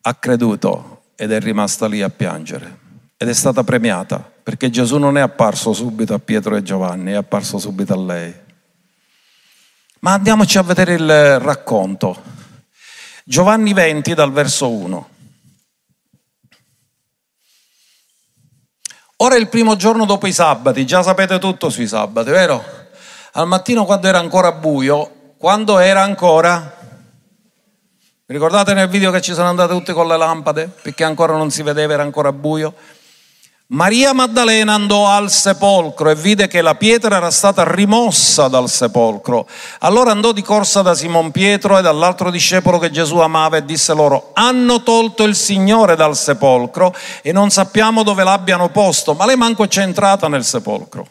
ha 0.00 0.14
creduto 0.14 1.04
ed 1.14 1.30
è 1.30 1.38
rimasta 1.38 1.86
lì 1.86 2.02
a 2.02 2.10
piangere 2.10 2.78
ed 3.16 3.28
è 3.28 3.32
stata 3.32 3.62
premiata 3.62 4.32
perché 4.44 4.68
Gesù 4.68 4.98
non 4.98 5.16
è 5.16 5.22
apparso 5.22 5.72
subito 5.72 6.12
a 6.12 6.18
Pietro 6.18 6.54
e 6.54 6.62
Giovanni, 6.62 7.12
è 7.12 7.14
apparso 7.14 7.58
subito 7.58 7.94
a 7.94 7.96
lei. 7.96 8.32
Ma 10.00 10.12
andiamoci 10.12 10.58
a 10.58 10.62
vedere 10.62 10.92
il 10.92 11.40
racconto. 11.40 12.22
Giovanni 13.24 13.72
20 13.72 14.12
dal 14.12 14.30
verso 14.30 14.70
1. 14.70 15.08
Ora 19.16 19.34
è 19.34 19.38
il 19.38 19.48
primo 19.48 19.76
giorno 19.76 20.04
dopo 20.04 20.26
i 20.26 20.32
sabati, 20.32 20.84
già 20.84 21.02
sapete 21.02 21.38
tutto 21.38 21.70
sui 21.70 21.86
sabati, 21.86 22.28
vero? 22.28 22.62
Al 23.32 23.46
mattino 23.46 23.86
quando 23.86 24.08
era 24.08 24.18
ancora 24.18 24.52
buio, 24.52 25.32
quando 25.38 25.78
era 25.78 26.02
ancora... 26.02 26.82
Ricordate 28.26 28.74
nel 28.74 28.88
video 28.88 29.10
che 29.10 29.22
ci 29.22 29.32
sono 29.32 29.48
andate 29.48 29.72
tutte 29.72 29.94
con 29.94 30.06
le 30.06 30.18
lampade 30.18 30.68
perché 30.82 31.04
ancora 31.04 31.34
non 31.34 31.50
si 31.50 31.62
vedeva, 31.62 31.94
era 31.94 32.02
ancora 32.02 32.32
buio? 32.32 32.74
Maria 33.68 34.12
Maddalena 34.12 34.74
andò 34.74 35.08
al 35.08 35.30
sepolcro 35.30 36.10
e 36.10 36.14
vide 36.14 36.48
che 36.48 36.60
la 36.60 36.74
pietra 36.74 37.16
era 37.16 37.30
stata 37.30 37.64
rimossa 37.64 38.46
dal 38.48 38.68
sepolcro. 38.68 39.48
Allora 39.78 40.10
andò 40.10 40.32
di 40.32 40.42
corsa 40.42 40.82
da 40.82 40.94
Simon 40.94 41.30
Pietro 41.30 41.78
e 41.78 41.82
dall'altro 41.82 42.30
discepolo 42.30 42.78
che 42.78 42.90
Gesù 42.90 43.16
amava 43.20 43.56
e 43.56 43.64
disse 43.64 43.94
loro, 43.94 44.32
hanno 44.34 44.82
tolto 44.82 45.24
il 45.24 45.34
Signore 45.34 45.96
dal 45.96 46.14
sepolcro 46.14 46.94
e 47.22 47.32
non 47.32 47.48
sappiamo 47.48 48.02
dove 48.02 48.22
l'abbiano 48.22 48.68
posto, 48.68 49.14
ma 49.14 49.24
lei 49.24 49.36
manco 49.36 49.66
c'è 49.66 49.82
entrata 49.82 50.28
nel 50.28 50.44
sepolcro. 50.44 51.06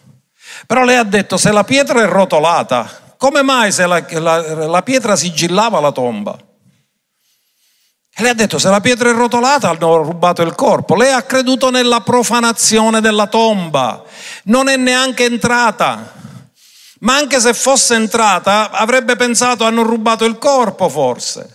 Però 0.68 0.84
lei 0.84 0.98
ha 0.98 1.04
detto, 1.04 1.38
se 1.38 1.52
la 1.52 1.64
pietra 1.64 2.04
è 2.04 2.06
rotolata, 2.06 2.88
come 3.18 3.42
mai 3.42 3.72
se 3.72 3.88
la, 3.88 4.06
la, 4.12 4.68
la 4.68 4.82
pietra 4.84 5.16
sigillava 5.16 5.80
la 5.80 5.92
tomba? 5.92 6.38
E 8.16 8.22
lei 8.22 8.32
ha 8.32 8.36
detto, 8.36 8.60
se 8.60 8.70
la 8.70 8.80
pietra 8.80 9.10
è 9.10 9.14
rotolata 9.14 9.70
hanno 9.70 9.98
rubato 9.98 10.44
il 10.44 10.54
corpo. 10.54 10.96
Lei 10.96 11.12
ha 11.12 11.24
creduto 11.24 11.72
nella 11.72 12.02
profanazione 12.02 13.02
della 13.02 13.26
tomba. 13.26 14.04
Non 14.46 14.68
è 14.68 14.76
neanche 14.76 15.26
entrata. 15.26 16.14
Ma 17.00 17.16
anche 17.16 17.40
se 17.40 17.54
fosse 17.56 17.96
entrata, 17.96 18.70
avrebbe 18.70 19.16
pensato 19.16 19.66
hanno 19.66 19.82
rubato 19.82 20.26
il 20.26 20.38
corpo 20.38 20.90
forse. 20.90 21.50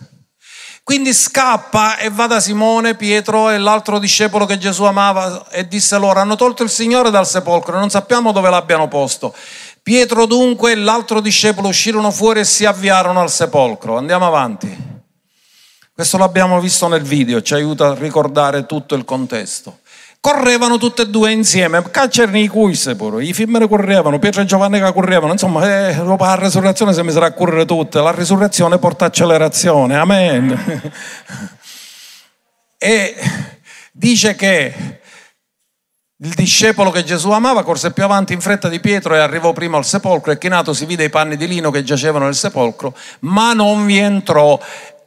Quindi 0.83 1.13
scappa 1.15 1.97
e 1.99 2.11
va 2.11 2.27
da 2.27 2.41
Simone, 2.41 2.97
Pietro 2.97 3.51
e 3.51 3.59
l'altro 3.59 3.99
discepolo 3.99 4.45
che 4.45 4.59
Gesù 4.59 4.85
amava 4.85 5.47
e 5.51 5.69
disse 5.69 5.97
loro, 5.97 6.19
hanno 6.19 6.35
tolto 6.35 6.63
il 6.63 6.71
Signore 6.71 7.11
dal 7.11 7.27
sepolcro, 7.27 7.79
non 7.79 7.91
sappiamo 7.91 8.33
dove 8.33 8.51
l'abbiano 8.51 8.89
posto. 8.89 9.35
Pietro 9.83 10.27
dunque 10.27 10.73
e 10.73 10.77
l'altro 10.77 11.21
discepolo 11.21 11.69
uscirono 11.69 12.11
fuori 12.11 12.41
e 12.41 12.45
si 12.45 12.65
avviarono 12.65 13.21
al 13.21 13.31
sepolcro. 13.31 13.97
Andiamo 13.97 14.27
avanti. 14.27 14.98
Questo 15.99 16.17
l'abbiamo 16.17 16.61
visto 16.61 16.87
nel 16.87 17.03
video, 17.03 17.43
ci 17.43 17.55
aiuta 17.55 17.89
a 17.89 17.95
ricordare 17.95 18.67
tutto 18.67 18.95
il 18.95 19.05
contesto. 19.05 19.81
Correvano 20.21 20.79
tutte 20.79 21.03
e 21.03 21.09
due 21.09 21.33
insieme, 21.33 21.83
caccerni 21.91 22.45
i 22.45 22.47
cuisse 22.47 22.95
pure, 22.95 23.25
i 23.25 23.33
femmine 23.33 23.67
correvano, 23.67 24.21
Pietro 24.21 24.43
e 24.43 24.45
Giovanni 24.45 24.79
che 24.79 24.93
correvano, 24.93 25.33
insomma, 25.33 25.89
eh, 25.89 25.97
dopo 25.97 26.25
la 26.25 26.37
resurrezione 26.37 26.93
si 26.93 27.03
misero 27.03 27.25
a 27.25 27.33
correre 27.33 27.65
tutte, 27.65 28.01
la 28.01 28.13
resurrezione 28.13 28.79
porta 28.79 29.07
accelerazione, 29.07 29.97
amen. 29.97 30.93
e 32.79 33.17
dice 33.91 34.37
che 34.37 35.01
il 36.17 36.35
discepolo 36.35 36.93
che 36.93 37.03
Gesù 37.03 37.33
amava 37.33 37.65
corse 37.65 37.91
più 37.91 38.05
avanti 38.05 38.35
in 38.35 38.41
fretta 38.41 38.69
di 38.69 38.79
Pietro 38.79 39.17
e 39.17 39.19
arrivò 39.19 39.53
prima 39.53 39.79
al 39.79 39.85
sepolcro 39.85 40.31
e 40.31 40.39
chinato 40.39 40.73
si 40.73 40.87
vide 40.87 41.03
i 41.03 41.11
panni 41.11 41.37
di 41.37 41.49
lino 41.49 41.73
che 41.73 41.83
giacevano 41.83 42.27
nel 42.27 42.37
sepolcro, 42.37 42.95
ma 43.21 43.53
non 43.53 43.85
vi 43.85 43.99
entrò 43.99 44.61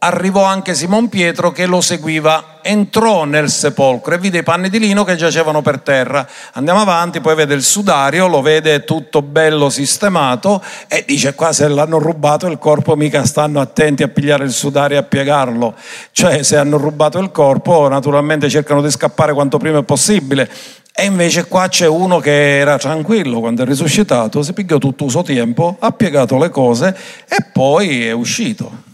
arrivò 0.03 0.43
anche 0.43 0.73
Simon 0.73 1.09
Pietro 1.09 1.51
che 1.51 1.67
lo 1.67 1.79
seguiva, 1.79 2.59
entrò 2.63 3.25
nel 3.25 3.49
sepolcro 3.49 4.15
e 4.15 4.17
vide 4.17 4.39
i 4.39 4.43
panni 4.43 4.69
di 4.69 4.79
lino 4.79 5.03
che 5.03 5.15
giacevano 5.15 5.61
per 5.61 5.81
terra. 5.81 6.27
Andiamo 6.53 6.81
avanti, 6.81 7.21
poi 7.21 7.35
vede 7.35 7.53
il 7.53 7.61
sudario, 7.61 8.27
lo 8.27 8.41
vede 8.41 8.83
tutto 8.83 9.21
bello 9.21 9.69
sistemato 9.69 10.63
e 10.87 11.03
dice 11.05 11.35
qua 11.35 11.53
se 11.53 11.67
l'hanno 11.67 11.99
rubato 11.99 12.47
il 12.47 12.57
corpo 12.57 12.95
mica 12.95 13.25
stanno 13.25 13.59
attenti 13.59 14.01
a 14.01 14.07
pigliare 14.07 14.43
il 14.43 14.51
sudario 14.51 14.97
e 14.97 14.99
a 14.99 15.03
piegarlo. 15.03 15.75
Cioè 16.11 16.41
se 16.41 16.57
hanno 16.57 16.77
rubato 16.77 17.19
il 17.19 17.29
corpo 17.29 17.87
naturalmente 17.87 18.49
cercano 18.49 18.81
di 18.81 18.89
scappare 18.89 19.33
quanto 19.33 19.59
prima 19.59 19.79
è 19.79 19.83
possibile. 19.83 20.49
E 20.93 21.05
invece 21.05 21.45
qua 21.45 21.67
c'è 21.67 21.87
uno 21.87 22.19
che 22.19 22.57
era 22.57 22.77
tranquillo 22.79 23.39
quando 23.39 23.61
è 23.61 23.65
risuscitato, 23.65 24.41
si 24.41 24.53
pigliò 24.53 24.79
tutto 24.79 25.05
il 25.05 25.11
suo 25.11 25.21
tempo, 25.21 25.77
ha 25.79 25.91
piegato 25.91 26.39
le 26.39 26.49
cose 26.49 26.97
e 27.27 27.45
poi 27.53 28.07
è 28.07 28.11
uscito 28.11 28.89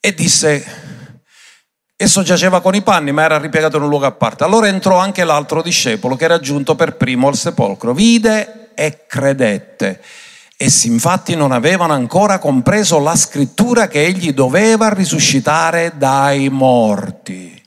e 0.00 0.14
disse, 0.14 0.64
esso 1.94 2.22
giaceva 2.22 2.62
con 2.62 2.74
i 2.74 2.82
panni 2.82 3.12
ma 3.12 3.24
era 3.24 3.38
ripiegato 3.38 3.76
in 3.76 3.82
un 3.82 3.90
luogo 3.90 4.06
a 4.06 4.12
parte. 4.12 4.44
Allora 4.44 4.66
entrò 4.66 4.96
anche 4.96 5.24
l'altro 5.24 5.60
discepolo 5.60 6.16
che 6.16 6.24
era 6.24 6.40
giunto 6.40 6.74
per 6.74 6.96
primo 6.96 7.28
al 7.28 7.36
sepolcro, 7.36 7.92
vide 7.92 8.70
e 8.74 9.04
credette. 9.06 10.02
Essi 10.56 10.88
infatti 10.88 11.36
non 11.36 11.52
avevano 11.52 11.92
ancora 11.92 12.38
compreso 12.38 12.98
la 12.98 13.16
scrittura 13.16 13.88
che 13.88 14.04
egli 14.04 14.32
doveva 14.32 14.92
risuscitare 14.92 15.92
dai 15.96 16.48
morti. 16.48 17.62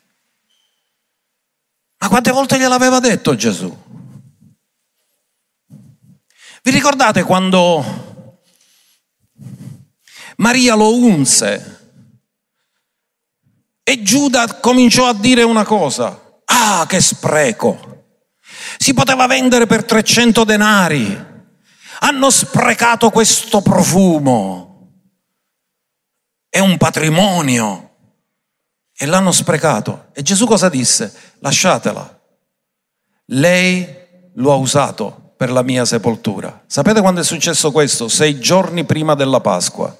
Ma 1.99 2.07
quante 2.09 2.31
volte 2.31 2.57
gliel'aveva 2.57 2.99
detto 2.99 3.35
Gesù? 3.35 3.75
Vi 6.61 6.71
ricordate 6.71 7.23
quando 7.23 8.31
Maria 10.37 10.75
lo 10.75 10.95
unse 10.95 11.82
e 13.83 14.01
Giuda 14.01 14.59
cominciò 14.59 15.07
a 15.07 15.13
dire 15.13 15.43
una 15.43 15.65
cosa, 15.65 16.39
ah 16.45 16.85
che 16.87 17.01
spreco, 17.01 18.05
si 18.77 18.93
poteva 18.93 19.27
vendere 19.27 19.65
per 19.65 19.83
300 19.83 20.43
denari, 20.43 21.31
hanno 21.99 22.29
sprecato 22.29 23.09
questo 23.09 23.61
profumo, 23.61 24.73
è 26.49 26.59
un 26.59 26.77
patrimonio 26.77 27.89
e 28.95 29.05
l'hanno 29.05 29.31
sprecato. 29.31 30.09
E 30.13 30.21
Gesù 30.21 30.45
cosa 30.45 30.69
disse? 30.69 31.13
Lasciatela, 31.39 32.21
lei 33.27 34.01
lo 34.35 34.51
ha 34.51 34.55
usato 34.55 35.33
per 35.35 35.51
la 35.51 35.63
mia 35.63 35.83
sepoltura. 35.83 36.63
Sapete 36.67 37.01
quando 37.01 37.21
è 37.21 37.23
successo 37.23 37.71
questo? 37.71 38.07
Sei 38.07 38.39
giorni 38.39 38.85
prima 38.85 39.15
della 39.15 39.41
Pasqua. 39.41 39.97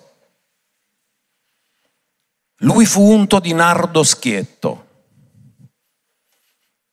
Lui 2.63 2.85
fu 2.85 3.01
unto 3.01 3.39
di 3.39 3.53
nardo 3.53 4.03
schietto. 4.03 4.87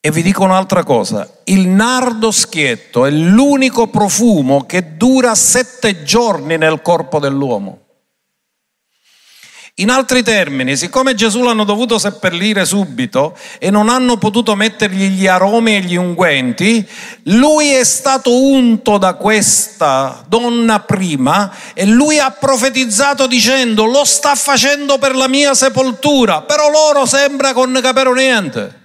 E 0.01 0.11
vi 0.11 0.23
dico 0.23 0.43
un'altra 0.43 0.83
cosa, 0.83 1.29
il 1.45 1.69
nardo 1.69 2.31
schietto 2.31 3.05
è 3.05 3.11
l'unico 3.11 3.89
profumo 3.89 4.65
che 4.65 4.97
dura 4.97 5.35
sette 5.35 6.03
giorni 6.03 6.57
nel 6.57 6.81
corpo 6.81 7.19
dell'uomo. 7.19 7.90
In 9.81 9.89
altri 9.89 10.23
termini, 10.23 10.77
siccome 10.77 11.15
Gesù 11.15 11.43
l'hanno 11.43 11.65
dovuto 11.65 11.99
seppellire 11.99 12.67
subito 12.67 13.35
e 13.59 13.71
non 13.71 13.89
hanno 13.89 14.19
potuto 14.19 14.55
mettergli 14.55 15.09
gli 15.09 15.27
aromi 15.27 15.77
e 15.77 15.81
gli 15.81 15.95
unguenti, 15.95 16.87
lui 17.25 17.71
è 17.71 17.83
stato 17.85 18.31
unto 18.31 18.99
da 18.99 19.15
questa 19.15 20.23
donna 20.29 20.81
prima 20.81 21.51
e 21.73 21.87
lui 21.87 22.19
ha 22.19 22.31
profetizzato 22.31 23.27
dicendo 23.27 23.87
lo 23.87 24.05
sta 24.05 24.35
facendo 24.35 24.99
per 24.99 25.17
la 25.17 25.29
mia 25.29 25.55
sepoltura, 25.55 26.43
però 26.43 26.69
loro 26.69 27.07
sembra 27.07 27.55
con 27.55 27.79
capero 27.83 28.13
niente. 28.13 28.79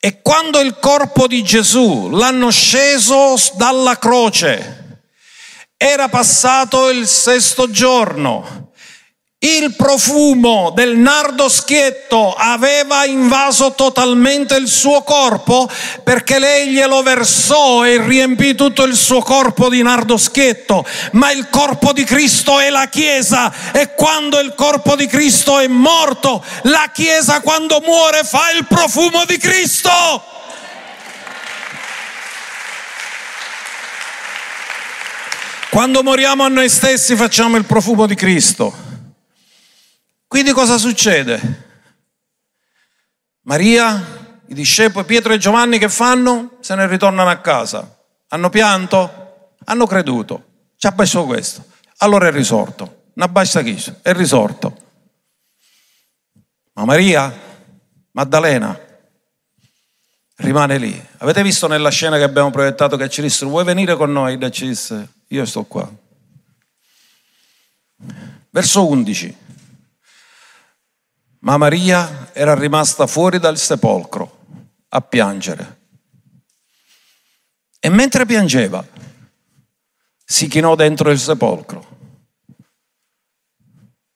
E 0.00 0.20
quando 0.20 0.58
il 0.58 0.78
corpo 0.80 1.28
di 1.28 1.44
Gesù 1.44 2.08
l'hanno 2.10 2.50
sceso 2.50 3.34
dalla 3.56 3.98
croce, 3.98 4.77
era 5.80 6.08
passato 6.08 6.90
il 6.90 7.06
sesto 7.06 7.70
giorno. 7.70 8.66
Il 9.40 9.76
profumo 9.76 10.72
del 10.74 10.96
nardo 10.96 11.48
schietto 11.48 12.34
aveva 12.34 13.04
invaso 13.04 13.72
totalmente 13.74 14.56
il 14.56 14.66
suo 14.66 15.02
corpo 15.02 15.70
perché 16.02 16.40
lei 16.40 16.70
glielo 16.70 17.02
versò 17.02 17.86
e 17.86 18.04
riempì 18.04 18.56
tutto 18.56 18.82
il 18.82 18.96
suo 18.96 19.20
corpo 19.20 19.68
di 19.68 19.80
nardo 19.80 20.16
schietto. 20.16 20.84
Ma 21.12 21.30
il 21.30 21.48
corpo 21.50 21.92
di 21.92 22.02
Cristo 22.02 22.58
è 22.58 22.68
la 22.70 22.88
Chiesa 22.88 23.70
e 23.70 23.94
quando 23.94 24.40
il 24.40 24.54
corpo 24.56 24.96
di 24.96 25.06
Cristo 25.06 25.60
è 25.60 25.68
morto, 25.68 26.44
la 26.62 26.90
Chiesa 26.92 27.40
quando 27.40 27.80
muore 27.86 28.24
fa 28.24 28.50
il 28.50 28.66
profumo 28.66 29.24
di 29.24 29.38
Cristo. 29.38 30.37
Quando 35.70 36.02
moriamo 36.02 36.44
a 36.44 36.48
noi 36.48 36.68
stessi 36.70 37.14
facciamo 37.14 37.56
il 37.56 37.64
profumo 37.64 38.06
di 38.06 38.14
Cristo. 38.14 38.74
Quindi 40.26 40.52
cosa 40.52 40.78
succede? 40.78 41.66
Maria, 43.42 44.40
i 44.46 44.54
discepoli, 44.54 45.04
Pietro 45.04 45.34
e 45.34 45.38
Giovanni 45.38 45.78
che 45.78 45.90
fanno? 45.90 46.56
Se 46.60 46.74
ne 46.74 46.86
ritornano 46.86 47.28
a 47.28 47.38
casa. 47.38 47.98
Hanno 48.28 48.48
pianto? 48.48 49.52
Hanno 49.64 49.86
creduto. 49.86 50.44
Ci 50.76 50.86
ha 50.86 50.92
bastato 50.92 51.26
questo. 51.26 51.64
Allora 51.98 52.28
è 52.28 52.32
risorto. 52.32 53.04
Non 53.14 53.30
basta 53.30 53.62
chi? 53.62 53.82
È 54.00 54.12
risorto. 54.12 54.76
Ma 56.74 56.84
Maria, 56.84 57.30
Maddalena, 58.12 58.78
rimane 60.38 60.78
lì. 60.78 61.06
Avete 61.18 61.42
visto 61.42 61.66
nella 61.66 61.90
scena 61.90 62.16
che 62.16 62.22
abbiamo 62.22 62.50
proiettato 62.50 62.96
che 62.96 63.08
ci 63.08 63.22
dissero, 63.22 63.50
vuoi 63.50 63.64
venire 63.64 63.96
con 63.96 64.12
noi? 64.12 64.38
E 64.38 64.50
ci 64.50 64.66
disse, 64.66 65.14
io 65.28 65.44
sto 65.44 65.64
qua. 65.64 65.90
Verso 68.50 68.86
11. 68.86 69.36
Ma 71.40 71.56
Maria 71.56 72.30
era 72.32 72.54
rimasta 72.54 73.06
fuori 73.06 73.38
dal 73.38 73.56
sepolcro 73.56 74.36
a 74.88 75.00
piangere. 75.00 75.76
E 77.80 77.88
mentre 77.90 78.26
piangeva, 78.26 78.84
si 80.24 80.48
chinò 80.48 80.74
dentro 80.74 81.10
il 81.10 81.18
sepolcro. 81.18 81.96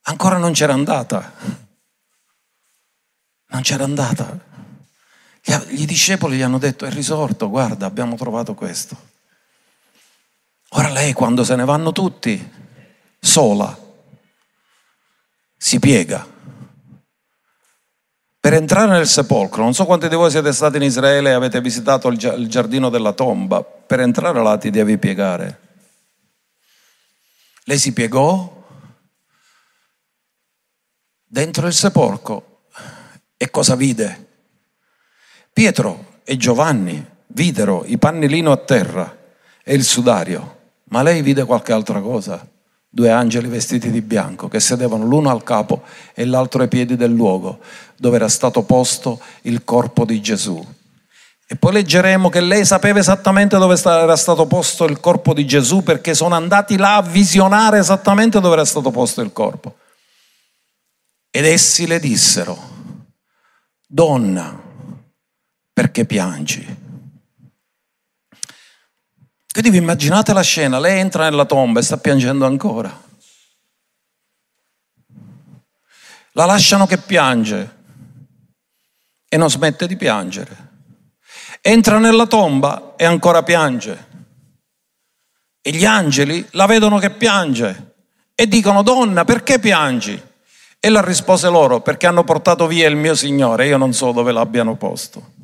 Ancora 0.03 0.37
non 0.37 0.53
c'era 0.53 0.73
andata. 0.73 1.33
Non 3.47 3.63
c'era 3.63 3.85
andata. 3.85 4.51
Gli 5.45 5.85
discepoli 5.87 6.37
gli 6.37 6.43
hanno 6.43 6.59
detto, 6.59 6.85
è 6.87 6.91
risorto, 6.91 7.49
guarda, 7.49 7.87
abbiamo 7.87 8.15
trovato 8.15 8.55
questo. 8.55 9.11
Ora 10.71 10.89
lei 10.89 11.13
quando 11.13 11.45
se 11.45 11.57
ne 11.57 11.65
vanno 11.65 11.93
tutti, 11.93 12.51
sola, 13.19 13.77
si 15.57 15.79
piega. 15.79 16.31
Per 18.41 18.55
entrare 18.55 18.91
nel 18.91 19.07
sepolcro, 19.07 19.63
non 19.63 19.75
so 19.75 19.85
quanti 19.85 20.09
di 20.09 20.15
voi 20.15 20.31
siete 20.31 20.53
stati 20.53 20.77
in 20.77 20.83
Israele 20.83 21.31
e 21.31 21.35
avete 21.35 21.61
visitato 21.61 22.09
il 22.09 22.47
giardino 22.49 22.89
della 22.89 23.13
tomba, 23.13 23.63
per 23.63 24.01
entrare 24.01 24.43
là 24.43 24.57
ti 24.59 24.71
devi 24.71 24.99
piegare. 24.99 25.61
Lei 27.65 27.79
si 27.79 27.93
piegò 27.93 28.65
dentro 31.25 31.67
il 31.67 31.73
sepolcro 31.73 32.65
e 33.37 33.51
cosa 33.51 33.77
vide? 33.77 34.31
Pietro 35.53 36.21
e 36.25 36.37
Giovanni 36.37 37.05
videro 37.29 37.85
i 37.87 37.99
pannellino 37.99 38.51
a 38.51 38.57
terra 38.57 39.17
e 39.63 39.75
il 39.75 39.85
sudario 39.85 40.61
ma 40.93 41.03
lei 41.03 41.23
vide 41.23 41.45
qualche 41.45 41.73
altra 41.73 42.01
cosa. 42.01 42.47
Due 42.89 43.11
angeli 43.11 43.49
vestiti 43.49 43.91
di 43.91 44.03
bianco 44.03 44.49
che 44.49 44.61
sedevano 44.61 45.07
l'uno 45.07 45.31
al 45.31 45.43
capo 45.43 45.83
e 46.15 46.27
l'altro 46.27 46.61
ai 46.61 46.69
piedi 46.69 46.95
del 46.95 47.11
luogo 47.11 47.61
dove 47.97 48.17
era 48.17 48.29
stato 48.29 48.63
posto 48.63 49.19
il 49.43 49.65
corpo 49.65 50.05
di 50.05 50.21
Gesù. 50.21 50.65
E 51.47 51.57
poi 51.57 51.73
leggeremo 51.73 52.29
che 52.29 52.41
lei 52.41 52.67
sapeva 52.67 52.99
esattamente 52.99 53.57
dove 53.57 53.79
era 53.83 54.17
stato 54.17 54.47
posto 54.47 54.85
il 54.85 55.01
corpo 55.01 55.33
di 55.33 55.47
Gesù 55.47 55.83
perché 55.83 56.15
sono 56.15 56.35
andati 56.35 56.77
là 56.77 56.97
a 56.97 57.03
visionare 57.03 57.79
esattamente 57.79 58.41
dove 58.41 58.55
era 58.55 58.65
stato 58.67 58.91
posto 58.91 59.23
il 59.23 59.33
corpo. 59.33 59.77
Ed 61.31 61.47
essi 61.47 61.87
le 61.87 61.99
dissero, 61.99 62.59
donna, 63.87 64.62
perché 65.73 66.05
piangi? 66.05 66.91
Quindi 69.53 69.71
vi 69.71 69.77
immaginate 69.77 70.33
la 70.33 70.43
scena, 70.43 70.79
lei 70.79 70.99
entra 71.01 71.25
nella 71.29 71.45
tomba 71.45 71.81
e 71.81 71.83
sta 71.83 71.99
piangendo 71.99 72.47
ancora. 72.47 73.01
La 76.33 76.47
lasciano 76.47 76.87
che 76.87 76.97
piange 76.97 77.77
e 79.29 79.37
non 79.37 79.51
smette 79.51 79.87
di 79.87 79.97
piangere. 79.97 80.71
Entra 81.61 81.99
nella 81.99 82.27
tomba 82.27 82.95
e 82.97 83.05
ancora 83.05 83.43
piange. 83.43 84.09
E 85.61 85.71
gli 85.71 85.85
angeli 85.85 86.47
la 86.53 86.67
vedono 86.67 86.99
che 86.99 87.11
piange 87.11 87.95
e 88.35 88.49
dicono, 88.49 88.83
donna, 88.83 89.25
perché 89.25 89.59
piangi? 89.59 90.21
E 90.81 90.89
la 90.89 91.03
rispose 91.03 91.49
loro, 91.49 91.81
perché 91.81 92.07
hanno 92.07 92.25
portato 92.25 92.67
via 92.67 92.89
il 92.89 92.97
mio 92.97 93.15
Signore, 93.15 93.67
io 93.67 93.77
non 93.77 93.93
so 93.93 94.13
dove 94.13 94.33
l'abbiano 94.33 94.77
posto. 94.77 95.41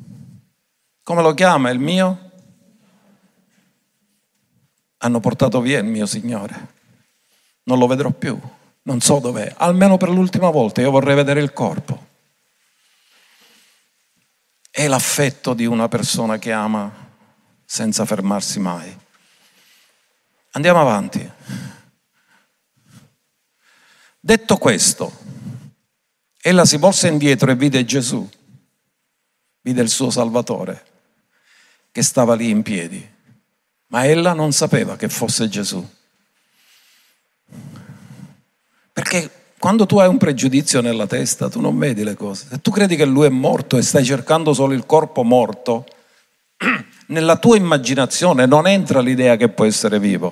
Come 1.03 1.21
lo 1.21 1.33
chiama 1.33 1.69
il 1.69 1.79
mio? 1.79 2.27
hanno 4.99 5.19
portato 5.19 5.61
via 5.61 5.79
il 5.79 5.85
mio 5.85 6.05
Signore. 6.05 6.77
Non 7.63 7.77
lo 7.77 7.87
vedrò 7.87 8.09
più, 8.11 8.39
non 8.83 8.99
so 9.01 9.19
dov'è, 9.19 9.53
almeno 9.57 9.97
per 9.97 10.09
l'ultima 10.09 10.49
volta 10.49 10.81
io 10.81 10.91
vorrei 10.91 11.15
vedere 11.15 11.41
il 11.41 11.53
corpo. 11.53 12.07
È 14.69 14.87
l'affetto 14.87 15.53
di 15.53 15.65
una 15.65 15.87
persona 15.87 16.37
che 16.37 16.51
ama 16.51 16.91
senza 17.65 18.05
fermarsi 18.05 18.59
mai. 18.59 18.97
Andiamo 20.51 20.81
avanti. 20.81 21.31
Detto 24.19 24.57
questo, 24.57 25.17
ella 26.41 26.65
si 26.65 26.77
volse 26.77 27.07
indietro 27.07 27.51
e 27.51 27.55
vide 27.55 27.85
Gesù, 27.85 28.27
vide 29.61 29.81
il 29.81 29.89
suo 29.89 30.09
Salvatore, 30.09 30.85
che 31.99 32.05
stava 32.05 32.35
lì 32.35 32.49
in 32.49 32.61
piedi 32.61 33.17
ma 33.89 34.05
ella 34.05 34.33
non 34.33 34.51
sapeva 34.51 34.95
che 34.95 35.09
fosse 35.09 35.47
Gesù. 35.49 35.87
Perché 38.93 39.31
quando 39.57 39.85
tu 39.85 39.97
hai 39.97 40.07
un 40.07 40.17
pregiudizio 40.17 40.81
nella 40.81 41.07
testa, 41.07 41.49
tu 41.49 41.59
non 41.59 41.77
vedi 41.77 42.03
le 42.03 42.15
cose. 42.15 42.47
Se 42.49 42.61
tu 42.61 42.71
credi 42.71 42.95
che 42.95 43.05
lui 43.05 43.25
è 43.25 43.29
morto 43.29 43.77
e 43.77 43.81
stai 43.81 44.05
cercando 44.05 44.53
solo 44.53 44.73
il 44.73 44.85
corpo 44.85 45.23
morto, 45.23 45.85
nella 47.07 47.37
tua 47.37 47.57
immaginazione 47.57 48.45
non 48.45 48.67
entra 48.67 49.01
l'idea 49.01 49.35
che 49.37 49.49
può 49.49 49.65
essere 49.65 49.99
vivo. 49.99 50.31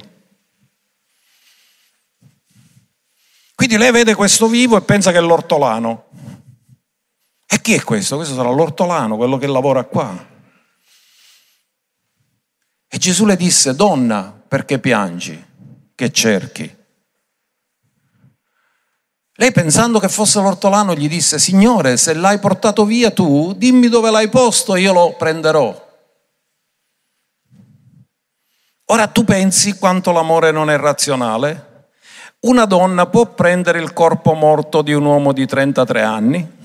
Quindi 3.56 3.78
lei 3.78 3.92
vede 3.92 4.14
questo 4.14 4.48
vivo 4.48 4.78
e 4.78 4.82
pensa 4.82 5.12
che 5.12 5.18
è 5.18 5.22
l'ortolano. 5.22 6.06
E 7.48 7.60
chi 7.60 7.74
è 7.74 7.82
questo? 7.82 8.18
Questo 8.18 8.36
sarà 8.36 8.52
l'ortolano, 8.52 9.18
quello 9.18 9.38
che 9.38 9.48
lavora 9.48 9.84
qua. 9.84 10.36
E 12.90 12.98
Gesù 12.98 13.26
le 13.26 13.36
disse, 13.36 13.76
donna, 13.76 14.34
perché 14.48 14.80
piangi? 14.80 15.46
Che 15.94 16.12
cerchi? 16.12 16.76
Lei 19.40 19.52
pensando 19.52 20.00
che 20.00 20.10
fosse 20.10 20.42
l'ortolano 20.42 20.96
gli 20.96 21.08
disse, 21.08 21.38
Signore, 21.38 21.98
se 21.98 22.14
l'hai 22.16 22.40
portato 22.40 22.86
via 22.86 23.12
tu, 23.12 23.54
dimmi 23.56 23.88
dove 23.88 24.10
l'hai 24.10 24.30
posto 24.30 24.76
io 24.76 24.94
lo 24.94 25.16
prenderò. 25.16 25.86
Ora 28.86 29.08
tu 29.08 29.26
pensi 29.26 29.78
quanto 29.78 30.12
l'amore 30.12 30.52
non 30.52 30.70
è 30.70 30.78
razionale? 30.78 31.90
Una 32.40 32.66
donna 32.66 33.08
può 33.08 33.26
prendere 33.26 33.80
il 33.80 33.94
corpo 33.94 34.34
morto 34.34 34.82
di 34.82 34.94
un 34.94 35.06
uomo 35.06 35.34
di 35.34 35.46
33 35.46 36.02
anni? 36.02 36.57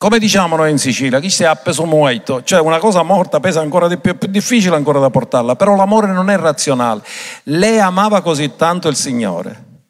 Come 0.00 0.18
diciamo 0.18 0.56
noi 0.56 0.70
in 0.70 0.78
Sicilia, 0.78 1.20
chi 1.20 1.28
si 1.28 1.42
è 1.42 1.46
appeso 1.46 1.84
muoito, 1.84 2.42
cioè 2.42 2.58
una 2.58 2.78
cosa 2.78 3.02
morta 3.02 3.38
pesa 3.38 3.60
ancora 3.60 3.86
di 3.86 3.98
più, 3.98 4.12
è 4.12 4.14
più 4.14 4.28
difficile 4.28 4.74
ancora 4.74 4.98
da 4.98 5.10
portarla, 5.10 5.56
però 5.56 5.76
l'amore 5.76 6.06
non 6.06 6.30
è 6.30 6.38
razionale. 6.38 7.02
Lei 7.42 7.78
amava 7.78 8.22
così 8.22 8.56
tanto 8.56 8.88
il 8.88 8.96
Signore 8.96 9.82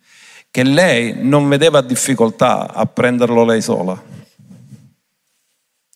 che 0.50 0.64
lei 0.64 1.14
non 1.16 1.48
vedeva 1.48 1.80
difficoltà 1.80 2.72
a 2.72 2.86
prenderlo 2.86 3.44
lei 3.44 3.62
sola. 3.62 4.02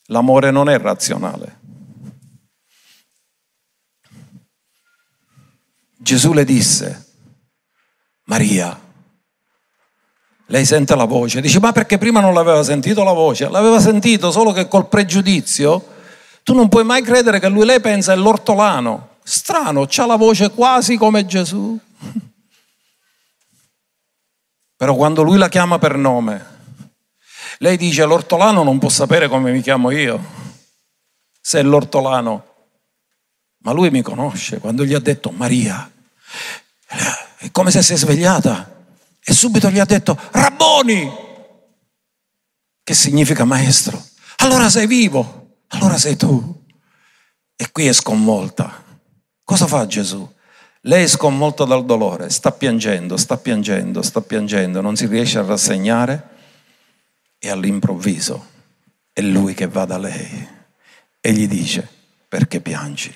L'amore 0.05 0.49
non 0.49 0.69
è 0.69 0.79
razionale. 0.79 1.59
Gesù 5.97 6.31
le 6.31 6.45
disse, 6.45 7.05
Maria, 8.27 8.79
lei 10.47 10.65
sente 10.65 10.95
la 10.95 11.05
voce, 11.05 11.41
dice 11.41 11.59
ma 11.59 11.71
perché 11.71 11.97
prima 11.97 12.19
non 12.19 12.33
l'aveva 12.33 12.63
sentito 12.63 13.03
la 13.03 13.13
voce? 13.13 13.49
L'aveva 13.49 13.79
sentito 13.79 14.29
solo 14.31 14.51
che 14.51 14.67
col 14.67 14.87
pregiudizio 14.87 15.93
tu 16.45 16.53
non 16.53 16.69
puoi 16.69 16.83
mai 16.83 17.01
credere 17.01 17.39
che 17.39 17.49
lui 17.49 17.65
lei 17.65 17.81
pensa 17.81 18.13
è 18.13 18.15
l'ortolano. 18.15 19.15
Strano, 19.23 19.87
c'ha 19.89 20.05
la 20.05 20.15
voce 20.15 20.51
quasi 20.51 20.95
come 20.95 21.25
Gesù. 21.25 21.75
Però 24.77 24.93
quando 24.93 25.23
lui 25.23 25.39
la 25.39 25.49
chiama 25.49 25.79
per 25.79 25.97
nome, 25.97 26.45
lei 27.57 27.77
dice 27.77 28.05
l'ortolano 28.05 28.61
non 28.61 28.77
può 28.77 28.89
sapere 28.89 29.27
come 29.27 29.51
mi 29.51 29.61
chiamo 29.61 29.89
io, 29.89 30.23
se 31.41 31.61
è 31.61 31.63
l'ortolano. 31.63 32.45
Ma 33.63 33.71
lui 33.71 33.89
mi 33.89 34.03
conosce, 34.03 34.59
quando 34.59 34.85
gli 34.85 34.93
ha 34.93 34.99
detto 34.99 35.31
Maria, 35.31 35.89
è 37.37 37.49
come 37.49 37.71
se 37.71 37.81
si 37.81 37.93
è 37.93 37.97
svegliata 37.97 38.74
e 39.27 39.33
subito 39.33 39.71
gli 39.71 39.79
ha 39.79 39.85
detto 39.85 40.15
Rabboni, 40.31 41.11
che 42.83 42.93
significa 42.93 43.43
maestro. 43.43 43.99
Allora 44.37 44.69
sei 44.69 44.85
vivo, 44.85 45.61
allora 45.69 45.97
sei 45.97 46.15
tu. 46.15 46.63
E 47.55 47.71
qui 47.71 47.87
è 47.87 47.93
sconvolta. 47.93 48.83
Cosa 49.43 49.65
fa 49.65 49.87
Gesù? 49.87 50.31
Lei 50.81 51.05
è 51.05 51.07
sconvolta 51.07 51.63
dal 51.63 51.85
dolore, 51.85 52.29
sta 52.29 52.51
piangendo, 52.51 53.17
sta 53.17 53.37
piangendo, 53.37 54.03
sta 54.03 54.21
piangendo, 54.21 54.81
non 54.81 54.95
si 54.95 55.07
riesce 55.07 55.39
a 55.39 55.43
rassegnare 55.43 56.29
e 57.39 57.49
all'improvviso 57.49 58.53
è 59.11 59.21
lui 59.21 59.55
che 59.55 59.67
va 59.67 59.85
da 59.85 59.97
lei 59.97 60.47
e 61.19 61.31
gli 61.31 61.47
dice 61.47 61.89
perché 62.27 62.61
piangi? 62.61 63.11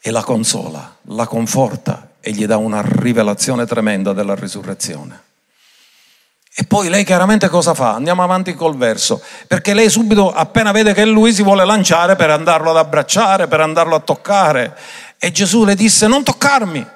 E 0.00 0.10
la 0.10 0.22
consola, 0.22 0.96
la 1.08 1.26
conforta 1.26 2.11
e 2.24 2.30
gli 2.30 2.46
dà 2.46 2.56
una 2.56 2.82
rivelazione 2.84 3.66
tremenda 3.66 4.12
della 4.12 4.36
risurrezione. 4.36 5.20
E 6.54 6.64
poi 6.64 6.88
lei 6.88 7.02
chiaramente 7.02 7.48
cosa 7.48 7.74
fa? 7.74 7.94
Andiamo 7.94 8.22
avanti 8.22 8.54
col 8.54 8.76
verso, 8.76 9.20
perché 9.48 9.74
lei 9.74 9.90
subito, 9.90 10.32
appena 10.32 10.70
vede 10.70 10.92
che 10.92 11.04
lui 11.04 11.32
si 11.32 11.42
vuole 11.42 11.64
lanciare 11.64 12.14
per 12.14 12.30
andarlo 12.30 12.70
ad 12.70 12.76
abbracciare, 12.76 13.48
per 13.48 13.60
andarlo 13.60 13.96
a 13.96 14.00
toccare, 14.00 14.76
e 15.18 15.32
Gesù 15.32 15.64
le 15.64 15.74
disse 15.74 16.06
non 16.06 16.22
toccarmi, 16.22 16.86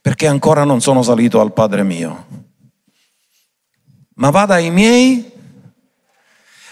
perché 0.00 0.26
ancora 0.26 0.64
non 0.64 0.80
sono 0.80 1.02
salito 1.02 1.40
al 1.40 1.52
Padre 1.52 1.82
mio. 1.82 2.26
Ma 4.14 4.30
vada 4.30 4.54
ai 4.54 4.70
miei, 4.70 5.30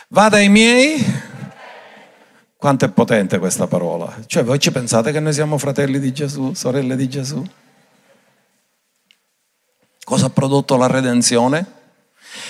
vada 0.09 0.37
ai 0.37 0.49
miei 0.49 1.05
quanto 2.57 2.85
è 2.85 2.91
potente 2.91 3.39
questa 3.39 3.67
parola. 3.67 4.15
Cioè 4.27 4.43
voi 4.43 4.59
ci 4.59 4.73
pensate 4.73 5.13
che 5.13 5.21
noi 5.21 5.33
siamo 5.33 5.59
fratelli 5.59 5.99
di 5.99 6.13
Gesù, 6.13 6.55
sorelle 6.55 6.97
di 6.97 7.09
Gesù? 7.09 7.45
Cosa 10.05 10.27
ha 10.27 10.31
prodotto 10.31 10.77
la 10.77 10.87
redenzione? 10.87 11.75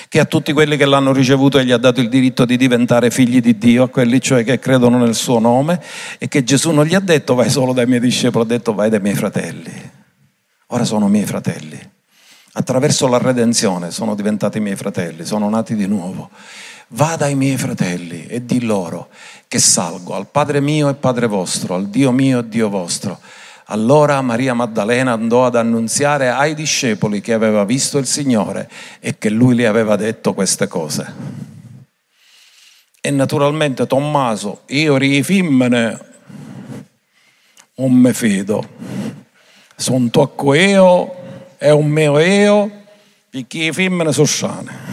Che 0.09 0.21
a 0.21 0.25
tutti 0.25 0.53
quelli 0.53 0.77
che 0.77 0.85
l'hanno 0.85 1.13
ricevuto 1.13 1.63
gli 1.63 1.71
ha 1.71 1.79
dato 1.79 2.01
il 2.01 2.09
diritto 2.09 2.45
di 2.45 2.57
diventare 2.57 3.11
figli 3.11 3.41
di 3.41 3.57
Dio, 3.57 3.85
a 3.85 3.89
quelli 3.89 4.21
cioè 4.21 4.45
che 4.45 4.59
credono 4.59 4.99
nel 4.99 5.15
suo 5.15 5.39
nome, 5.39 5.81
e 6.19 6.29
che 6.29 6.45
Gesù 6.45 6.71
non 6.71 6.85
gli 6.85 6.95
ha 6.95 7.01
detto 7.01 7.35
vai 7.35 7.49
solo 7.49 7.73
dai 7.73 7.87
miei 7.87 8.01
discepoli, 8.01 8.45
ha 8.45 8.49
detto 8.49 8.75
vai 8.75 8.91
dai 8.91 9.01
miei 9.01 9.15
fratelli. 9.15 9.73
Ora 10.69 10.85
sono 10.85 11.09
miei 11.09 11.25
fratelli. 11.25 11.79
Attraverso 12.53 13.07
la 13.07 13.19
redenzione 13.19 13.91
sono 13.91 14.15
diventati 14.15 14.61
miei 14.61 14.77
fratelli, 14.77 15.25
sono 15.25 15.49
nati 15.49 15.75
di 15.77 15.87
nuovo. 15.87 16.31
Vada 16.91 17.25
ai 17.25 17.35
miei 17.35 17.57
fratelli 17.57 18.27
e 18.27 18.45
di 18.45 18.63
loro 18.63 19.09
che 19.49 19.59
salgo 19.59 20.15
al 20.15 20.29
Padre 20.29 20.61
mio 20.61 20.89
e 20.89 20.95
Padre 20.95 21.27
vostro, 21.27 21.75
al 21.75 21.89
Dio 21.89 22.13
mio 22.13 22.39
e 22.39 22.49
Dio 22.49 22.69
vostro. 22.69 23.19
Allora 23.67 24.23
Maria 24.23 24.55
Maddalena 24.55 25.13
andò 25.13 25.47
ad 25.47 25.57
annunziare 25.57 26.29
ai 26.29 26.55
discepoli 26.55 27.21
che 27.21 27.33
aveva 27.33 27.65
visto 27.65 27.99
il 27.99 28.07
Signore 28.07 28.71
e 29.01 29.19
che 29.19 29.31
lui 29.31 29.57
le 29.57 29.67
aveva 29.67 29.97
detto 29.97 30.33
queste 30.33 30.69
cose. 30.69 31.13
E 33.01 33.11
naturalmente 33.11 33.89
Tommaso, 33.89 34.63
io 34.67 34.97
rifimmene, 34.97 36.01
non 37.75 37.93
mi 37.93 38.13
fido. 38.13 38.65
Sono 39.75 40.09
tocco 40.11 40.55
io, 40.55 41.15
è 41.57 41.71
un 41.71 41.89
mio 41.89 42.19
io, 42.21 42.71
perché 43.29 43.65
i 43.65 43.73
femmine 43.73 44.13
sono 44.13 44.27
sane. 44.27 44.86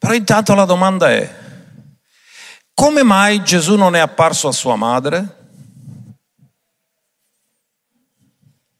Però 0.00 0.14
intanto 0.14 0.54
la 0.54 0.64
domanda 0.64 1.10
è, 1.10 1.36
come 2.72 3.02
mai 3.02 3.44
Gesù 3.44 3.76
non 3.76 3.94
è 3.94 3.98
apparso 3.98 4.48
a 4.48 4.52
sua 4.52 4.74
madre? 4.74 5.36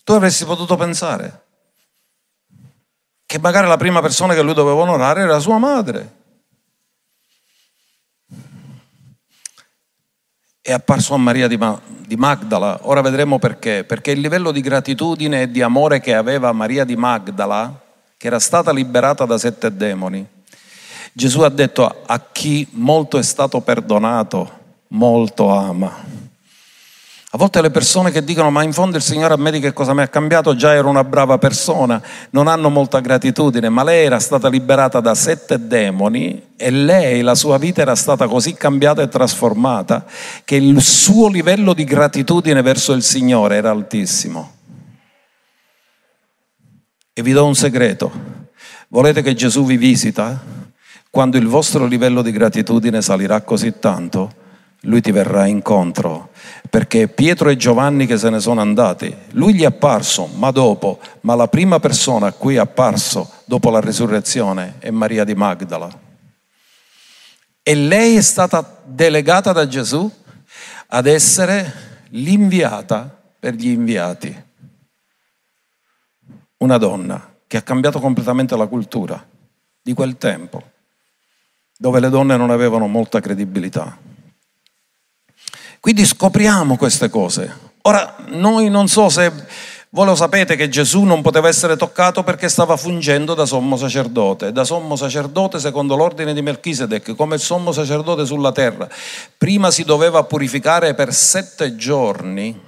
Tu 0.03 0.12
avresti 0.12 0.47
potuto 0.47 0.77
pensare 0.77 1.45
che 3.27 3.39
magari 3.39 3.68
la 3.68 3.77
prima 3.77 4.01
persona 4.01 4.33
che 4.33 4.41
lui 4.41 4.55
doveva 4.55 4.81
onorare 4.81 5.21
era 5.21 5.39
sua 5.41 5.59
madre. 5.59 6.14
È 10.62 10.73
apparso 10.73 11.12
a 11.12 11.18
Maria 11.18 11.47
di, 11.47 11.59
Magdala, 12.16 12.79
ora 12.85 13.03
vedremo 13.03 13.39
perché, 13.39 13.85
perché 13.85 14.12
il 14.12 14.21
livello 14.21 14.53
di 14.53 14.62
gratitudine 14.62 15.43
e 15.43 15.51
di 15.51 15.61
amore 15.61 16.01
che 16.01 16.14
aveva 16.14 16.51
Maria 16.53 16.85
di 16.85 16.97
Magdala, 16.97 17.79
che 18.16 18.27
era 18.27 18.39
stata 18.39 18.73
liberata 18.73 19.27
da 19.27 19.37
sette 19.37 19.77
demoni, 19.77 20.27
Gesù 21.13 21.41
ha 21.41 21.49
detto 21.49 22.03
a 22.07 22.21
chi 22.33 22.67
molto 22.73 23.19
è 23.19 23.23
stato 23.23 23.61
perdonato, 23.61 24.51
molto 24.89 25.49
ama. 25.49 26.19
A 27.33 27.39
volte 27.39 27.63
le 27.63 27.71
persone 27.71 28.11
che 28.11 28.25
dicono 28.25 28.51
ma 28.51 28.65
in 28.65 28.73
fondo 28.73 28.97
il 28.97 29.05
Signore 29.05 29.35
a 29.35 29.37
me 29.37 29.53
di 29.53 29.61
che 29.61 29.73
cosa 29.73 29.95
mi 29.95 30.03
ha 30.03 30.09
cambiato, 30.09 30.57
già 30.57 30.75
ero 30.75 30.89
una 30.89 31.05
brava 31.05 31.39
persona, 31.39 32.03
non 32.31 32.49
hanno 32.49 32.71
molta 32.71 32.99
gratitudine, 32.99 33.69
ma 33.69 33.85
lei 33.85 34.05
era 34.05 34.19
stata 34.19 34.49
liberata 34.49 34.99
da 34.99 35.15
sette 35.15 35.69
demoni 35.69 36.49
e 36.57 36.71
lei, 36.71 37.21
la 37.23 37.37
sua 37.37 37.57
vita 37.57 37.83
era 37.83 37.95
stata 37.95 38.27
così 38.27 38.55
cambiata 38.55 39.03
e 39.03 39.09
trasformata 39.09 40.07
che 40.45 40.57
il 40.57 40.83
suo 40.83 41.29
livello 41.29 41.73
di 41.73 41.85
gratitudine 41.85 42.63
verso 42.63 42.93
il 42.95 43.05
Signore 43.05 43.55
era 43.55 43.71
altissimo. 43.71 44.55
E 47.13 47.23
vi 47.23 47.31
do 47.31 47.47
un 47.47 47.55
segreto, 47.55 48.11
volete 48.89 49.23
che 49.23 49.35
Gesù 49.35 49.65
vi 49.65 49.77
visita? 49.77 50.59
Quando 51.11 51.39
il 51.39 51.49
vostro 51.49 51.87
livello 51.87 52.23
di 52.23 52.31
gratitudine 52.31 53.03
salirà 53.03 53.41
così 53.41 53.81
tanto, 53.81 54.33
lui 54.83 55.01
ti 55.01 55.11
verrà 55.11 55.45
incontro, 55.47 56.31
perché 56.71 57.09
Pietro 57.09 57.49
e 57.49 57.57
Giovanni 57.57 58.07
che 58.07 58.17
se 58.17 58.31
ne 58.31 58.39
sono 58.39 58.61
andati, 58.61 59.13
lui 59.31 59.55
gli 59.55 59.63
è 59.63 59.67
apparso, 59.67 60.27
ma 60.27 60.53
dopo, 60.53 61.01
ma 61.23 61.35
la 61.35 61.49
prima 61.49 61.81
persona 61.81 62.29
a 62.29 62.33
cui 62.33 62.55
è 62.55 62.59
apparso 62.59 63.29
dopo 63.45 63.71
la 63.71 63.81
risurrezione 63.81 64.77
è 64.79 64.91
Maria 64.91 65.25
di 65.25 65.35
Magdala. 65.35 65.91
E 67.61 67.75
lei 67.75 68.15
è 68.15 68.23
stata 68.23 68.81
delegata 68.85 69.51
da 69.51 69.67
Gesù 69.67 70.09
ad 70.87 71.07
essere 71.07 72.07
l'inviata 72.11 73.21
per 73.39 73.55
gli 73.55 73.69
inviati. 73.69 74.45
Una 76.59 76.79
donna 76.79 77.35
che 77.49 77.57
ha 77.57 77.63
cambiato 77.63 77.99
completamente 77.99 78.57
la 78.57 78.67
cultura 78.67 79.27
di 79.83 79.93
quel 79.93 80.17
tempo 80.17 80.79
dove 81.81 81.99
le 81.99 82.11
donne 82.11 82.37
non 82.37 82.51
avevano 82.51 82.87
molta 82.89 83.20
credibilità. 83.20 83.97
Quindi 85.81 86.05
scopriamo 86.05 86.76
queste 86.76 87.09
cose. 87.09 87.57
Ora, 87.83 88.16
noi 88.26 88.68
non 88.68 88.87
so 88.87 89.09
se 89.09 89.33
voi 89.89 90.05
lo 90.05 90.14
sapete 90.14 90.57
che 90.57 90.68
Gesù 90.68 91.05
non 91.05 91.22
poteva 91.22 91.49
essere 91.49 91.78
toccato 91.78 92.22
perché 92.22 92.51
stava 92.51 92.76
fungendo 92.76 93.33
da 93.33 93.47
sommo 93.47 93.78
sacerdote. 93.78 94.53
Da 94.53 94.64
sommo 94.64 94.95
sacerdote, 94.95 95.59
secondo 95.59 95.97
l'ordine 95.97 96.35
di 96.35 96.43
Melchisedec, 96.43 97.14
come 97.14 97.37
il 97.37 97.41
sommo 97.41 97.72
sacerdote 97.72 98.26
sulla 98.26 98.53
terra, 98.53 98.87
prima 99.39 99.70
si 99.70 99.83
doveva 99.83 100.22
purificare 100.24 100.93
per 100.93 101.14
sette 101.14 101.76
giorni, 101.76 102.61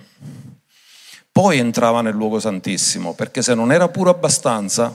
poi 1.31 1.59
entrava 1.59 2.01
nel 2.01 2.15
luogo 2.15 2.41
santissimo, 2.41 3.13
perché 3.13 3.43
se 3.43 3.55
non 3.55 3.73
era 3.73 3.89
puro 3.89 4.09
abbastanza, 4.09 4.91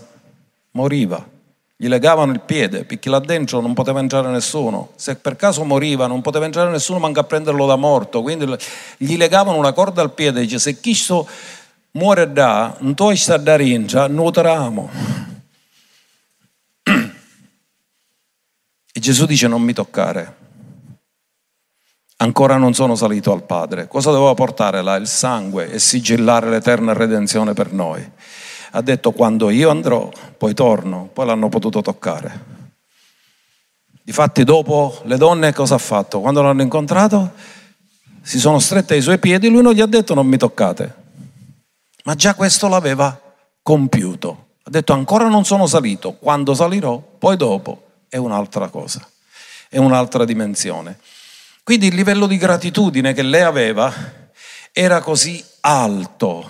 moriva. 0.72 1.36
Gli 1.80 1.88
legavano 1.88 2.32
il 2.32 2.40
piede, 2.40 2.86
perché 2.86 3.08
là 3.08 3.20
dentro 3.20 3.62
non 3.62 3.76
poteva 3.76 4.00
entrare 4.00 4.30
nessuno. 4.30 4.94
Se 4.96 5.16
per 5.16 5.36
caso 5.36 5.64
moriva, 5.64 6.08
non 6.08 6.24
poteva 6.24 6.46
entrare 6.46 6.72
nessuno 6.72 6.98
manca 6.98 7.20
a 7.20 7.24
prenderlo 7.24 7.68
da 7.68 7.76
morto. 7.76 8.24
Quindi 8.24 8.52
gli 8.98 9.16
legavano 9.16 9.60
una 9.60 9.74
corda 9.74 10.02
al 10.02 10.12
piede 10.12 10.40
e 10.40 10.44
dice: 10.44 10.58
Se 10.58 10.80
chi 10.80 10.96
sto 10.96 11.28
muore 11.92 12.34
da, 12.34 12.76
non 12.80 12.96
tu 12.96 13.14
sta 13.14 13.38
da 13.38 13.56
rientra, 13.56 14.08
nuoteramo. 14.08 14.90
E 18.92 19.00
Gesù 19.00 19.28
dice: 19.28 19.48
Non 19.48 19.62
mi 19.62 19.74
toccare. 19.74 20.36
Ancora 22.20 22.58
non 22.58 22.74
sono 22.74 22.96
salito 22.96 23.32
al 23.32 23.44
Padre. 23.44 23.88
Cosa 23.88 24.10
doveva 24.10 24.34
portare 24.34 24.82
là? 24.82 24.96
Il 24.96 25.06
sangue 25.06 25.70
e 25.70 25.78
sigillare 25.78 26.50
l'eterna 26.50 26.94
redenzione 26.94 27.54
per 27.54 27.72
noi. 27.72 28.04
Ha 28.72 28.82
detto 28.82 29.12
quando 29.12 29.50
io 29.50 29.70
andrò, 29.70 30.10
poi 30.38 30.54
torno, 30.54 31.10
poi 31.12 31.26
l'hanno 31.26 31.50
potuto 31.50 31.82
toccare. 31.82 32.56
Difatti 34.04 34.44
dopo 34.44 35.02
le 35.04 35.18
donne 35.18 35.54
cosa 35.54 35.76
ha 35.76 35.80
fatto? 35.80 36.22
Quando 36.22 36.42
l'hanno 36.42 36.62
incontrato 36.62 37.34
si 38.22 38.40
sono 38.40 38.60
strette 38.60 38.94
ai 38.94 39.02
suoi 39.02 39.20
piedi, 39.20 39.50
lui 39.50 39.62
non 39.62 39.74
gli 39.74 39.82
ha 39.82 39.86
detto 39.86 40.14
non 40.14 40.28
mi 40.28 40.38
toccate, 40.38 40.96
ma 42.04 42.16
già 42.16 42.34
questo 42.34 42.68
l'aveva 42.68 43.20
compiuto. 43.62 44.46
Ha 44.64 44.70
detto 44.70 44.94
ancora 44.94 45.28
non 45.28 45.46
sono 45.46 45.66
salito, 45.66 46.14
quando 46.14 46.54
salirò, 46.54 46.98
poi 46.98 47.38
dopo 47.38 47.84
è 48.10 48.18
un'altra 48.18 48.70
cosa, 48.70 49.06
è 49.70 49.78
un'altra 49.78 50.26
dimensione. 50.26 51.00
Quindi 51.64 51.88
il 51.88 51.96
livello 51.96 52.28
di 52.28 52.38
gratitudine 52.38 53.14
che 53.14 53.24
lei 53.24 53.42
aveva 53.42 53.94
era 54.72 55.02
così 55.02 55.44
alto 55.62 56.50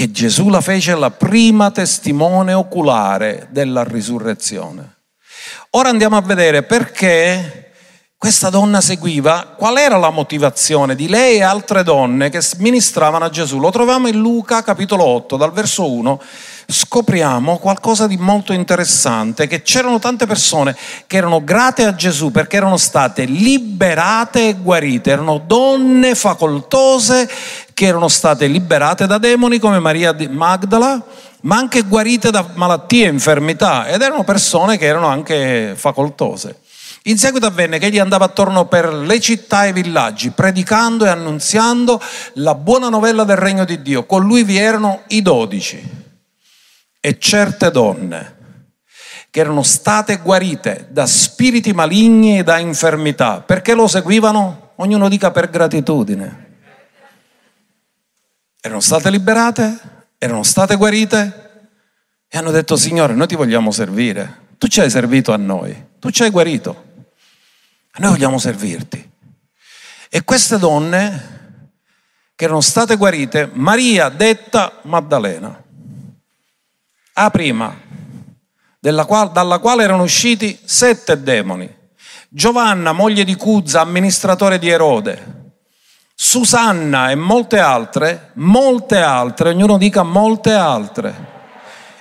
che 0.00 0.10
Gesù 0.12 0.48
la 0.48 0.62
fece 0.62 0.94
la 0.94 1.10
prima 1.10 1.70
testimone 1.70 2.54
oculare 2.54 3.48
della 3.50 3.84
risurrezione. 3.84 5.00
Ora 5.72 5.90
andiamo 5.90 6.16
a 6.16 6.22
vedere 6.22 6.62
perché 6.62 7.72
questa 8.16 8.48
donna 8.48 8.80
seguiva, 8.80 9.56
qual 9.58 9.76
era 9.76 9.98
la 9.98 10.08
motivazione 10.08 10.94
di 10.94 11.06
lei 11.06 11.36
e 11.36 11.42
altre 11.42 11.82
donne 11.82 12.30
che 12.30 12.40
ministravano 12.56 13.26
a 13.26 13.28
Gesù. 13.28 13.58
Lo 13.58 13.70
troviamo 13.70 14.08
in 14.08 14.18
Luca 14.18 14.62
capitolo 14.62 15.04
8, 15.04 15.36
dal 15.36 15.52
verso 15.52 15.90
1, 15.90 16.22
scopriamo 16.70 17.58
qualcosa 17.58 18.06
di 18.06 18.16
molto 18.16 18.52
interessante, 18.52 19.46
che 19.46 19.62
c'erano 19.62 19.98
tante 19.98 20.26
persone 20.26 20.76
che 21.06 21.16
erano 21.16 21.42
grate 21.42 21.84
a 21.84 21.94
Gesù 21.94 22.30
perché 22.30 22.56
erano 22.56 22.76
state 22.76 23.24
liberate 23.24 24.48
e 24.48 24.54
guarite, 24.54 25.10
erano 25.10 25.42
donne 25.44 26.14
facoltose 26.14 27.28
che 27.74 27.86
erano 27.86 28.08
state 28.08 28.46
liberate 28.46 29.06
da 29.06 29.18
demoni 29.18 29.58
come 29.58 29.78
Maria 29.78 30.14
Magdala, 30.30 31.02
ma 31.42 31.56
anche 31.56 31.82
guarite 31.82 32.30
da 32.30 32.46
malattie 32.54 33.06
e 33.06 33.10
infermità 33.10 33.86
ed 33.88 34.02
erano 34.02 34.24
persone 34.24 34.76
che 34.76 34.86
erano 34.86 35.06
anche 35.06 35.74
facoltose. 35.76 36.60
In 37.04 37.16
seguito 37.16 37.46
avvenne 37.46 37.78
che 37.78 37.86
egli 37.86 37.98
andava 37.98 38.26
attorno 38.26 38.66
per 38.66 38.92
le 38.92 39.18
città 39.20 39.64
e 39.64 39.70
i 39.70 39.72
villaggi, 39.72 40.30
predicando 40.30 41.06
e 41.06 41.08
annunziando 41.08 42.00
la 42.34 42.54
buona 42.54 42.90
novella 42.90 43.24
del 43.24 43.36
regno 43.36 43.64
di 43.64 43.80
Dio. 43.80 44.04
Con 44.04 44.22
lui 44.22 44.44
vi 44.44 44.58
erano 44.58 45.02
i 45.08 45.22
dodici 45.22 46.08
e 47.00 47.18
certe 47.18 47.70
donne 47.70 48.38
che 49.30 49.40
erano 49.40 49.62
state 49.62 50.18
guarite 50.18 50.88
da 50.90 51.06
spiriti 51.06 51.72
maligni 51.72 52.38
e 52.38 52.42
da 52.42 52.58
infermità. 52.58 53.40
Perché 53.40 53.74
lo 53.74 53.86
seguivano? 53.86 54.72
Ognuno 54.76 55.08
dica 55.08 55.30
per 55.30 55.50
gratitudine. 55.50 56.48
Erano 58.60 58.80
state 58.80 59.08
liberate, 59.10 59.78
erano 60.18 60.42
state 60.42 60.76
guarite 60.76 61.48
e 62.28 62.38
hanno 62.38 62.50
detto 62.50 62.76
Signore, 62.76 63.14
noi 63.14 63.26
ti 63.26 63.36
vogliamo 63.36 63.70
servire. 63.70 64.48
Tu 64.58 64.66
ci 64.66 64.80
hai 64.80 64.90
servito 64.90 65.32
a 65.32 65.36
noi, 65.36 65.86
tu 65.98 66.10
ci 66.10 66.22
hai 66.22 66.30
guarito. 66.30 66.88
Noi 67.98 68.10
vogliamo 68.10 68.38
servirti. 68.38 69.10
E 70.08 70.24
queste 70.24 70.58
donne 70.58 71.38
che 72.34 72.44
erano 72.44 72.60
state 72.60 72.96
guarite, 72.96 73.48
Maria 73.52 74.08
detta 74.08 74.80
Maddalena, 74.82 75.62
a 77.14 77.30
prima, 77.30 77.74
quale, 79.06 79.30
dalla 79.32 79.58
quale 79.58 79.84
erano 79.84 80.02
usciti 80.02 80.58
sette 80.64 81.22
demoni, 81.22 81.78
Giovanna, 82.28 82.92
moglie 82.92 83.24
di 83.24 83.34
Cuzza, 83.34 83.80
amministratore 83.80 84.58
di 84.58 84.68
Erode, 84.68 85.38
Susanna 86.14 87.10
e 87.10 87.14
molte 87.14 87.58
altre, 87.58 88.30
molte 88.34 88.98
altre, 88.98 89.50
ognuno 89.50 89.78
dica 89.78 90.02
molte 90.02 90.52
altre 90.52 91.38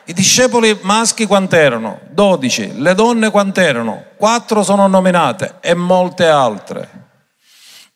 i 0.09 0.13
discepoli 0.13 0.75
maschi 0.81 1.27
quant'erano? 1.27 1.99
Dodici. 2.09 2.81
Le 2.81 2.95
donne 2.95 3.29
quant'erano? 3.29 4.05
Quattro 4.17 4.63
sono 4.63 4.87
nominate 4.87 5.57
e 5.59 5.75
molte 5.75 6.25
altre. 6.25 6.89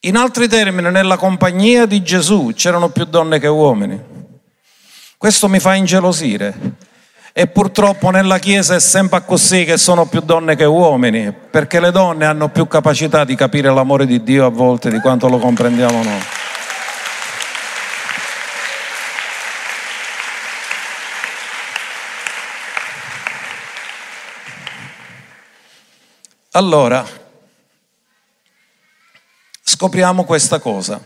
In 0.02 0.16
altri 0.16 0.48
termini, 0.48 0.92
nella 0.92 1.18
compagnia 1.18 1.88
di 1.88 2.04
Gesù 2.04 2.52
c'erano 2.54 2.90
più 2.90 3.06
donne 3.06 3.40
che 3.40 3.48
uomini. 3.48 4.00
Questo 5.18 5.50
mi 5.50 5.60
fa 5.60 5.74
ingelosire. 5.74 6.54
E 7.36 7.48
purtroppo 7.48 8.12
nella 8.12 8.38
Chiesa 8.38 8.76
è 8.76 8.80
sempre 8.80 9.26
così 9.26 9.66
che 9.66 9.78
sono 9.78 10.06
più 10.06 10.22
donne 10.22 10.56
che 10.56 10.66
uomini, 10.66 11.32
perché 11.32 11.80
le 11.80 11.90
donne 11.90 12.26
hanno 12.26 12.50
più 12.50 12.68
capacità 12.68 13.24
di 13.24 13.34
capire 13.34 13.74
l'amore 13.74 14.06
di 14.06 14.22
Dio 14.22 14.46
a 14.46 14.50
volte 14.50 14.92
di 14.92 15.00
quanto 15.00 15.28
lo 15.28 15.40
comprendiamo 15.40 16.04
noi. 16.04 16.22
Allora, 26.52 27.04
scopriamo 29.64 30.24
questa 30.24 30.60
cosa. 30.60 31.04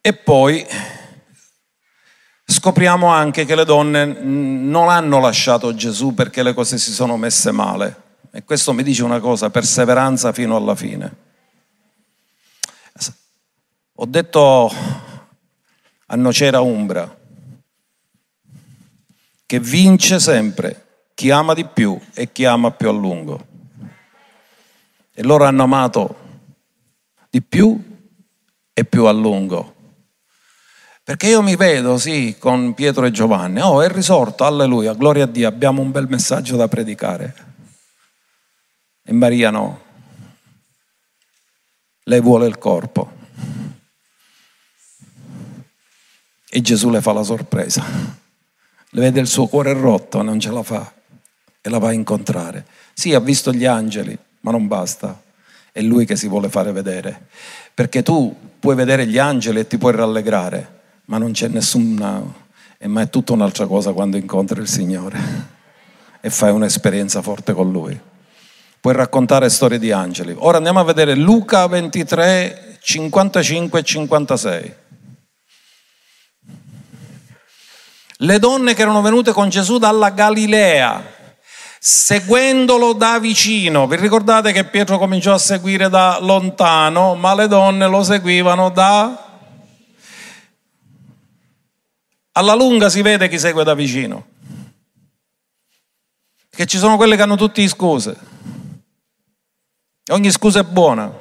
E 0.00 0.12
poi 0.12 0.64
scopriamo 2.50 3.06
anche 3.06 3.44
che 3.44 3.54
le 3.54 3.64
donne 3.64 4.04
non 4.04 4.88
hanno 4.88 5.20
lasciato 5.20 5.74
Gesù 5.74 6.14
perché 6.14 6.42
le 6.42 6.52
cose 6.52 6.78
si 6.78 6.92
sono 6.92 7.16
messe 7.16 7.52
male. 7.52 8.08
E 8.32 8.44
questo 8.44 8.72
mi 8.72 8.82
dice 8.82 9.04
una 9.04 9.20
cosa, 9.20 9.50
perseveranza 9.50 10.32
fino 10.32 10.56
alla 10.56 10.74
fine. 10.74 11.28
Ho 13.94 14.06
detto 14.06 14.72
a 16.06 16.16
Nocera 16.16 16.60
Umbra 16.60 17.18
che 19.46 19.60
vince 19.60 20.18
sempre 20.18 21.08
chi 21.14 21.30
ama 21.30 21.54
di 21.54 21.66
più 21.66 22.00
e 22.14 22.32
chi 22.32 22.44
ama 22.44 22.70
più 22.70 22.88
a 22.88 22.92
lungo. 22.92 23.46
E 25.12 25.22
loro 25.22 25.44
hanno 25.44 25.64
amato 25.64 26.16
di 27.28 27.42
più 27.42 27.78
e 28.72 28.84
più 28.84 29.04
a 29.04 29.12
lungo. 29.12 29.74
Perché 31.10 31.26
io 31.26 31.42
mi 31.42 31.56
vedo, 31.56 31.98
sì, 31.98 32.36
con 32.38 32.72
Pietro 32.72 33.04
e 33.04 33.10
Giovanni. 33.10 33.60
Oh, 33.60 33.82
è 33.82 33.90
risorto, 33.90 34.44
alleluia, 34.44 34.94
gloria 34.94 35.24
a 35.24 35.26
Dio, 35.26 35.48
abbiamo 35.48 35.82
un 35.82 35.90
bel 35.90 36.06
messaggio 36.08 36.54
da 36.54 36.68
predicare. 36.68 37.34
E 39.02 39.12
Maria 39.12 39.50
no. 39.50 39.80
Lei 42.04 42.20
vuole 42.20 42.46
il 42.46 42.58
corpo. 42.58 43.10
E 46.48 46.60
Gesù 46.60 46.90
le 46.90 47.00
fa 47.00 47.12
la 47.12 47.24
sorpresa. 47.24 47.84
Le 48.90 49.00
vede 49.00 49.18
il 49.18 49.26
suo 49.26 49.48
cuore 49.48 49.72
rotto, 49.72 50.22
non 50.22 50.38
ce 50.38 50.52
la 50.52 50.62
fa. 50.62 50.94
E 51.60 51.68
la 51.68 51.78
va 51.78 51.88
a 51.88 51.92
incontrare. 51.92 52.66
Sì, 52.92 53.14
ha 53.14 53.20
visto 53.20 53.52
gli 53.52 53.64
angeli, 53.64 54.16
ma 54.42 54.52
non 54.52 54.68
basta, 54.68 55.20
è 55.72 55.80
lui 55.80 56.06
che 56.06 56.14
si 56.14 56.28
vuole 56.28 56.48
fare 56.48 56.70
vedere, 56.70 57.26
perché 57.74 58.04
tu 58.04 58.32
puoi 58.60 58.76
vedere 58.76 59.08
gli 59.08 59.18
angeli 59.18 59.58
e 59.58 59.66
ti 59.66 59.76
puoi 59.76 59.92
rallegrare, 59.92 60.78
ma 61.10 61.18
non 61.18 61.32
c'è 61.32 61.48
nessuna, 61.48 62.22
ma 62.86 63.00
è 63.00 63.10
tutta 63.10 63.32
un'altra 63.32 63.66
cosa 63.66 63.92
quando 63.92 64.16
incontri 64.16 64.60
il 64.60 64.68
Signore 64.68 65.18
e 66.20 66.30
fai 66.30 66.52
un'esperienza 66.52 67.20
forte 67.20 67.52
con 67.52 67.72
Lui. 67.72 67.98
Puoi 68.80 68.94
raccontare 68.94 69.50
storie 69.50 69.80
di 69.80 69.90
angeli. 69.90 70.34
Ora 70.38 70.58
andiamo 70.58 70.78
a 70.78 70.84
vedere 70.84 71.16
Luca 71.16 71.66
23, 71.66 72.78
55 72.80 73.80
e 73.80 73.82
56. 73.82 74.74
Le 78.18 78.38
donne 78.38 78.74
che 78.74 78.82
erano 78.82 79.02
venute 79.02 79.32
con 79.32 79.48
Gesù 79.48 79.78
dalla 79.78 80.10
Galilea, 80.10 81.02
seguendolo 81.80 82.92
da 82.92 83.18
vicino. 83.18 83.88
Vi 83.88 83.96
ricordate 83.96 84.52
che 84.52 84.62
Pietro 84.62 84.96
cominciò 84.96 85.34
a 85.34 85.38
seguire 85.38 85.88
da 85.88 86.18
lontano, 86.20 87.16
ma 87.16 87.34
le 87.34 87.48
donne 87.48 87.88
lo 87.88 88.04
seguivano 88.04 88.70
da... 88.70 89.24
Alla 92.40 92.54
lunga 92.54 92.88
si 92.88 93.02
vede 93.02 93.28
chi 93.28 93.38
segue 93.38 93.64
da 93.64 93.74
vicino. 93.74 94.26
Che 96.48 96.64
ci 96.64 96.78
sono 96.78 96.96
quelle 96.96 97.14
che 97.14 97.20
hanno 97.20 97.36
tutte 97.36 97.68
scuse. 97.68 98.16
Ogni 100.10 100.30
scusa 100.30 100.60
è 100.60 100.64
buona 100.64 101.12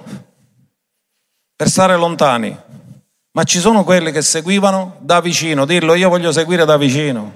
per 1.58 1.68
stare 1.68 1.98
lontani. 1.98 2.58
Ma 3.32 3.44
ci 3.44 3.60
sono 3.60 3.84
quelli 3.84 4.14
che 4.14 4.22
seguivano 4.22 4.96
da 5.02 5.20
vicino. 5.20 5.66
Dirlo, 5.66 5.94
io 5.94 6.08
voglio 6.08 6.32
seguire 6.32 6.64
da 6.64 6.78
vicino, 6.78 7.34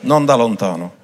non 0.00 0.24
da 0.24 0.34
lontano. 0.34 0.94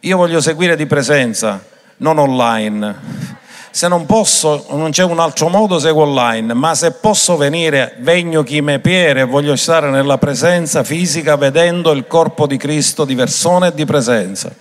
Io 0.00 0.16
voglio 0.16 0.40
seguire 0.40 0.74
di 0.74 0.86
presenza, 0.86 1.64
non 1.98 2.18
online. 2.18 3.31
Se 3.74 3.88
non 3.88 4.04
posso, 4.04 4.66
non 4.68 4.90
c'è 4.90 5.02
un 5.02 5.18
altro 5.18 5.48
modo, 5.48 5.78
seguo 5.78 6.02
online, 6.02 6.52
ma 6.52 6.74
se 6.74 6.92
posso 6.92 7.38
venire, 7.38 7.96
vegno 8.00 8.42
chi 8.42 8.60
me 8.60 8.80
piere 8.80 9.24
voglio 9.24 9.56
stare 9.56 9.88
nella 9.88 10.18
presenza 10.18 10.84
fisica 10.84 11.36
vedendo 11.36 11.90
il 11.92 12.06
corpo 12.06 12.46
di 12.46 12.58
Cristo 12.58 13.06
di 13.06 13.14
persona 13.14 13.68
e 13.68 13.74
di 13.74 13.86
presenza. 13.86 14.54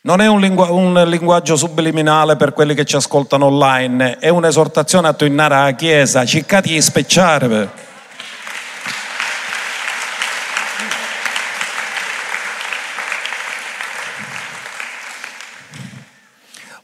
Non 0.00 0.22
è 0.22 0.26
un, 0.28 0.40
lingu- 0.40 0.70
un, 0.70 1.04
linguaggio 1.06 1.56
subliminale 1.56 2.36
per 2.36 2.54
quelli 2.54 2.72
che 2.72 2.86
ci 2.86 2.96
ascoltano 2.96 3.44
online, 3.44 4.16
è 4.16 4.30
un'esortazione 4.30 5.08
a 5.08 5.12
tornare 5.12 5.54
alla 5.56 5.72
Chiesa, 5.72 6.24
ciccati 6.24 6.70
di 6.70 6.80
specciare. 6.80 7.87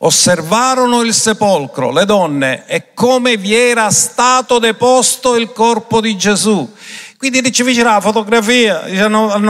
Osservarono 0.04 1.00
il 1.00 1.14
sepolcro, 1.14 1.90
le 1.90 2.04
donne, 2.04 2.64
e 2.66 2.92
come 2.92 3.38
vi 3.38 3.54
era 3.54 3.90
stato 3.90 4.58
deposto 4.58 5.34
il 5.34 5.50
corpo 5.52 6.00
di 6.00 6.14
Gesù. 6.16 6.70
Quindi 7.16 7.50
ci 7.50 7.62
vicino 7.62 7.90
la 7.90 8.02
fotografia, 8.02 8.82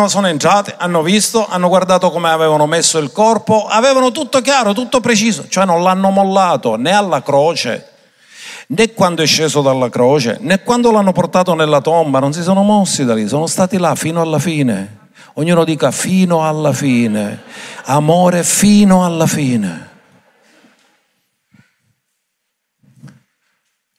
sono 0.06 0.26
entrati, 0.28 0.72
hanno 0.76 1.02
visto, 1.02 1.44
hanno 1.48 1.68
guardato 1.68 2.12
come 2.12 2.30
avevano 2.30 2.66
messo 2.66 2.98
il 2.98 3.10
corpo, 3.10 3.66
avevano 3.66 4.12
tutto 4.12 4.40
chiaro, 4.40 4.72
tutto 4.72 5.00
preciso, 5.00 5.46
cioè 5.48 5.64
non 5.64 5.82
l'hanno 5.82 6.10
mollato 6.10 6.76
né 6.76 6.92
alla 6.92 7.20
croce, 7.20 7.88
né 8.68 8.92
quando 8.92 9.22
è 9.22 9.26
sceso 9.26 9.60
dalla 9.60 9.88
croce, 9.88 10.38
né 10.40 10.62
quando 10.62 10.92
l'hanno 10.92 11.10
portato 11.10 11.54
nella 11.54 11.80
tomba, 11.80 12.20
non 12.20 12.32
si 12.32 12.42
sono 12.42 12.62
mossi 12.62 13.04
da 13.04 13.14
lì, 13.14 13.26
sono 13.26 13.48
stati 13.48 13.76
là 13.76 13.96
fino 13.96 14.20
alla 14.20 14.38
fine. 14.38 14.98
Ognuno 15.34 15.64
dica 15.64 15.90
fino 15.90 16.46
alla 16.46 16.72
fine, 16.72 17.42
amore 17.86 18.44
fino 18.44 19.04
alla 19.04 19.26
fine. 19.26 19.93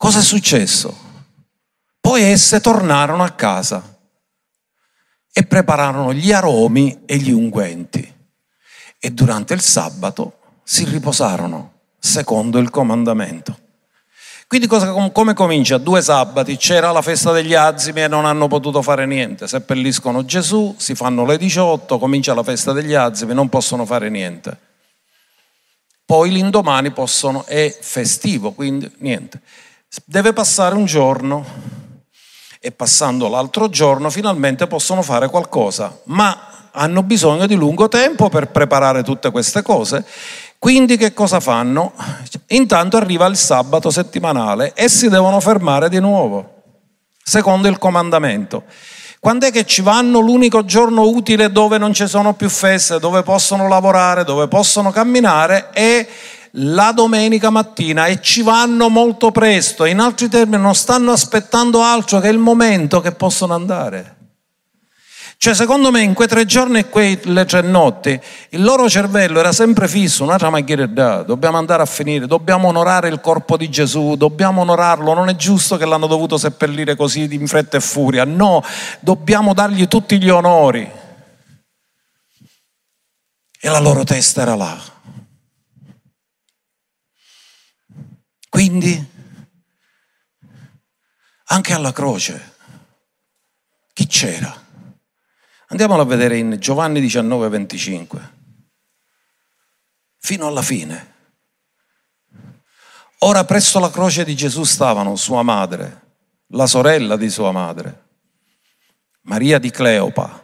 Cosa 0.05 0.19
è 0.19 0.21
successo? 0.21 0.95
Poi 1.99 2.21
esse 2.21 2.61
tornarono 2.61 3.23
a 3.23 3.31
casa 3.31 3.97
e 5.33 5.43
prepararono 5.47 6.13
gli 6.13 6.31
aromi 6.31 7.01
e 7.07 7.17
gli 7.17 7.31
unguenti 7.31 8.13
e 8.99 9.09
durante 9.09 9.55
il 9.55 9.61
sabato 9.61 10.59
si 10.61 10.85
riposarono 10.85 11.71
secondo 11.97 12.59
il 12.59 12.69
comandamento. 12.69 13.57
Quindi 14.47 14.67
cosa, 14.67 14.91
come 15.09 15.33
comincia? 15.33 15.79
Due 15.79 16.03
sabati, 16.03 16.55
c'era 16.55 16.91
la 16.91 17.01
festa 17.01 17.31
degli 17.31 17.55
azimi 17.55 18.03
e 18.03 18.07
non 18.07 18.27
hanno 18.27 18.47
potuto 18.47 18.83
fare 18.83 19.07
niente, 19.07 19.47
seppelliscono 19.47 20.23
Gesù, 20.23 20.75
si 20.77 20.93
fanno 20.93 21.25
le 21.25 21.39
18, 21.39 21.97
comincia 21.97 22.35
la 22.35 22.43
festa 22.43 22.73
degli 22.73 22.93
azimi, 22.93 23.33
non 23.33 23.49
possono 23.49 23.87
fare 23.87 24.09
niente. 24.09 24.55
Poi 26.05 26.29
l'indomani 26.29 26.91
possono, 26.91 27.43
è 27.47 27.75
festivo, 27.81 28.51
quindi 28.51 28.87
niente. 28.99 29.41
Deve 30.03 30.33
passare 30.33 30.75
un 30.75 30.85
giorno 30.85 31.45
e 32.59 32.71
passando 32.71 33.29
l'altro 33.29 33.69
giorno 33.69 34.09
finalmente 34.09 34.67
possono 34.67 35.01
fare 35.01 35.29
qualcosa, 35.29 35.99
ma 36.05 36.69
hanno 36.71 37.03
bisogno 37.03 37.45
di 37.45 37.55
lungo 37.55 37.87
tempo 37.87 38.27
per 38.27 38.49
preparare 38.49 39.03
tutte 39.03 39.31
queste 39.31 39.61
cose. 39.61 40.05
Quindi 40.59 40.97
che 40.97 41.13
cosa 41.13 41.39
fanno? 41.39 41.93
Intanto 42.47 42.97
arriva 42.97 43.25
il 43.27 43.37
sabato 43.37 43.89
settimanale 43.89 44.73
e 44.73 44.89
si 44.89 45.07
devono 45.07 45.39
fermare 45.39 45.87
di 45.87 45.99
nuovo, 45.99 46.63
secondo 47.23 47.67
il 47.67 47.77
comandamento. 47.77 48.63
Quando 49.19 49.47
è 49.47 49.51
che 49.51 49.65
ci 49.65 49.81
vanno 49.81 50.19
l'unico 50.19 50.65
giorno 50.65 51.03
utile 51.07 51.51
dove 51.51 51.77
non 51.77 51.93
ci 51.93 52.07
sono 52.07 52.33
più 52.33 52.49
feste, 52.49 52.99
dove 52.99 53.23
possono 53.23 53.67
lavorare, 53.67 54.23
dove 54.23 54.47
possono 54.47 54.91
camminare? 54.91 55.69
È 55.69 56.07
la 56.57 56.91
domenica 56.91 57.49
mattina 57.49 58.05
e 58.05 58.21
ci 58.21 58.41
vanno 58.41 58.89
molto 58.89 59.31
presto, 59.31 59.85
in 59.85 59.99
altri 59.99 60.29
termini 60.29 60.61
non 60.61 60.75
stanno 60.75 61.11
aspettando 61.11 61.81
altro 61.81 62.19
che 62.19 62.27
il 62.29 62.37
momento 62.37 63.01
che 63.01 63.11
possono 63.11 63.53
andare. 63.53 64.13
Cioè, 65.37 65.53
secondo 65.53 65.91
me, 65.91 66.01
in 66.01 66.13
quei 66.13 66.29
tre 66.29 66.45
giorni 66.45 66.79
e 66.79 66.89
quelle 66.89 67.45
tre 67.45 67.61
notti, 67.61 68.19
il 68.49 68.63
loro 68.63 68.89
cervello 68.89 69.39
era 69.39 69.51
sempre 69.51 69.87
fisso, 69.87 70.23
un'altra 70.23 70.49
macchietta, 70.49 71.23
dobbiamo 71.23 71.57
andare 71.57 71.83
a 71.83 71.85
finire, 71.85 72.25
dobbiamo 72.25 72.69
onorare 72.69 73.09
il 73.09 73.19
corpo 73.19 73.57
di 73.57 73.69
Gesù, 73.69 74.15
dobbiamo 74.15 74.61
onorarlo, 74.61 75.13
non 75.13 75.27
è 75.27 75.35
giusto 75.35 75.75
che 75.77 75.85
l'hanno 75.85 76.07
dovuto 76.07 76.37
seppellire 76.37 76.95
così 76.95 77.27
in 77.31 77.47
fretta 77.47 77.77
e 77.77 77.81
furia, 77.81 78.23
no, 78.23 78.63
dobbiamo 79.01 79.53
dargli 79.53 79.87
tutti 79.87 80.19
gli 80.19 80.29
onori. 80.29 80.89
E 83.59 83.69
la 83.69 83.79
loro 83.79 84.03
testa 84.03 84.41
era 84.41 84.55
là. 84.55 84.94
Quindi, 88.55 89.05
anche 91.47 91.73
alla 91.73 91.91
croce, 91.91 92.53
chi 93.91 94.07
c'era? 94.07 94.63
Andiamolo 95.67 96.03
a 96.03 96.05
vedere 96.05 96.37
in 96.37 96.55
Giovanni 96.57 97.01
19, 97.01 97.49
25. 97.49 98.33
Fino 100.19 100.47
alla 100.47 100.61
fine. 100.61 101.13
Ora 103.19 103.43
presso 103.43 103.77
la 103.79 103.91
croce 103.91 104.23
di 104.23 104.37
Gesù 104.37 104.63
stavano 104.63 105.17
sua 105.17 105.43
madre, 105.43 106.13
la 106.51 106.65
sorella 106.65 107.17
di 107.17 107.29
sua 107.29 107.51
madre, 107.51 108.05
Maria 109.23 109.59
di 109.59 109.69
Cleopa 109.69 110.41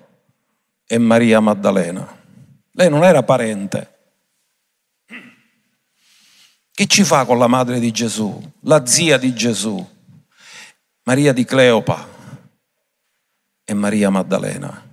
e 0.86 0.98
Maria 0.98 1.40
Maddalena. 1.40 2.22
Lei 2.72 2.90
non 2.90 3.06
era 3.06 3.24
parente, 3.24 4.01
che 6.74 6.88
ci 6.88 7.04
fa 7.04 7.26
con 7.26 7.38
la 7.38 7.48
madre 7.48 7.80
di 7.80 7.92
Gesù, 7.92 8.42
la 8.62 8.86
zia 8.86 9.18
di 9.18 9.34
Gesù, 9.34 9.86
Maria 11.04 11.34
di 11.34 11.46
Cleopa 11.46 12.08
e 13.64 13.74
Maria 13.74 14.10
Maddalena? 14.10 14.90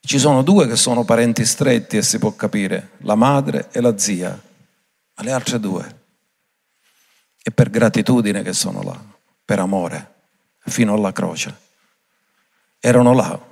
Ci 0.00 0.18
sono 0.18 0.42
due 0.42 0.66
che 0.66 0.76
sono 0.76 1.04
parenti 1.04 1.44
stretti 1.44 1.98
e 1.98 2.02
si 2.02 2.18
può 2.18 2.34
capire, 2.34 2.92
la 3.02 3.14
madre 3.14 3.68
e 3.70 3.80
la 3.80 3.96
zia, 3.98 4.30
ma 5.16 5.22
le 5.22 5.32
altre 5.32 5.60
due 5.60 5.98
è 7.42 7.50
per 7.50 7.70
gratitudine 7.70 8.42
che 8.42 8.52
sono 8.52 8.82
là, 8.82 8.98
per 9.44 9.58
amore, 9.58 10.14
fino 10.58 10.94
alla 10.94 11.12
croce. 11.12 11.68
Erano 12.78 13.12
là. 13.14 13.48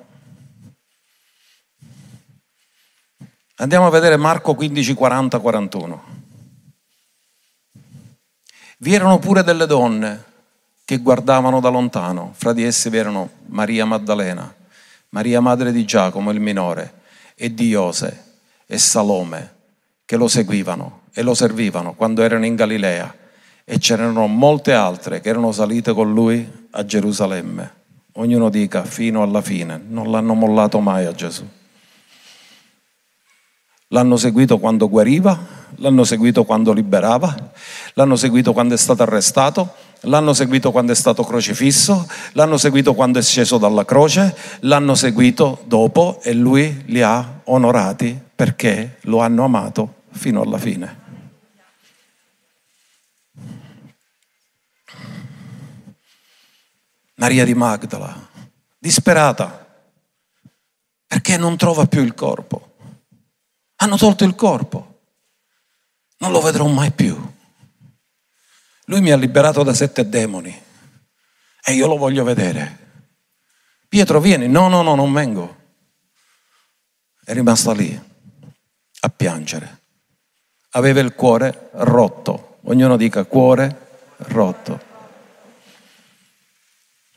Andiamo 3.57 3.87
a 3.87 3.91
vedere 3.91 4.17
Marco 4.17 4.55
15, 4.55 4.95
40, 4.95 5.39
41. 5.39 6.18
Vi 8.81 8.95
erano 8.95 9.19
pure 9.19 9.43
delle 9.43 9.67
donne 9.67 10.25
che 10.85 10.99
guardavano 10.99 11.59
da 11.59 11.69
lontano, 11.69 12.33
fra 12.37 12.53
di 12.53 12.63
esse 12.63 12.91
vi 12.91 12.97
erano 12.97 13.29
Maria 13.47 13.85
Maddalena, 13.85 14.55
Maria 15.09 15.41
madre 15.41 15.73
di 15.73 15.85
Giacomo 15.85 16.31
il 16.31 16.39
minore 16.39 17.01
e 17.35 17.53
di 17.53 17.67
Iose 17.67 18.25
e 18.67 18.79
Salome, 18.79 19.55
che 20.05 20.17
lo 20.17 20.29
seguivano 20.29 21.01
e 21.13 21.23
lo 21.23 21.35
servivano 21.35 21.95
quando 21.95 22.23
erano 22.23 22.47
in 22.47 22.55
Galilea 22.55 23.17
e 23.65 23.79
c'erano 23.79 24.29
molte 24.29 24.73
altre 24.75 25.21
che 25.21 25.29
erano 25.29 25.51
salite 25.51 25.93
con 25.93 26.15
lui 26.15 26.49
a 26.71 26.85
Gerusalemme. 26.85 27.75
Ognuno 28.13 28.49
dica 28.49 28.85
fino 28.85 29.23
alla 29.23 29.43
fine, 29.43 29.83
non 29.89 30.09
l'hanno 30.09 30.35
mollato 30.35 30.79
mai 30.79 31.05
a 31.05 31.13
Gesù. 31.13 31.45
L'hanno 33.89 34.17
seguito 34.17 34.59
quando 34.59 34.89
guariva, 34.89 35.58
l'hanno 35.77 36.05
seguito 36.05 36.45
quando 36.45 36.73
liberava, 36.73 37.35
l'hanno 37.95 38.17
seguito 38.17 38.53
quando 38.53 38.75
è 38.75 38.77
stato 38.77 39.03
arrestato, 39.03 39.75
l'hanno 40.03 40.33
seguito 40.33 40.71
quando 40.71 40.93
è 40.93 40.95
stato 40.95 41.25
crocifisso, 41.25 42.09
l'hanno 42.33 42.57
seguito 42.57 42.95
quando 42.95 43.19
è 43.19 43.23
sceso 43.23 43.59
dalla 43.59 43.85
croce, 43.85 44.37
l'hanno 44.61 44.95
seguito 44.95 45.63
dopo 45.65 46.21
e 46.23 46.33
lui 46.35 46.85
li 46.87 47.03
ha 47.03 47.41
onorati 47.45 48.19
perché 48.35 48.99
lo 49.03 49.21
hanno 49.21 49.45
amato 49.45 49.95
fino 50.11 50.43
alla 50.43 50.59
fine. 50.59 51.07
Maria 57.15 57.45
di 57.45 57.55
Magdala, 57.55 58.29
disperata, 58.79 59.67
perché 61.07 61.37
non 61.37 61.57
trova 61.57 61.87
più 61.87 62.03
il 62.03 62.15
corpo. 62.15 62.75
Hanno 63.77 63.97
tolto 63.97 64.25
il 64.25 64.37
corpo 64.37 64.98
non 66.19 66.33
lo 66.33 66.41
vedrò 66.41 66.67
mai 66.67 66.91
più. 66.91 67.17
Lui 68.87 69.01
mi 69.01 69.11
ha 69.11 69.17
liberato 69.17 69.63
da 69.63 69.75
sette 69.75 70.09
demoni 70.09 70.63
e 71.65 71.73
io 71.73 71.87
lo 71.87 71.97
voglio 71.97 72.25
vedere. 72.25 72.87
Pietro, 73.89 74.21
vieni. 74.21 74.49
No, 74.49 74.69
no, 74.69 74.83
no, 74.83 74.95
non 74.95 75.13
vengo. 75.13 75.57
È 77.25 77.33
rimasta 77.33 77.73
lì 77.73 78.01
a 79.01 79.09
piangere. 79.09 79.81
Aveva 80.71 81.01
il 81.01 81.15
cuore 81.15 81.71
rotto. 81.73 82.59
Ognuno 82.63 82.97
dica 82.97 83.25
cuore 83.25 84.05
rotto. 84.17 84.87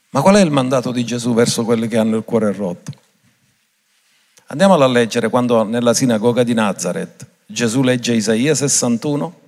Ma 0.10 0.22
qual 0.22 0.36
è 0.36 0.41
il 0.41 0.52
mandato 0.52 0.91
di 0.91 1.06
Gesù 1.06 1.34
verso 1.34 1.64
quelli 1.64 1.88
che 1.88 1.97
hanno 1.97 2.18
il 2.18 2.24
cuore 2.24 2.52
rotto? 2.54 2.91
Andiamolo 4.47 4.84
a 4.84 4.88
leggere 4.88 5.30
quando 5.30 5.64
nella 5.64 5.93
sinagoga 5.93 6.43
di 6.43 6.54
Nazareth 6.54 7.26
Gesù 7.52 7.82
legge 7.82 8.14
Isaia 8.14 8.56
61, 8.56 9.39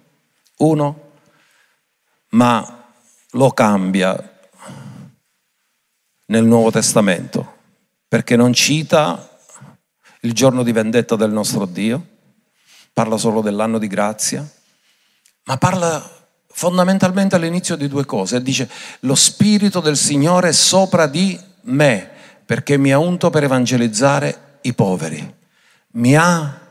1, 0.58 1.12
ma 2.30 2.86
lo 3.32 3.52
cambia 3.52 4.32
nel 6.28 6.46
Nuovo 6.46 6.72
Testamento, 6.72 7.56
perché 8.08 8.36
non 8.36 8.54
cita 8.54 9.38
il 10.22 10.34
giorno 10.34 10.64
di 10.64 10.72
vendetta 10.72 11.16
del 11.16 11.32
nostro 11.32 11.66
Dio, 11.66 12.08
parla 12.94 13.18
solo 13.18 13.42
dell'anno 13.42 13.78
di 13.78 13.88
grazia, 13.88 14.48
ma 15.46 15.58
parla 15.58 16.22
fondamentalmente 16.48 17.36
all'inizio 17.36 17.76
di 17.76 17.88
due 17.88 18.06
cose. 18.06 18.42
Dice, 18.42 18.70
lo 19.02 19.16
Spirito 19.16 19.80
del 19.80 19.98
Signore 19.98 20.50
è 20.50 20.54
sopra 20.54 21.08
di 21.08 21.38
me, 21.64 22.10
perché 22.46 22.78
mi 22.78 22.92
ha 22.92 23.00
unto 23.00 23.30
per 23.30 23.44
evangelizzare 23.44 24.60
i 24.62 24.74
poveri. 24.74 25.42
Mi 25.96 26.16
ha 26.16 26.63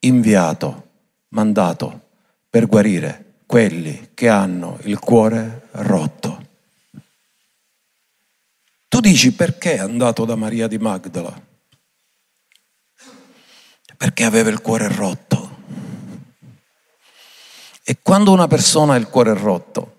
inviato, 0.00 0.88
mandato 1.28 2.08
per 2.48 2.66
guarire 2.66 3.40
quelli 3.46 4.10
che 4.14 4.28
hanno 4.28 4.78
il 4.82 4.98
cuore 4.98 5.68
rotto. 5.72 6.46
Tu 8.88 9.00
dici 9.00 9.32
perché 9.32 9.74
è 9.74 9.78
andato 9.78 10.24
da 10.24 10.34
Maria 10.34 10.66
di 10.66 10.78
Magdala? 10.78 11.46
Perché 13.96 14.24
aveva 14.24 14.50
il 14.50 14.60
cuore 14.60 14.88
rotto. 14.88 15.56
E 17.82 17.98
quando 18.02 18.32
una 18.32 18.46
persona 18.46 18.94
ha 18.94 18.96
il 18.96 19.08
cuore 19.08 19.34
rotto, 19.34 19.96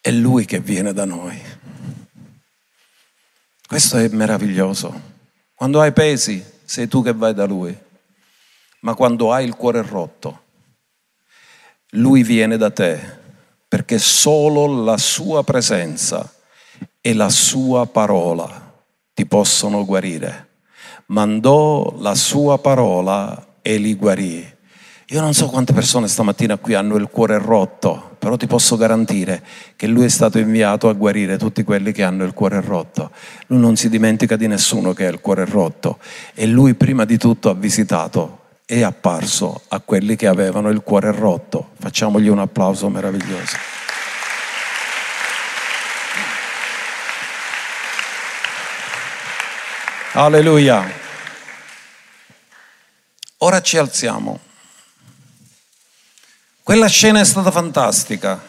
è 0.00 0.10
lui 0.10 0.46
che 0.46 0.60
viene 0.60 0.92
da 0.92 1.04
noi. 1.04 1.38
Questo 3.66 3.98
è 3.98 4.08
meraviglioso. 4.08 5.08
Quando 5.54 5.80
hai 5.80 5.92
pesi, 5.92 6.42
sei 6.64 6.88
tu 6.88 7.02
che 7.02 7.12
vai 7.12 7.34
da 7.34 7.44
lui. 7.44 7.78
Ma 8.80 8.94
quando 8.94 9.32
hai 9.32 9.44
il 9.44 9.56
cuore 9.56 9.82
rotto, 9.82 10.40
lui 11.90 12.22
viene 12.22 12.56
da 12.56 12.70
te 12.70 13.18
perché 13.68 13.98
solo 13.98 14.82
la 14.82 14.96
sua 14.96 15.44
presenza 15.44 16.32
e 17.00 17.14
la 17.14 17.28
sua 17.28 17.86
parola 17.86 18.72
ti 19.12 19.26
possono 19.26 19.84
guarire. 19.84 20.48
Mandò 21.06 21.94
la 21.98 22.14
sua 22.14 22.58
parola 22.58 23.58
e 23.60 23.76
li 23.76 23.94
guarì. 23.94 24.58
Io 25.08 25.20
non 25.20 25.34
so 25.34 25.48
quante 25.48 25.72
persone 25.72 26.08
stamattina 26.08 26.56
qui 26.56 26.74
hanno 26.74 26.96
il 26.96 27.08
cuore 27.08 27.38
rotto, 27.38 28.16
però 28.18 28.36
ti 28.36 28.46
posso 28.46 28.76
garantire 28.76 29.44
che 29.76 29.88
lui 29.88 30.04
è 30.04 30.08
stato 30.08 30.38
inviato 30.38 30.88
a 30.88 30.92
guarire 30.92 31.36
tutti 31.36 31.64
quelli 31.64 31.92
che 31.92 32.02
hanno 32.02 32.24
il 32.24 32.32
cuore 32.32 32.60
rotto. 32.60 33.10
Lui 33.48 33.58
non 33.58 33.76
si 33.76 33.88
dimentica 33.88 34.36
di 34.36 34.46
nessuno 34.46 34.92
che 34.92 35.06
ha 35.06 35.10
il 35.10 35.20
cuore 35.20 35.44
rotto 35.44 35.98
e 36.34 36.46
lui 36.46 36.74
prima 36.74 37.04
di 37.04 37.18
tutto 37.18 37.50
ha 37.50 37.54
visitato 37.54 38.39
è 38.70 38.82
apparso 38.82 39.62
a 39.66 39.80
quelli 39.80 40.14
che 40.14 40.28
avevano 40.28 40.68
il 40.68 40.82
cuore 40.82 41.10
rotto. 41.10 41.70
Facciamogli 41.80 42.28
un 42.28 42.38
applauso 42.38 42.88
meraviglioso. 42.88 43.56
Alleluia. 50.12 50.88
Ora 53.38 53.60
ci 53.60 53.76
alziamo. 53.76 54.38
Quella 56.62 56.86
scena 56.86 57.18
è 57.18 57.24
stata 57.24 57.50
fantastica. 57.50 58.40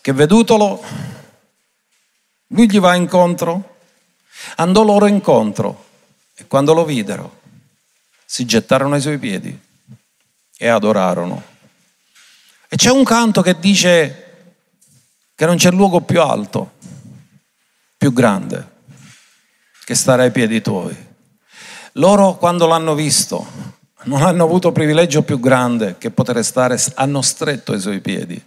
Che 0.00 0.12
vedutolo, 0.14 0.82
lui 2.46 2.70
gli 2.70 2.80
va 2.80 2.94
incontro, 2.94 3.76
andò 4.56 4.82
loro 4.84 5.06
incontro 5.06 5.84
e 6.34 6.46
quando 6.46 6.72
lo 6.72 6.86
videro 6.86 7.40
si 8.32 8.46
gettarono 8.46 8.94
ai 8.94 9.02
suoi 9.02 9.18
piedi 9.18 9.60
e 10.56 10.66
adorarono. 10.66 11.42
E 12.66 12.76
c'è 12.76 12.88
un 12.88 13.04
canto 13.04 13.42
che 13.42 13.58
dice 13.58 14.54
che 15.34 15.44
non 15.44 15.56
c'è 15.56 15.70
luogo 15.70 16.00
più 16.00 16.22
alto, 16.22 16.72
più 17.98 18.10
grande, 18.14 18.70
che 19.84 19.94
stare 19.94 20.22
ai 20.22 20.30
piedi 20.30 20.62
tuoi. 20.62 20.96
Loro 21.96 22.36
quando 22.38 22.66
l'hanno 22.66 22.94
visto 22.94 23.46
non 24.04 24.22
hanno 24.22 24.44
avuto 24.44 24.72
privilegio 24.72 25.20
più 25.20 25.38
grande 25.38 25.98
che 25.98 26.10
poter 26.10 26.42
stare, 26.42 26.82
hanno 26.94 27.20
stretto 27.20 27.72
ai 27.72 27.80
suoi 27.80 28.00
piedi. 28.00 28.42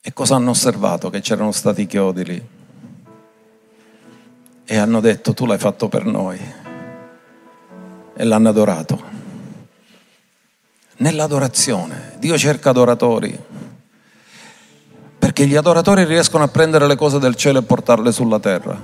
E 0.00 0.12
cosa 0.14 0.36
hanno 0.36 0.50
osservato? 0.52 1.10
Che 1.10 1.20
c'erano 1.20 1.52
stati 1.52 1.86
chiodi 1.86 2.24
lì. 2.24 2.48
E 4.64 4.76
hanno 4.78 5.00
detto 5.00 5.34
tu 5.34 5.44
l'hai 5.44 5.58
fatto 5.58 5.90
per 5.90 6.06
noi 6.06 6.59
e 8.20 8.24
l'hanno 8.24 8.50
adorato. 8.50 9.00
Nell'adorazione, 10.98 12.16
Dio 12.18 12.36
cerca 12.36 12.68
adoratori, 12.68 13.34
perché 15.18 15.46
gli 15.46 15.56
adoratori 15.56 16.04
riescono 16.04 16.44
a 16.44 16.48
prendere 16.48 16.86
le 16.86 16.96
cose 16.96 17.18
del 17.18 17.34
cielo 17.34 17.60
e 17.60 17.62
portarle 17.62 18.12
sulla 18.12 18.38
terra. 18.38 18.78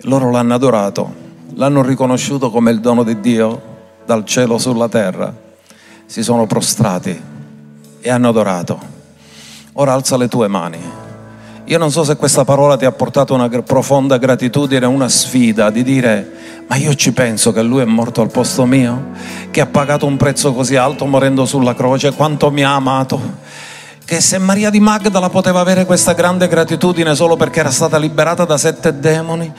Loro 0.00 0.32
l'hanno 0.32 0.54
adorato, 0.54 1.14
l'hanno 1.54 1.82
riconosciuto 1.82 2.50
come 2.50 2.72
il 2.72 2.80
dono 2.80 3.04
di 3.04 3.20
Dio 3.20 3.74
dal 4.04 4.24
cielo 4.24 4.58
sulla 4.58 4.88
terra, 4.88 5.32
si 6.06 6.24
sono 6.24 6.44
prostrati 6.46 7.22
e 8.00 8.10
hanno 8.10 8.28
adorato. 8.28 8.80
Ora 9.74 9.92
alza 9.92 10.16
le 10.16 10.26
tue 10.26 10.48
mani. 10.48 11.05
Io 11.68 11.78
non 11.78 11.90
so 11.90 12.04
se 12.04 12.14
questa 12.14 12.44
parola 12.44 12.76
ti 12.76 12.84
ha 12.84 12.92
portato 12.92 13.34
una 13.34 13.48
profonda 13.48 14.18
gratitudine, 14.18 14.86
una 14.86 15.08
sfida 15.08 15.68
di 15.70 15.82
dire, 15.82 16.64
ma 16.68 16.76
io 16.76 16.94
ci 16.94 17.10
penso 17.10 17.52
che 17.52 17.60
lui 17.60 17.82
è 17.82 17.84
morto 17.84 18.20
al 18.20 18.30
posto 18.30 18.66
mio, 18.66 19.06
che 19.50 19.62
ha 19.62 19.66
pagato 19.66 20.06
un 20.06 20.16
prezzo 20.16 20.52
così 20.54 20.76
alto 20.76 21.06
morendo 21.06 21.44
sulla 21.44 21.74
croce, 21.74 22.12
quanto 22.12 22.52
mi 22.52 22.62
ha 22.62 22.76
amato, 22.76 23.20
che 24.04 24.20
se 24.20 24.38
Maria 24.38 24.70
di 24.70 24.78
Magdala 24.78 25.28
poteva 25.28 25.58
avere 25.58 25.86
questa 25.86 26.12
grande 26.12 26.46
gratitudine 26.46 27.16
solo 27.16 27.34
perché 27.34 27.58
era 27.58 27.72
stata 27.72 27.98
liberata 27.98 28.44
da 28.44 28.56
sette 28.56 29.00
demoni, 29.00 29.52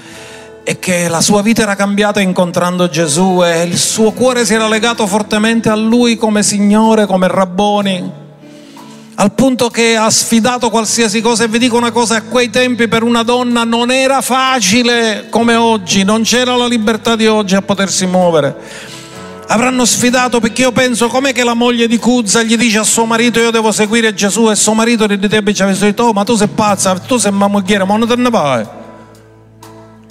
e 0.64 0.80
che 0.80 1.10
la 1.10 1.20
sua 1.20 1.41
vita 1.41 1.64
era 1.64 1.76
cambiata 1.76 2.22
incontrando 2.22 2.88
Gesù 2.88 3.43
e 3.43 3.64
il 3.64 3.78
suo 3.78 4.14
cuore 4.14 4.45
si 4.45 4.53
era 4.53 4.70
legato 4.70 5.05
fortemente 5.08 5.68
a 5.68 5.76
lui 5.76 6.16
come 6.16 6.41
Signore, 6.41 7.05
come 7.05 7.28
Rabboni 7.28 8.26
al 9.20 9.32
punto 9.32 9.70
che 9.70 9.95
ha 9.95 10.11
sfidato 10.11 10.70
qualsiasi 10.70 11.22
cosa 11.22 11.43
e 11.43 11.47
vi 11.47 11.57
dico 11.57 11.76
una 11.76 11.91
cosa, 11.91 12.18
a 12.18 12.22
quei 12.22 12.51
tempi 12.51 12.88
per 12.88 13.01
una 13.01 13.24
donna 13.24 13.63
non 13.63 13.89
era 13.89 14.22
facile 14.22 15.26
come 15.30 15.55
oggi, 15.55 16.03
non 16.03 16.22
c'era 16.22 16.55
la 16.55 16.68
libertà 16.68 17.15
di 17.15 17.26
oggi 17.26 17.55
a 17.55 17.63
potersi 17.63 18.05
muovere. 18.05 18.55
Avranno 19.47 19.86
sfidato 19.86 20.39
perché 20.39 20.61
io 20.61 20.72
penso 20.72 21.07
com'è 21.07 21.34
che 21.34 21.43
la 21.43 21.55
moglie 21.55 21.88
di 21.88 21.97
Cuzza 21.97 22.43
gli 22.43 22.55
dice 22.57 22.78
a 22.78 22.84
suo 22.84 23.05
marito 23.05 23.39
io 23.39 23.49
devo 23.49 23.72
seguire 23.72 24.13
Gesù 24.13 24.51
e 24.51 24.55
suo 24.55 24.74
marito 24.74 25.07
gli 25.07 25.18
dice 25.18 25.95
oh 25.97 26.13
ma 26.13 26.24
tu 26.24 26.36
sei 26.36 26.49
pazza, 26.49 26.93
tu 26.99 27.18
sei 27.18 27.32
mamma 27.32 27.63
ma 27.86 27.97
non 27.97 28.07
te 28.07 28.15
ne 28.15 28.30
vai. 28.30 28.76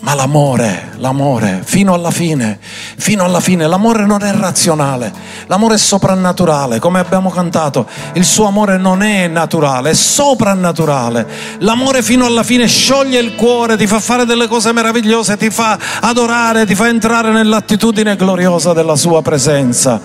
Ma 0.07 0.15
l'amore, 0.15 0.93
l'amore, 0.99 1.63
fino 1.65 1.93
alla 1.93 2.13
fine, 2.13 2.61
fino 2.61 3.25
alla 3.25 3.41
fine, 3.41 3.67
l'amore 3.67 4.07
non 4.07 4.23
è 4.23 4.33
razionale, 4.33 5.13
l'amore 5.49 5.75
è 5.75 5.79
soprannaturale, 5.79 6.79
come 6.79 7.01
abbiamo 7.01 7.29
cantato, 7.29 7.89
il 8.13 8.25
suo 8.25 8.47
amore 8.47 8.77
non 8.79 9.03
è 9.03 9.27
naturale, 9.27 9.91
è 9.91 9.95
soprannaturale. 9.95 11.27
L'amore 11.59 12.05
fino 12.05 12.25
alla 12.25 12.45
fine 12.45 12.69
scioglie 12.69 13.19
il 13.19 13.35
cuore, 13.35 13.77
ti 13.77 13.89
fa 13.89 13.99
fare 13.99 14.25
delle 14.25 14.47
cose 14.47 14.73
meravigliose, 14.73 15.37
ti 15.37 15.51
fa 15.51 15.77
adorare, 16.03 16.67
ti 16.67 16.77
fa 16.77 16.87
entrare 16.87 17.33
nell'attitudine 17.33 18.15
gloriosa 18.15 18.73
della 18.73 18.95
sua 18.95 19.23
presenza. 19.23 20.01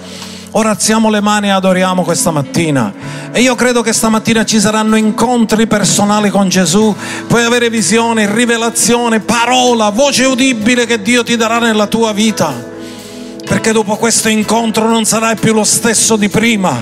Ora 0.54 0.72
alziamo 0.72 1.10
le 1.10 1.22
mani 1.22 1.48
e 1.48 1.52
adoriamo 1.52 2.04
questa 2.04 2.30
mattina. 2.30 2.94
E 3.32 3.40
io 3.40 3.56
credo 3.56 3.82
che 3.82 3.94
stamattina 3.94 4.44
ci 4.44 4.60
saranno 4.60 4.98
incontri 4.98 5.66
personali 5.66 6.30
con 6.30 6.50
Gesù. 6.50 6.94
Puoi 7.28 7.44
avere 7.44 7.70
visione, 7.70 8.34
rivelazione, 8.34 9.22
parola, 9.22 9.90
voce 9.90 10.26
udibile 10.26 10.86
che 10.86 11.02
Dio 11.02 11.24
ti 11.24 11.38
darà 11.38 11.60
nella 11.60 11.88
tua 11.88 12.12
vita 12.12 12.70
perché 13.52 13.74
dopo 13.74 13.98
questo 13.98 14.30
incontro 14.30 14.88
non 14.88 15.04
sarai 15.04 15.36
più 15.36 15.54
lo 15.54 15.66
stesso 15.66 16.16
di 16.16 16.30
prima. 16.30 16.82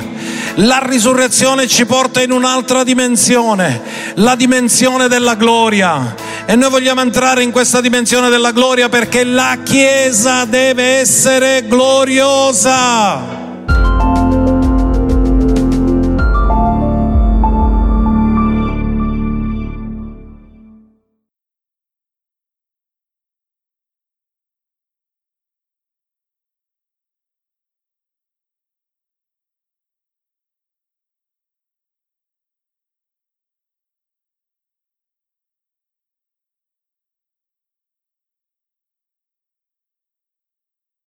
La 0.56 0.80
risurrezione 0.84 1.68
ci 1.68 1.84
porta 1.88 2.22
in 2.22 2.32
un'altra 2.32 2.84
dimensione, 2.84 3.82
la 4.16 4.36
dimensione 4.36 5.08
della 5.08 5.34
gloria. 5.34 6.14
E 6.46 6.56
noi 6.56 6.70
vogliamo 6.70 7.02
entrare 7.02 7.42
in 7.42 7.50
questa 7.50 7.82
dimensione 7.82 8.30
della 8.30 8.52
gloria 8.52 8.88
perché 8.88 9.24
la 9.24 9.58
Chiesa 9.64 10.46
deve 10.46 11.00
essere 11.00 11.66
gloriosa. 11.68 13.39